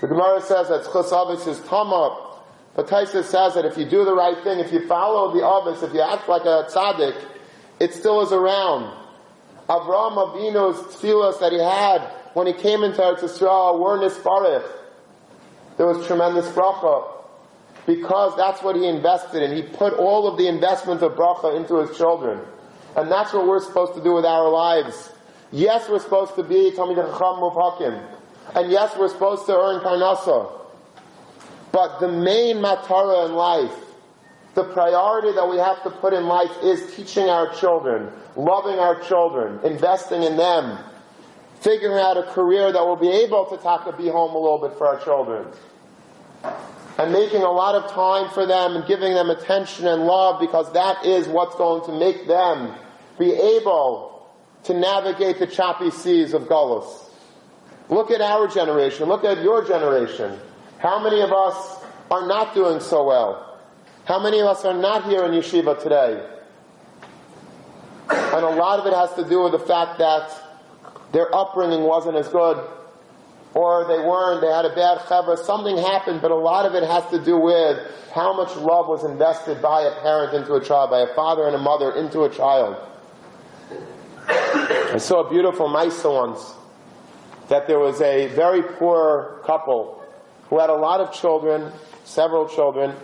The 0.00 0.06
Gemara 0.08 0.40
says 0.40 0.68
that 0.68 0.82
Tzchus 0.82 1.12
Aves 1.12 1.46
is 1.46 1.60
Tamah 1.60 2.25
But 2.76 2.88
Taisa 2.88 3.24
says 3.24 3.54
that 3.54 3.64
if 3.64 3.78
you 3.78 3.86
do 3.86 4.04
the 4.04 4.14
right 4.14 4.36
thing, 4.44 4.60
if 4.60 4.70
you 4.70 4.86
follow 4.86 5.32
the 5.32 5.44
others, 5.44 5.82
if 5.82 5.94
you 5.94 6.02
act 6.02 6.28
like 6.28 6.42
a 6.42 6.68
tzaddik, 6.70 7.18
it 7.80 7.94
still 7.94 8.20
is 8.20 8.32
around. 8.32 8.94
Avraham 9.66 10.16
Avinu's 10.16 10.76
tefillas 10.94 11.40
that 11.40 11.52
he 11.52 11.58
had 11.58 12.02
when 12.34 12.46
he 12.46 12.52
came 12.52 12.84
into 12.84 13.00
Eretz 13.00 13.20
Yisrael 13.20 13.80
were 13.80 13.98
nisparich. 13.98 14.70
There 15.78 15.86
was 15.86 16.06
tremendous 16.06 16.46
bracha. 16.48 17.12
Because 17.86 18.36
that's 18.36 18.62
what 18.62 18.76
he 18.76 18.86
invested 18.86 19.42
in. 19.42 19.56
He 19.56 19.62
put 19.62 19.94
all 19.94 20.28
of 20.28 20.36
the 20.36 20.46
investment 20.46 21.02
of 21.02 21.12
bracha 21.12 21.56
into 21.56 21.76
his 21.76 21.96
children. 21.96 22.40
And 22.94 23.10
that's 23.10 23.32
what 23.32 23.46
we're 23.46 23.60
supposed 23.60 23.94
to 23.94 24.02
do 24.02 24.12
with 24.12 24.24
our 24.24 24.50
lives. 24.50 25.12
Yes, 25.50 25.88
we're 25.88 26.00
supposed 26.00 26.34
to 26.34 26.42
be 26.42 26.72
Talmid 26.76 26.96
Chacham 26.96 27.40
Muvhakim. 27.40 28.06
And 28.54 28.70
yes, 28.70 28.96
we're 28.98 29.08
supposed 29.08 29.46
to 29.46 29.56
earn 29.56 29.80
Parnasa. 29.80 30.65
But 31.76 32.00
the 32.00 32.08
main 32.08 32.56
matara 32.56 33.26
in 33.26 33.34
life, 33.34 33.78
the 34.54 34.64
priority 34.64 35.32
that 35.32 35.46
we 35.46 35.58
have 35.58 35.82
to 35.82 35.90
put 35.90 36.14
in 36.14 36.24
life 36.24 36.50
is 36.62 36.94
teaching 36.96 37.28
our 37.28 37.52
children, 37.52 38.10
loving 38.34 38.78
our 38.78 38.98
children, 39.02 39.60
investing 39.62 40.22
in 40.22 40.38
them, 40.38 40.78
figuring 41.60 41.98
out 41.98 42.16
a 42.16 42.22
career 42.22 42.72
that 42.72 42.80
will 42.82 42.96
be 42.96 43.10
able 43.10 43.44
to 43.54 43.58
taka 43.58 43.92
be 43.92 44.08
home 44.08 44.34
a 44.34 44.38
little 44.38 44.56
bit 44.56 44.78
for 44.78 44.86
our 44.86 44.98
children. 45.04 45.48
And 46.96 47.12
making 47.12 47.42
a 47.42 47.52
lot 47.52 47.74
of 47.74 47.90
time 47.90 48.30
for 48.30 48.46
them 48.46 48.76
and 48.76 48.86
giving 48.86 49.12
them 49.12 49.28
attention 49.28 49.86
and 49.86 50.06
love 50.06 50.40
because 50.40 50.72
that 50.72 51.04
is 51.04 51.28
what's 51.28 51.56
going 51.56 51.84
to 51.84 51.92
make 51.92 52.26
them 52.26 52.72
be 53.18 53.34
able 53.34 54.30
to 54.64 54.72
navigate 54.72 55.38
the 55.38 55.46
choppy 55.46 55.90
seas 55.90 56.32
of 56.32 56.44
Gullus. 56.44 57.10
Look 57.90 58.10
at 58.10 58.22
our 58.22 58.48
generation. 58.48 59.10
Look 59.10 59.24
at 59.24 59.42
your 59.42 59.62
generation. 59.62 60.40
How 60.78 61.02
many 61.02 61.20
of 61.20 61.32
us 61.32 61.84
are 62.10 62.26
not 62.26 62.54
doing 62.54 62.80
so 62.80 63.04
well? 63.06 63.58
How 64.04 64.22
many 64.22 64.40
of 64.40 64.46
us 64.46 64.64
are 64.64 64.74
not 64.74 65.06
here 65.06 65.24
in 65.24 65.32
yeshiva 65.32 65.82
today? 65.82 66.24
And 68.08 68.44
a 68.44 68.50
lot 68.50 68.78
of 68.78 68.86
it 68.86 68.92
has 68.92 69.12
to 69.14 69.28
do 69.28 69.42
with 69.42 69.52
the 69.52 69.58
fact 69.58 69.98
that 69.98 70.30
their 71.12 71.34
upbringing 71.34 71.82
wasn't 71.82 72.16
as 72.16 72.28
good, 72.28 72.58
or 73.54 73.84
they 73.88 73.98
weren't, 73.98 74.42
they 74.42 74.52
had 74.52 74.64
a 74.64 74.74
bad 74.74 74.98
chevra, 74.98 75.38
something 75.38 75.78
happened, 75.78 76.20
but 76.20 76.30
a 76.30 76.36
lot 76.36 76.66
of 76.66 76.74
it 76.74 76.82
has 76.82 77.08
to 77.10 77.24
do 77.24 77.38
with 77.38 77.78
how 78.14 78.36
much 78.36 78.54
love 78.56 78.86
was 78.86 79.02
invested 79.04 79.62
by 79.62 79.82
a 79.82 80.00
parent 80.02 80.34
into 80.34 80.54
a 80.54 80.64
child, 80.64 80.90
by 80.90 81.00
a 81.00 81.14
father 81.14 81.46
and 81.46 81.56
a 81.56 81.58
mother 81.58 81.92
into 81.92 82.24
a 82.24 82.30
child. 82.30 82.76
I 84.28 84.98
saw 84.98 85.26
a 85.26 85.30
beautiful 85.30 85.68
Maisa 85.68 86.12
once 86.12 86.52
that 87.48 87.66
there 87.66 87.78
was 87.78 88.00
a 88.00 88.28
very 88.28 88.62
poor 88.62 89.40
couple 89.44 90.05
who 90.48 90.58
had 90.58 90.70
a 90.70 90.74
lot 90.74 91.00
of 91.00 91.12
children, 91.12 91.72
several 92.04 92.48
children, 92.48 92.94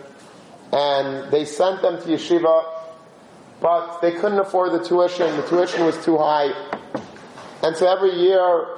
and 0.71 1.31
they 1.31 1.45
sent 1.45 1.81
them 1.81 2.01
to 2.01 2.07
yeshiva, 2.07 2.63
but 3.61 3.99
they 4.01 4.11
couldn't 4.11 4.39
afford 4.39 4.71
the 4.71 4.83
tuition. 4.83 5.35
The 5.37 5.47
tuition 5.47 5.85
was 5.85 6.03
too 6.03 6.17
high. 6.17 6.51
And 7.61 7.75
so 7.75 7.87
every 7.87 8.13
year 8.15 8.77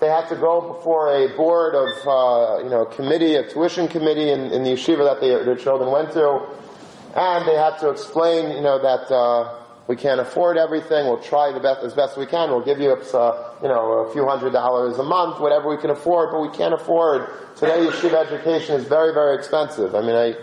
they 0.00 0.08
had 0.08 0.28
to 0.28 0.36
go 0.36 0.74
before 0.74 1.14
a 1.14 1.28
board 1.36 1.74
of, 1.74 1.88
uh, 2.06 2.62
you 2.64 2.70
know, 2.70 2.82
a 2.82 2.94
committee, 2.94 3.36
a 3.36 3.48
tuition 3.48 3.88
committee 3.88 4.30
in, 4.30 4.50
in 4.52 4.62
the 4.64 4.70
yeshiva 4.70 5.04
that 5.04 5.20
they, 5.20 5.28
their 5.28 5.56
children 5.56 5.90
went 5.90 6.12
to, 6.12 6.42
and 7.14 7.46
they 7.46 7.54
had 7.54 7.78
to 7.78 7.88
explain, 7.88 8.54
you 8.54 8.62
know, 8.62 8.80
that 8.82 9.12
uh, 9.12 9.61
we 9.88 9.96
can't 9.96 10.20
afford 10.20 10.56
everything. 10.56 11.06
We'll 11.06 11.22
try 11.22 11.52
the 11.52 11.60
best 11.60 11.82
as 11.82 11.92
best 11.92 12.16
we 12.16 12.26
can. 12.26 12.50
We'll 12.50 12.64
give 12.64 12.78
you, 12.78 12.92
uh, 12.92 13.54
you 13.62 13.68
know, 13.68 14.06
a 14.06 14.12
few 14.12 14.26
hundred 14.26 14.52
dollars 14.52 14.98
a 14.98 15.02
month, 15.02 15.40
whatever 15.40 15.68
we 15.68 15.76
can 15.76 15.90
afford. 15.90 16.30
But 16.30 16.40
we 16.40 16.56
can't 16.56 16.74
afford 16.74 17.28
today. 17.56 17.86
Yeshiva 17.86 18.26
education 18.26 18.76
is 18.76 18.86
very, 18.86 19.12
very 19.12 19.36
expensive. 19.36 19.94
I 19.94 20.00
mean, 20.00 20.14
I 20.14 20.34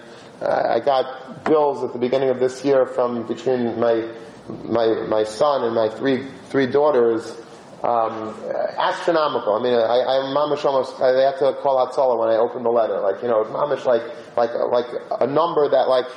I 0.42 0.80
got 0.80 1.46
bills 1.46 1.84
at 1.84 1.94
the 1.94 2.00
beginning 2.00 2.30
of 2.30 2.40
this 2.40 2.64
year 2.64 2.86
from 2.86 3.28
between 3.28 3.80
my 3.80 4.08
my 4.48 5.06
my 5.08 5.24
son 5.24 5.64
and 5.64 5.74
my 5.76 5.90
three 5.90 6.28
three 6.50 6.68
daughters. 6.68 7.36
Um, 7.82 8.36
astronomical. 8.78 9.56
I 9.56 9.64
mean, 9.64 9.74
I, 9.74 10.04
I'm 10.04 10.36
mamish 10.36 10.66
almost. 10.66 11.00
I 11.00 11.16
had 11.16 11.40
to 11.40 11.54
call 11.62 11.80
Hatzolah 11.88 12.20
when 12.20 12.28
I 12.28 12.36
opened 12.36 12.66
the 12.66 12.70
letter. 12.70 13.00
Like 13.00 13.22
you 13.22 13.30
know, 13.30 13.46
mamish 13.46 13.86
like 13.86 14.04
like 14.36 14.52
like 14.54 14.88
a 15.22 15.28
number 15.28 15.70
that 15.70 15.88
like 15.88 16.08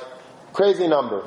crazy 0.51 0.89
number. 0.89 1.25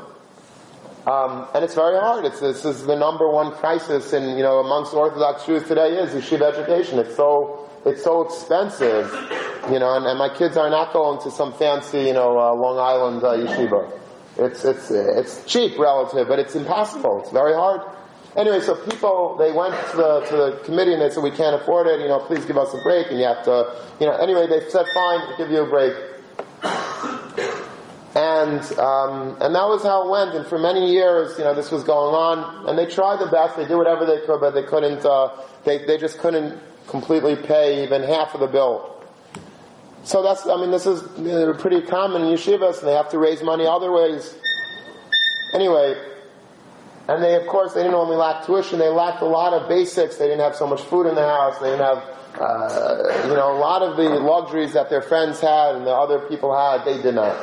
Um, 1.07 1.47
and 1.55 1.63
it's 1.65 1.75
very 1.75 1.97
hard. 2.01 2.25
It's, 2.25 2.41
this 2.41 2.65
is 2.65 2.85
the 2.85 2.97
number 2.97 3.31
one 3.31 3.53
crisis 3.53 4.13
in, 4.13 4.37
you 4.37 4.43
know, 4.43 4.59
amongst 4.59 4.93
Orthodox 4.93 5.47
Jews 5.47 5.63
today 5.63 5.97
is 5.97 6.11
yeshiva 6.11 6.53
education. 6.53 6.99
It's 6.99 7.15
so, 7.15 7.69
it's 7.87 8.03
so 8.03 8.23
expensive, 8.23 9.07
you 9.71 9.79
know, 9.79 9.95
and, 9.95 10.05
and 10.05 10.19
my 10.19 10.29
kids 10.29 10.57
are 10.57 10.69
not 10.69 10.93
going 10.93 11.23
to 11.23 11.31
some 11.31 11.53
fancy, 11.53 12.01
you 12.01 12.13
know, 12.13 12.37
uh, 12.37 12.53
Long 12.55 12.79
Island 12.79 13.23
uh, 13.23 13.37
yeshiva. 13.37 13.93
It's, 14.37 14.65
it's, 14.65 14.91
it's 14.91 15.45
cheap 15.47 15.79
relative, 15.79 16.27
but 16.27 16.41
it's 16.41 16.57
impossible. 16.57 17.21
It's 17.23 17.31
very 17.31 17.55
hard. 17.55 17.83
Anyway, 18.37 18.61
so 18.61 18.75
people, 18.75 19.37
they 19.39 19.53
went 19.53 19.75
to 19.93 19.97
the, 19.97 20.21
to 20.29 20.37
the 20.37 20.61
committee 20.65 20.93
and 20.93 21.01
they 21.01 21.09
said, 21.09 21.23
we 21.23 21.31
can't 21.31 21.55
afford 21.55 21.87
it, 21.87 22.01
you 22.01 22.09
know, 22.09 22.19
please 22.19 22.45
give 22.45 22.59
us 22.59 22.75
a 22.75 22.83
break, 22.83 23.07
and 23.11 23.19
you 23.19 23.25
have 23.25 23.45
to, 23.45 23.81
you 24.01 24.07
know, 24.07 24.13
anyway, 24.17 24.47
they 24.49 24.61
said, 24.69 24.85
fine, 24.93 25.21
we'll 25.29 25.39
give 25.39 25.51
you 25.51 25.63
a 25.63 25.71
break. 25.71 25.95
And 28.37 28.79
um, 28.79 29.37
and 29.41 29.55
that 29.55 29.67
was 29.67 29.83
how 29.83 30.07
it 30.07 30.11
went. 30.11 30.35
And 30.35 30.47
for 30.47 30.59
many 30.59 30.93
years, 30.93 31.39
you 31.39 31.45
know, 31.45 31.55
this 31.55 31.71
was 31.71 31.85
going 31.85 32.15
on. 32.15 32.69
And 32.69 32.79
they 32.79 32.87
tried 32.87 33.19
the 33.21 33.31
best. 33.31 33.57
They 33.57 33.67
did 33.67 33.77
whatever 33.77 34.05
they 34.05 34.21
could, 34.27 34.41
but 34.41 34.51
they 34.51 34.63
couldn't. 34.63 35.05
Uh, 35.05 35.31
they 35.65 35.85
they 35.87 35.99
just 35.99 36.19
couldn't 36.19 36.61
completely 36.89 37.37
pay 37.37 37.85
even 37.85 38.03
half 38.03 38.35
of 38.35 38.41
the 38.41 38.47
bill. 38.47 39.03
So 40.05 40.23
that's. 40.23 40.47
I 40.47 40.57
mean, 40.57 40.71
this 40.71 40.87
is 40.87 41.03
pretty 41.61 41.83
common 41.83 42.23
in 42.23 42.29
yeshivas, 42.29 42.81
and 42.81 42.89
they 42.89 42.95
have 42.95 43.11
to 43.11 43.19
raise 43.19 43.43
money 43.43 43.67
other 43.67 43.91
ways. 43.91 44.35
Anyway, 45.55 45.97
and 47.09 47.23
they 47.23 47.37
of 47.37 47.47
course 47.47 47.73
they 47.73 47.83
didn't 47.83 47.95
only 47.95 48.17
lack 48.17 48.45
tuition. 48.45 48.79
They 48.79 48.89
lacked 48.89 49.23
a 49.23 49.27
lot 49.27 49.53
of 49.53 49.69
basics. 49.69 50.17
They 50.17 50.27
didn't 50.27 50.41
have 50.41 50.57
so 50.57 50.67
much 50.67 50.83
food 50.83 51.07
in 51.07 51.15
the 51.15 51.27
house. 51.27 51.59
They 51.59 51.71
didn't 51.71 51.87
have. 51.87 52.05
Uh, 52.39 53.23
you 53.29 53.33
know, 53.33 53.57
a 53.57 53.59
lot 53.59 53.81
of 53.81 53.97
the 53.97 54.11
luxuries 54.21 54.75
that 54.75 54.91
their 54.91 55.01
friends 55.01 55.41
had 55.41 55.75
and 55.75 55.87
the 55.87 55.91
other 55.91 56.19
people 56.29 56.55
had, 56.55 56.85
they 56.85 57.01
did 57.01 57.15
not. 57.15 57.35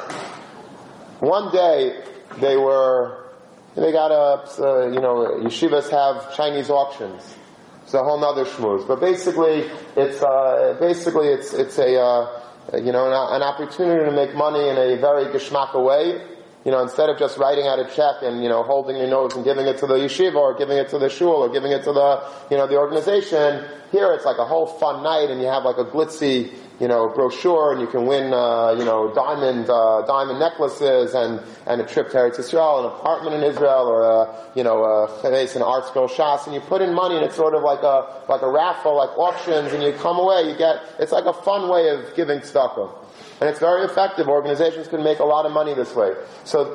One 1.24 1.54
day, 1.54 2.04
they 2.42 2.58
were, 2.58 3.30
they 3.76 3.94
got 3.94 4.12
a, 4.12 4.44
uh, 4.62 4.88
you 4.88 5.00
know, 5.00 5.40
yeshivas 5.40 5.90
have 5.90 6.36
Chinese 6.36 6.70
auctions. 6.70 7.38
It's 7.84 7.94
a 7.94 8.04
whole 8.04 8.20
nother 8.20 8.44
schmooze. 8.44 8.86
But 8.86 9.00
basically, 9.00 9.72
it's, 9.96 10.22
uh, 10.22 10.76
basically 10.82 11.30
it's, 11.30 11.54
it's 11.54 11.78
a, 11.78 11.98
uh, 11.98 12.42
you 12.74 12.92
know, 12.92 13.08
an, 13.08 13.14
an, 13.14 13.42
opportunity 13.42 14.04
to 14.04 14.12
make 14.12 14.36
money 14.36 14.68
in 14.68 14.76
a 14.76 15.00
very 15.00 15.32
geschmacka 15.32 15.82
way. 15.82 16.22
You 16.66 16.72
know, 16.72 16.82
instead 16.82 17.08
of 17.08 17.18
just 17.18 17.38
writing 17.38 17.68
out 17.68 17.80
a 17.80 17.86
check 17.86 18.16
and, 18.22 18.44
you 18.44 18.50
know, 18.50 18.62
holding 18.64 18.98
your 18.98 19.08
nose 19.08 19.34
and 19.34 19.46
giving 19.46 19.66
it 19.66 19.78
to 19.78 19.88
the 19.88 19.96
yeshiva 19.96 20.36
or 20.36 20.54
giving 20.58 20.78
it 20.78 20.90
to 20.90 21.00
the 21.00 21.08
shul 21.08 21.42
or 21.42 21.48
giving 21.48 21.72
it 21.72 21.86
to 21.86 21.94
the, 21.94 22.30
you 22.52 22.58
know, 22.58 22.68
the 22.68 22.76
organization, 22.76 23.64
here 23.94 24.12
it's 24.12 24.26
like 24.26 24.40
a 24.40 24.46
whole 24.46 24.66
fun 24.66 25.02
night 25.02 25.30
and 25.30 25.40
you 25.40 25.48
have 25.48 25.64
like 25.64 25.78
a 25.78 25.86
glitzy, 25.86 26.52
you 26.84 26.90
know, 26.90 27.08
brochure 27.08 27.72
and 27.72 27.80
you 27.80 27.88
can 27.88 28.06
win, 28.06 28.34
uh, 28.34 28.76
you 28.78 28.84
know, 28.84 29.10
diamond, 29.16 29.70
uh, 29.70 30.02
diamond 30.06 30.38
necklaces 30.38 31.14
and, 31.14 31.40
and 31.66 31.80
a 31.80 31.86
trip 31.86 32.10
to 32.10 32.18
Eretz 32.18 32.38
Israel, 32.38 32.80
an 32.80 32.86
apartment 32.88 33.38
in 33.38 33.42
Israel 33.42 33.88
or 33.88 34.02
a, 34.04 34.52
you 34.54 34.66
know, 34.66 34.84
a 34.84 35.06
an 35.24 35.62
ArtScroll 35.62 36.10
shas 36.10 36.46
and 36.46 36.54
you 36.54 36.60
put 36.60 36.82
in 36.82 36.94
money 36.94 37.16
and 37.16 37.24
it's 37.24 37.38
sort 37.38 37.56
of 37.56 37.64
like 37.64 37.84
a, 37.84 38.26
like 38.28 38.42
a 38.42 38.52
raffle, 38.52 38.98
like 38.98 39.18
auctions 39.18 39.72
and 39.72 39.82
you 39.82 39.94
come 39.94 40.18
away, 40.18 40.52
you 40.52 40.58
get, 40.58 40.84
it's 41.00 41.14
like 41.14 41.24
a 41.24 41.32
fun 41.32 41.70
way 41.70 41.88
of 41.88 42.14
giving 42.18 42.40
tzedakah. 42.40 42.94
And 43.40 43.50
it's 43.50 43.60
very 43.60 43.86
effective. 43.86 44.28
Organizations 44.28 44.90
can 44.90 45.06
make 45.06 45.20
a 45.20 45.26
lot 45.26 45.46
of 45.46 45.54
money 45.54 45.74
this 45.74 45.96
way. 45.96 46.12
So 46.44 46.66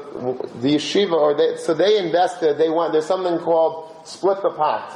the 0.63 0.77
yeshiva, 0.77 1.13
or 1.13 1.35
they, 1.37 1.59
so 1.59 1.75
they 1.75 1.99
invested, 1.99 2.57
they 2.57 2.71
went, 2.71 2.93
there's 2.93 3.05
something 3.05 3.39
called 3.41 4.09
split 4.09 4.41
the 4.41 4.53
pot. 4.53 4.91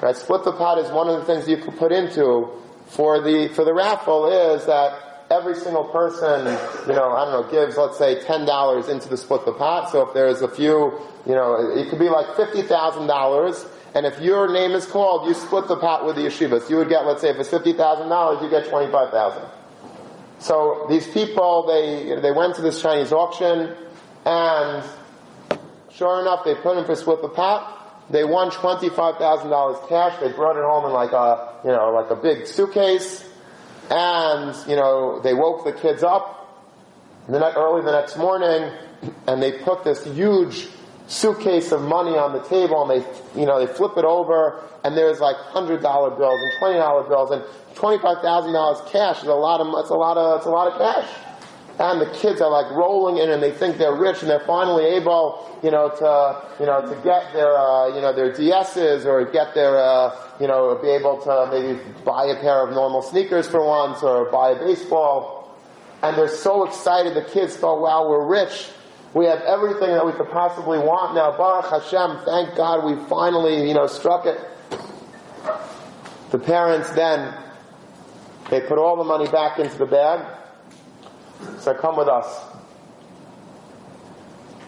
Right? 0.00 0.14
Split 0.14 0.44
the 0.44 0.52
pot 0.52 0.78
is 0.78 0.88
one 0.92 1.08
of 1.08 1.18
the 1.18 1.26
things 1.26 1.48
you 1.48 1.56
can 1.56 1.72
put 1.72 1.90
into 1.90 2.62
for 2.86 3.20
the 3.20 3.48
for 3.48 3.64
the 3.64 3.74
raffle 3.74 4.26
is 4.26 4.66
that 4.66 5.26
every 5.30 5.56
single 5.56 5.84
person, 5.84 6.46
you 6.86 6.94
know, 6.94 7.12
I 7.12 7.24
don't 7.24 7.32
know, 7.32 7.50
gives 7.50 7.76
let's 7.76 7.98
say 7.98 8.22
ten 8.22 8.46
dollars 8.46 8.88
into 8.88 9.08
the 9.08 9.16
split 9.16 9.44
the 9.44 9.52
pot. 9.52 9.90
So 9.90 10.06
if 10.06 10.14
there's 10.14 10.40
a 10.42 10.48
few, 10.48 11.00
you 11.26 11.34
know, 11.34 11.72
it 11.74 11.90
could 11.90 11.98
be 11.98 12.08
like 12.08 12.36
fifty 12.36 12.62
thousand 12.62 13.06
dollars. 13.06 13.66
And 13.94 14.04
if 14.04 14.20
your 14.20 14.52
name 14.52 14.72
is 14.72 14.86
called, 14.86 15.26
you 15.26 15.32
split 15.32 15.68
the 15.68 15.76
pot 15.76 16.04
with 16.04 16.16
the 16.16 16.22
yeshivas. 16.22 16.68
You 16.68 16.76
would 16.76 16.90
get, 16.90 17.06
let's 17.06 17.22
say, 17.22 17.30
if 17.30 17.38
it's 17.38 17.48
fifty 17.48 17.72
thousand 17.72 18.08
dollars, 18.08 18.42
you 18.42 18.50
get 18.50 18.68
twenty-five 18.68 19.10
thousand. 19.10 19.48
So 20.38 20.86
these 20.88 21.06
people, 21.08 21.66
they 21.66 22.20
they 22.20 22.30
went 22.30 22.54
to 22.56 22.62
this 22.62 22.80
Chinese 22.82 23.10
auction, 23.10 23.74
and 24.26 24.84
sure 25.90 26.20
enough, 26.20 26.44
they 26.44 26.54
put 26.54 26.76
in 26.76 26.84
for 26.84 26.94
split 26.94 27.22
the 27.22 27.28
pot. 27.28 27.72
They 28.10 28.24
won 28.24 28.50
twenty-five 28.50 29.16
thousand 29.16 29.50
dollars 29.50 29.78
cash. 29.88 30.18
They 30.20 30.32
brought 30.32 30.56
it 30.56 30.64
home 30.64 30.84
in 30.84 30.92
like 30.92 31.12
a, 31.12 31.54
you 31.64 31.70
know, 31.70 31.90
like 31.90 32.10
a 32.10 32.16
big 32.16 32.46
suitcase. 32.46 33.28
And, 33.90 34.54
you 34.68 34.76
know, 34.76 35.20
they 35.20 35.34
woke 35.34 35.64
the 35.64 35.72
kids 35.72 36.02
up 36.02 36.36
the 37.28 37.38
night, 37.38 37.54
early 37.56 37.84
the 37.84 37.92
next 37.92 38.16
morning 38.16 38.70
and 39.26 39.42
they 39.42 39.52
put 39.52 39.84
this 39.84 40.04
huge 40.04 40.68
suitcase 41.06 41.70
of 41.72 41.82
money 41.82 42.16
on 42.16 42.32
the 42.32 42.42
table 42.48 42.88
and 42.88 43.00
they, 43.00 43.40
you 43.40 43.46
know, 43.46 43.64
they 43.64 43.72
flip 43.72 43.92
it 43.96 44.04
over 44.04 44.62
and 44.84 44.96
there's 44.96 45.20
like 45.20 45.36
hundred 45.36 45.82
dollar 45.82 46.10
bills 46.10 46.40
and 46.40 46.52
twenty 46.58 46.78
dollar 46.78 47.08
bills 47.08 47.30
and 47.30 47.42
twenty 47.74 48.00
five 48.02 48.22
thousand 48.22 48.52
dollars 48.52 48.78
cash 48.90 49.18
is 49.18 49.28
a 49.28 49.34
lot 49.34 49.60
of, 49.60 49.66
it's 49.78 49.90
a 49.90 49.94
lot 49.94 50.16
of, 50.16 50.38
it's 50.38 50.46
a 50.46 50.50
lot 50.50 50.72
of 50.72 50.78
cash. 50.78 51.08
And 51.78 52.00
the 52.00 52.06
kids 52.06 52.40
are 52.40 52.50
like 52.50 52.70
rolling 52.72 53.18
in 53.22 53.30
and 53.30 53.42
they 53.42 53.50
think 53.50 53.76
they're 53.76 53.94
rich 53.94 54.22
and 54.22 54.30
they're 54.30 54.46
finally 54.46 54.84
able, 54.84 55.58
you 55.62 55.70
know, 55.70 55.90
to, 55.90 56.42
you 56.58 56.64
know, 56.64 56.80
to 56.80 56.94
get 57.02 57.34
their, 57.34 57.54
uh, 57.54 57.94
you 57.94 58.00
know, 58.00 58.14
their 58.14 58.32
DSs 58.32 59.04
or 59.04 59.30
get 59.30 59.54
their, 59.54 59.76
uh, 59.76 60.16
you 60.40 60.46
know, 60.46 60.74
be 60.80 60.88
able 60.88 61.20
to 61.20 61.48
maybe 61.52 61.78
buy 62.02 62.24
a 62.26 62.40
pair 62.40 62.66
of 62.66 62.70
normal 62.70 63.02
sneakers 63.02 63.46
for 63.46 63.62
once 63.62 64.02
or 64.02 64.30
buy 64.30 64.52
a 64.52 64.58
baseball. 64.58 65.54
And 66.02 66.16
they're 66.16 66.28
so 66.28 66.66
excited. 66.66 67.14
The 67.14 67.28
kids 67.30 67.56
thought, 67.56 67.82
wow, 67.82 68.08
we're 68.08 68.24
rich. 68.26 68.68
We 69.12 69.26
have 69.26 69.40
everything 69.42 69.90
that 69.90 70.04
we 70.04 70.12
could 70.12 70.30
possibly 70.30 70.78
want 70.78 71.14
now. 71.14 71.36
Baruch 71.36 71.70
Hashem, 71.70 72.24
thank 72.24 72.56
God 72.56 72.84
we 72.84 72.96
finally, 73.06 73.68
you 73.68 73.74
know, 73.74 73.86
struck 73.86 74.24
it. 74.24 74.40
The 76.30 76.38
parents 76.38 76.88
then, 76.90 77.34
they 78.50 78.60
put 78.60 78.78
all 78.78 78.96
the 78.96 79.04
money 79.04 79.28
back 79.28 79.58
into 79.58 79.76
the 79.76 79.86
bag 79.86 80.26
so 81.60 81.74
come 81.74 81.96
with 81.96 82.08
us. 82.08 82.26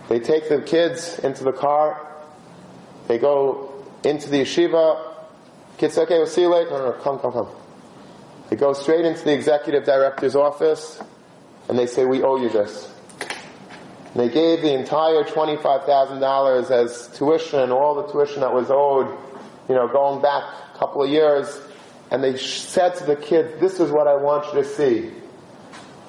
They 0.08 0.20
take 0.20 0.48
the 0.48 0.62
kids 0.62 1.18
into 1.18 1.44
the 1.44 1.52
car. 1.52 2.06
They 3.08 3.18
go 3.18 3.84
into 4.04 4.28
the 4.30 4.42
yeshiva. 4.42 5.14
Kids 5.76 5.94
say, 5.94 6.02
okay, 6.02 6.18
we'll 6.18 6.26
see 6.26 6.42
you 6.42 6.48
later. 6.48 6.70
No, 6.70 6.90
no, 6.90 6.92
come, 6.92 7.18
come, 7.18 7.32
come. 7.32 7.48
They 8.48 8.56
go 8.56 8.72
straight 8.72 9.04
into 9.04 9.24
the 9.24 9.34
executive 9.34 9.84
director's 9.84 10.34
office 10.34 11.00
and 11.68 11.78
they 11.78 11.86
say, 11.86 12.04
we 12.06 12.22
owe 12.22 12.36
you 12.36 12.48
this. 12.48 12.92
And 14.14 14.22
they 14.22 14.30
gave 14.30 14.62
the 14.62 14.72
entire 14.72 15.22
$25,000 15.22 16.70
as 16.70 17.08
tuition, 17.16 17.70
all 17.70 17.94
the 17.94 18.10
tuition 18.10 18.40
that 18.40 18.52
was 18.52 18.70
owed, 18.70 19.06
you 19.68 19.74
know, 19.74 19.86
going 19.86 20.22
back 20.22 20.44
a 20.74 20.78
couple 20.78 21.02
of 21.02 21.10
years. 21.10 21.60
And 22.10 22.24
they 22.24 22.38
said 22.38 22.94
to 22.96 23.04
the 23.04 23.16
kids, 23.16 23.60
this 23.60 23.80
is 23.80 23.90
what 23.90 24.08
I 24.08 24.16
want 24.16 24.46
you 24.46 24.62
to 24.62 24.64
see. 24.64 25.12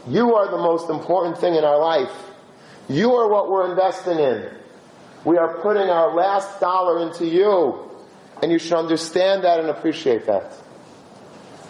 You 0.07 0.35
are 0.35 0.49
the 0.49 0.57
most 0.57 0.89
important 0.89 1.37
thing 1.37 1.55
in 1.55 1.63
our 1.63 1.79
life. 1.79 2.11
You 2.87 3.13
are 3.13 3.29
what 3.29 3.49
we're 3.49 3.69
investing 3.69 4.19
in. 4.19 4.49
We 5.25 5.37
are 5.37 5.59
putting 5.61 5.89
our 5.89 6.15
last 6.15 6.59
dollar 6.59 7.05
into 7.05 7.25
you. 7.25 7.85
And 8.41 8.51
you 8.51 8.59
should 8.59 8.77
understand 8.77 9.43
that 9.43 9.59
and 9.59 9.69
appreciate 9.69 10.25
that. 10.27 10.53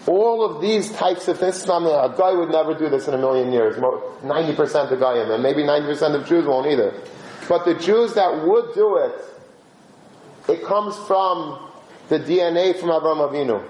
All 0.06 0.44
of 0.44 0.62
these 0.62 0.90
types 0.92 1.28
of 1.28 1.38
things, 1.38 1.62
a 1.64 1.66
guy 1.66 2.32
would 2.32 2.50
never 2.50 2.74
do 2.74 2.88
this 2.88 3.06
in 3.08 3.14
a 3.14 3.18
million 3.18 3.52
years. 3.52 3.76
90% 3.76 4.90
of 4.90 4.98
Goyim, 4.98 5.30
and 5.30 5.42
maybe 5.42 5.62
90% 5.62 6.14
of 6.14 6.26
Jews 6.26 6.46
won't 6.46 6.66
either. 6.68 6.94
But 7.48 7.64
the 7.64 7.74
Jews 7.74 8.14
that 8.14 8.46
would 8.46 8.74
do 8.74 8.96
it, 8.96 9.14
it 10.48 10.64
comes 10.64 10.96
from 11.06 11.58
the 12.08 12.18
DNA 12.18 12.78
from 12.78 12.88
Avraham 12.90 13.30
Avinu 13.30 13.64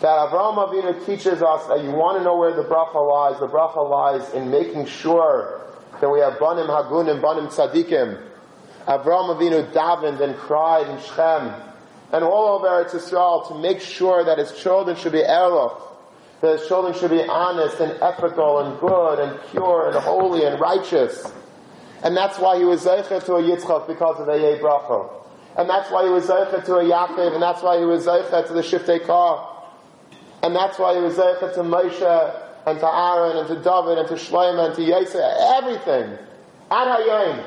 that 0.00 0.30
Avraham 0.30 0.56
Avinu 0.56 1.04
teaches 1.04 1.42
us 1.42 1.66
that 1.66 1.84
you 1.84 1.90
want 1.90 2.18
to 2.18 2.24
know 2.24 2.36
where 2.36 2.54
the 2.54 2.64
bracha 2.64 2.94
lies. 2.94 3.38
The 3.38 3.48
bracha 3.48 3.88
lies 3.88 4.32
in 4.32 4.50
making 4.50 4.86
sure 4.86 5.60
that 6.00 6.08
we 6.08 6.20
have 6.20 6.38
banim 6.38 6.68
hagunim, 6.68 7.20
banim 7.20 7.48
tzadikim. 7.48 8.18
Avraham 8.86 9.36
Avinu 9.36 9.70
davened 9.72 10.20
and 10.20 10.36
cried 10.36 10.88
in 10.88 10.98
Shechem 11.00 11.52
and 12.12 12.24
all 12.24 12.58
over 12.58 12.66
Eretz 12.66 12.90
Yisrael 12.90 13.46
to 13.48 13.54
make 13.54 13.80
sure 13.80 14.24
that 14.24 14.38
his 14.38 14.52
children 14.52 14.96
should 14.96 15.12
be 15.12 15.22
erlich, 15.22 15.78
that 16.40 16.58
his 16.58 16.66
children 16.66 16.94
should 16.94 17.10
be 17.10 17.22
honest 17.22 17.78
and 17.80 17.92
ethical 18.02 18.60
and 18.60 18.80
good 18.80 19.18
and 19.18 19.38
pure 19.50 19.88
and 19.88 19.96
holy 19.96 20.44
and 20.44 20.58
righteous. 20.60 21.30
And 22.02 22.16
that's 22.16 22.38
why 22.38 22.58
he 22.58 22.64
was 22.64 22.84
zeicher 22.84 23.22
to 23.26 23.34
a 23.34 23.42
Yitzchak 23.42 23.86
because 23.86 24.18
of 24.18 24.28
a 24.28 24.58
bracha. 24.58 25.10
And 25.56 25.68
that's 25.68 25.90
why 25.90 26.04
he 26.04 26.10
was 26.10 26.26
zeicher 26.26 26.64
to 26.64 26.76
a 26.76 26.84
Yaakov, 26.84 27.34
and 27.34 27.42
that's 27.42 27.62
why 27.62 27.78
he 27.78 27.84
was 27.84 28.06
zeicher 28.06 28.46
to 28.46 28.52
the 28.54 28.62
Shiftei 28.62 29.06
Kah. 29.06 29.59
And 30.42 30.54
that's 30.54 30.78
why 30.78 30.94
he 30.94 31.00
was 31.00 31.16
Zeichet 31.16 31.54
to 31.54 31.60
Moshe 31.60 32.46
and 32.66 32.78
to 32.78 32.86
Aaron 32.86 33.36
and 33.38 33.48
to 33.48 33.54
David 33.56 33.98
and 33.98 34.08
to 34.08 34.14
Shlomo 34.14 34.66
and 34.66 34.74
to 34.74 34.82
Yosef, 34.82 35.16
everything. 35.16 36.18
Ad 36.70 36.88
Hayom. 36.88 37.44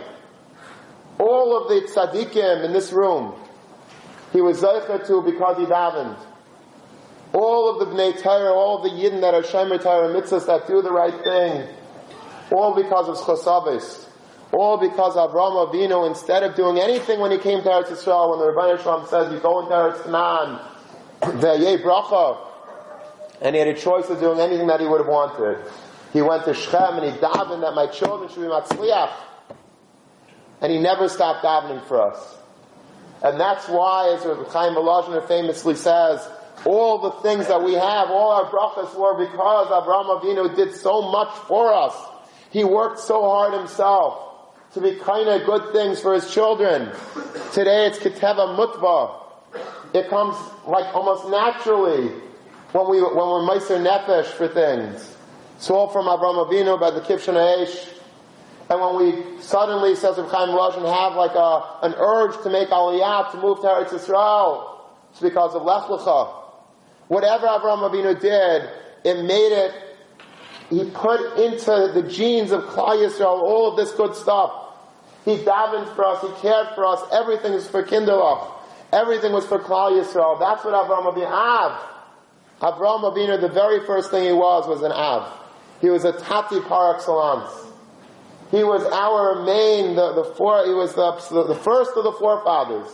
All 1.20 1.58
of 1.62 1.70
the 1.70 1.88
tzaddikim 1.88 2.66
in 2.66 2.74
this 2.74 2.92
room, 2.92 3.34
he 4.32 4.42
was 4.42 4.62
Zeichet 4.62 5.08
to 5.08 5.22
because 5.22 5.58
he 5.58 5.66
davened. 5.66 6.18
All 7.34 7.70
of 7.70 7.80
the 7.80 7.96
Bnei 7.96 8.22
Torah, 8.22 8.54
all 8.54 8.78
of 8.78 8.84
the 8.84 8.90
Yidden 8.90 9.22
that 9.22 9.34
are 9.34 9.42
Shemer 9.42 9.82
Torah 9.82 10.14
mitzvahs 10.14 10.46
that 10.46 10.68
do 10.68 10.82
the 10.82 10.92
right 10.92 11.24
thing, 11.24 11.68
all 12.52 12.76
because 12.76 13.10
of 13.10 13.18
Chosabis. 13.18 14.10
All 14.52 14.78
because 14.78 15.16
Avraham 15.16 15.68
Avinu, 15.68 16.08
instead 16.08 16.44
of 16.44 16.56
doing 16.56 16.78
anything 16.78 17.20
when 17.20 17.32
he 17.32 17.40
came 17.40 17.64
to 17.64 17.70
Eretz 17.70 17.88
Yisrael, 17.88 18.30
when 18.30 18.40
the 18.40 18.54
Rebbeinu 18.54 18.84
Shalom 18.84 19.08
says, 19.08 19.34
you 19.34 19.40
go 19.40 19.62
into 19.62 19.72
Eretz 19.72 20.04
Canaan, 20.04 20.60
the 21.42 21.82
Bracha, 21.84 22.53
and 23.44 23.54
he 23.54 23.60
had 23.60 23.68
a 23.68 23.80
choice 23.80 24.10
of 24.10 24.20
doing 24.20 24.40
anything 24.40 24.68
that 24.68 24.80
he 24.80 24.88
would 24.88 25.02
have 25.02 25.08
wanted. 25.08 25.58
He 26.14 26.22
went 26.22 26.46
to 26.46 26.54
Shechem 26.54 27.00
and 27.00 27.14
he 27.14 27.20
davened 27.20 27.62
that 27.62 27.76
my 27.76 27.88
children 27.88 28.30
should 28.30 28.42
be 28.42 28.48
matzliach. 28.48 29.12
And 30.62 30.72
he 30.72 30.80
never 30.80 31.10
stopped 31.10 31.44
davening 31.44 31.86
for 31.86 32.02
us. 32.02 32.38
And 33.22 33.38
that's 33.40 33.68
why, 33.68 34.14
as 34.16 34.24
Chaim 34.24 34.76
Volozhiner 34.76 35.28
famously 35.28 35.76
says, 35.76 36.26
all 36.66 37.00
the 37.00 37.12
things 37.22 37.48
that 37.48 37.62
we 37.62 37.74
have, 37.74 38.10
all 38.10 38.32
our 38.32 38.46
brachas 38.46 38.98
were 38.98 39.18
because 39.18 39.68
Avraham 39.68 40.22
Avinu 40.22 40.56
did 40.56 40.74
so 40.76 41.02
much 41.12 41.34
for 41.48 41.74
us. 41.74 41.94
He 42.52 42.64
worked 42.64 43.00
so 43.00 43.24
hard 43.24 43.54
himself 43.54 44.20
to 44.74 44.82
be 44.82 44.96
kind 44.96 45.28
of 45.28 45.46
good 45.46 45.74
things 45.74 46.00
for 46.00 46.14
his 46.14 46.34
children. 46.34 46.92
Today 47.52 47.88
it's 47.88 48.00
Keteva 48.00 48.56
Mutva. 48.56 49.20
It 49.94 50.10
comes 50.10 50.36
like 50.66 50.94
almost 50.96 51.28
naturally 51.28 52.12
when 52.74 52.90
we 52.90 53.02
when 53.02 53.16
we're 53.16 53.48
meiser 53.48 53.80
nefesh 53.80 54.26
for 54.26 54.48
things. 54.48 55.16
It's 55.58 55.70
all 55.70 55.90
from 55.90 56.06
Avraham 56.06 56.46
Avinu 56.46 56.80
by 56.80 56.92
the 56.92 57.02
Kivshan 57.02 57.36
Aish. 57.36 57.90
And 58.70 58.82
when 58.82 58.98
we 58.98 59.42
suddenly, 59.42 59.96
says 59.96 60.18
Rav 60.18 60.32
Chaim 60.32 60.50
Volozhin, 60.50 60.92
have 60.92 61.16
like 61.16 61.36
a, 61.36 61.86
an 61.86 61.94
urge 61.96 62.42
to 62.44 62.50
make 62.50 62.70
aliyah, 62.70 63.32
to 63.32 63.38
move 63.38 63.60
to 63.62 63.68
Eretz 63.68 63.90
Yisrael, 63.90 64.80
it's 65.12 65.20
because 65.20 65.54
of 65.54 65.64
Lech 65.64 65.84
Lecha. 65.84 66.34
Whatever 67.08 67.46
Avraham 67.48 67.90
Avinu 67.90 68.20
did, 68.20 68.70
it 69.04 69.24
made 69.24 69.52
it, 69.52 69.74
he 70.70 70.90
put 70.90 71.38
into 71.38 71.92
the 71.94 72.08
genes 72.10 72.52
of 72.52 72.64
Klal 72.64 72.98
Yisrael 72.98 73.42
all 73.42 73.70
of 73.70 73.78
this 73.78 73.92
good 73.92 74.16
stuff. 74.16 74.52
He 75.26 75.38
davened 75.38 75.94
for 75.96 76.06
us, 76.06 76.22
he 76.22 76.42
cared 76.42 76.70
for 76.74 76.86
us, 76.86 77.02
everything 77.12 77.54
is 77.54 77.68
for 77.68 77.84
Kinderlach. 77.84 78.50
Everything 78.92 79.34
was 79.34 79.46
for 79.46 79.60
Klal 79.60 79.92
Yisrael. 79.92 80.40
That's 80.40 80.64
what 80.64 80.74
Avraham 80.74 81.14
Avinu, 81.14 81.30
Av. 81.30 81.93
Avraham 82.64 83.04
Avinu, 83.04 83.42
the 83.42 83.50
very 83.50 83.86
first 83.86 84.10
thing 84.10 84.24
he 84.24 84.32
was, 84.32 84.66
was 84.68 84.82
an 84.84 84.94
Av. 84.94 85.30
He 85.82 85.90
was 85.90 86.06
a 86.06 86.14
Tati 86.14 86.62
par 86.62 86.96
excellence. 86.96 87.52
He 88.52 88.64
was 88.64 88.86
our 88.86 89.44
main, 89.44 89.96
the, 89.96 90.14
the 90.14 90.24
four, 90.24 90.66
he 90.66 90.72
was 90.72 90.94
the, 90.94 91.12
the 91.46 91.56
first 91.56 91.92
of 91.98 92.06
the 92.06 92.14
forefathers. 92.14 92.88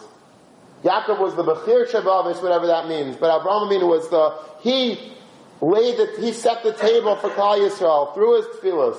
Yaakov 0.83 1.19
was 1.19 1.35
the 1.35 1.43
Bechir 1.43 1.87
Shabavis, 1.87 2.41
whatever 2.41 2.65
that 2.65 2.87
means. 2.87 3.15
But 3.17 3.29
Avraham 3.29 3.69
Avinu 3.69 3.87
was 3.87 4.09
the, 4.09 4.33
he 4.61 5.13
laid 5.61 5.99
it, 5.99 6.17
he 6.19 6.31
set 6.33 6.63
the 6.63 6.73
table 6.73 7.15
for 7.17 7.29
Klal 7.29 7.59
Yisrael 7.59 8.15
through 8.15 8.37
his 8.37 8.45
tefillos, 8.55 8.97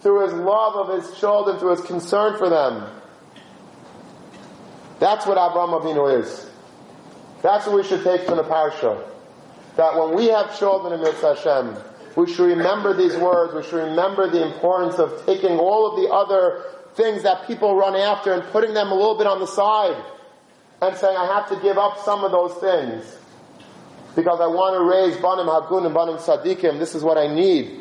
through 0.00 0.24
his 0.24 0.32
love 0.32 0.88
of 0.88 1.00
his 1.00 1.16
children, 1.20 1.60
through 1.60 1.76
his 1.76 1.82
concern 1.82 2.36
for 2.38 2.48
them. 2.48 2.90
That's 4.98 5.26
what 5.26 5.38
Avraham 5.38 5.80
Avinu 5.80 6.20
is. 6.20 6.50
That's 7.40 7.66
what 7.66 7.76
we 7.76 7.84
should 7.84 8.02
take 8.02 8.22
from 8.22 8.38
the 8.38 8.42
parsha 8.42 9.00
that 9.78 9.96
when 9.96 10.16
we 10.16 10.26
have 10.26 10.58
children 10.58 10.92
in 10.92 11.00
Mitzvah 11.00 11.36
Hashem, 11.36 11.76
we 12.16 12.26
should 12.26 12.48
remember 12.48 12.94
these 12.94 13.16
words, 13.16 13.54
we 13.54 13.62
should 13.62 13.88
remember 13.88 14.28
the 14.28 14.44
importance 14.44 14.98
of 14.98 15.24
taking 15.24 15.56
all 15.56 15.86
of 15.88 16.02
the 16.02 16.08
other 16.10 16.64
things 16.94 17.22
that 17.22 17.46
people 17.46 17.76
run 17.76 17.94
after 17.94 18.32
and 18.32 18.42
putting 18.50 18.74
them 18.74 18.90
a 18.90 18.94
little 18.94 19.16
bit 19.16 19.28
on 19.28 19.38
the 19.38 19.46
side 19.46 19.96
and 20.82 20.96
saying, 20.96 21.16
I 21.16 21.26
have 21.26 21.48
to 21.50 21.62
give 21.62 21.78
up 21.78 21.96
some 22.00 22.24
of 22.24 22.32
those 22.32 22.54
things 22.54 23.04
because 24.16 24.40
I 24.40 24.48
want 24.48 24.74
to 24.74 24.82
raise 24.82 25.16
Banim 25.22 25.46
Hagun 25.46 25.86
and 25.86 25.94
Banim 25.94 26.16
Tzadikim. 26.16 26.80
This 26.80 26.96
is 26.96 27.04
what 27.04 27.16
I 27.16 27.32
need. 27.32 27.80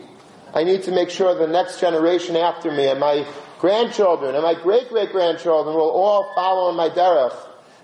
I 0.53 0.63
need 0.63 0.83
to 0.83 0.91
make 0.91 1.09
sure 1.09 1.33
the 1.33 1.47
next 1.47 1.79
generation 1.79 2.35
after 2.35 2.71
me 2.71 2.89
and 2.89 2.99
my 2.99 3.25
grandchildren 3.57 4.35
and 4.35 4.43
my 4.43 4.53
great 4.53 4.89
great 4.89 5.11
grandchildren 5.11 5.75
will 5.75 5.89
all 5.89 6.31
follow 6.35 6.69
in 6.69 6.75
my 6.75 6.89
derech. 6.89 7.35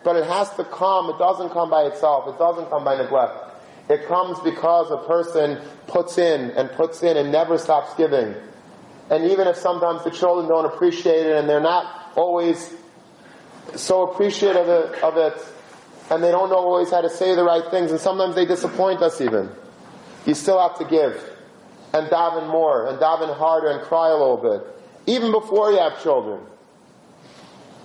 But 0.03 0.17
it 0.17 0.27
has 0.27 0.51
to 0.57 0.65
come, 0.65 1.09
it 1.09 1.17
doesn't 1.17 1.49
come 1.49 1.71
by 1.71 1.85
itself, 1.85 2.27
it 2.27 2.37
doesn't 2.37 2.69
come 2.69 2.83
by 2.83 2.95
neglect. 2.95 3.52
It 3.89 4.07
comes 4.07 4.39
because 4.39 4.91
a 4.91 5.07
person 5.07 5.61
puts 5.87 6.17
in 6.17 6.51
and 6.51 6.71
puts 6.71 7.03
in 7.03 7.17
and 7.17 7.31
never 7.31 7.57
stops 7.57 7.93
giving. 7.95 8.33
And 9.09 9.25
even 9.31 9.47
if 9.47 9.57
sometimes 9.57 10.03
the 10.03 10.11
children 10.11 10.47
don't 10.47 10.65
appreciate 10.65 11.25
it 11.25 11.35
and 11.35 11.49
they're 11.49 11.59
not 11.59 12.13
always 12.15 12.73
so 13.75 14.09
appreciative 14.09 14.67
of 14.67 15.17
it, 15.17 15.33
and 16.09 16.23
they 16.23 16.31
don't 16.31 16.49
know 16.49 16.57
always 16.57 16.91
how 16.91 17.01
to 17.01 17.09
say 17.09 17.35
the 17.35 17.43
right 17.43 17.69
things, 17.71 17.91
and 17.91 17.99
sometimes 17.99 18.35
they 18.35 18.45
disappoint 18.45 19.01
us 19.01 19.19
even. 19.21 19.49
You 20.25 20.33
still 20.33 20.59
have 20.59 20.77
to 20.79 20.85
give 20.85 21.21
and 21.93 22.07
daven 22.07 22.49
more 22.49 22.87
and 22.87 22.99
daven 22.99 23.35
harder 23.35 23.69
and 23.69 23.81
cry 23.83 24.09
a 24.09 24.17
little 24.17 24.37
bit, 24.37 24.65
even 25.05 25.31
before 25.31 25.71
you 25.71 25.79
have 25.79 26.01
children. 26.01 26.41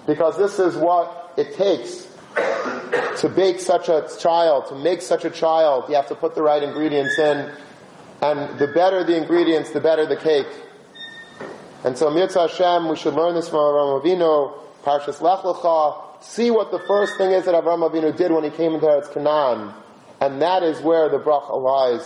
Because 0.07 0.37
this 0.39 0.59
is 0.59 0.77
what 0.77 1.33
it 1.37 1.55
takes 1.55 2.08
to 2.35 3.29
bake 3.29 3.61
such 3.61 3.89
a 3.89 4.09
child, 4.18 4.66
to 4.68 4.74
make 4.74 5.03
such 5.03 5.24
a 5.24 5.31
child, 5.31 5.85
you 5.89 5.95
have 5.95 6.09
to 6.09 6.14
put 6.14 6.35
the 6.35 6.43
right 6.43 6.62
ingredients 6.62 7.18
in. 7.18 7.51
And 8.20 8.59
the 8.59 8.68
better 8.68 9.05
the 9.05 9.16
ingredients, 9.16 9.70
the 9.70 9.81
better 9.81 10.07
the 10.07 10.16
cake. 10.16 10.47
And 11.85 11.97
so 11.97 12.11
Mitzvah 12.11 12.49
Hashem, 12.49 12.89
we 12.89 12.97
should 12.97 13.14
learn 13.14 13.35
this 13.35 13.49
from 13.49 13.61
Avram 13.61 14.03
Avinu, 14.03 14.53
Parshas 14.83 15.20
Lech 15.20 15.41
Lecha, 15.41 16.22
see 16.22 16.51
what 16.51 16.70
the 16.70 16.81
first 16.81 17.16
thing 17.16 17.31
is 17.31 17.45
that 17.45 17.55
Avram 17.55 17.89
Avinu 17.89 18.16
did 18.16 18.33
when 18.33 18.45
he 18.45 18.51
came 18.51 18.74
into 18.74 18.87
Eretz 18.87 19.12
Canaan. 19.12 19.72
And 20.20 20.43
that 20.43 20.64
is 20.64 20.81
where 20.81 21.09
the 21.09 21.18
bracha 21.18 21.61
lies. 21.61 22.05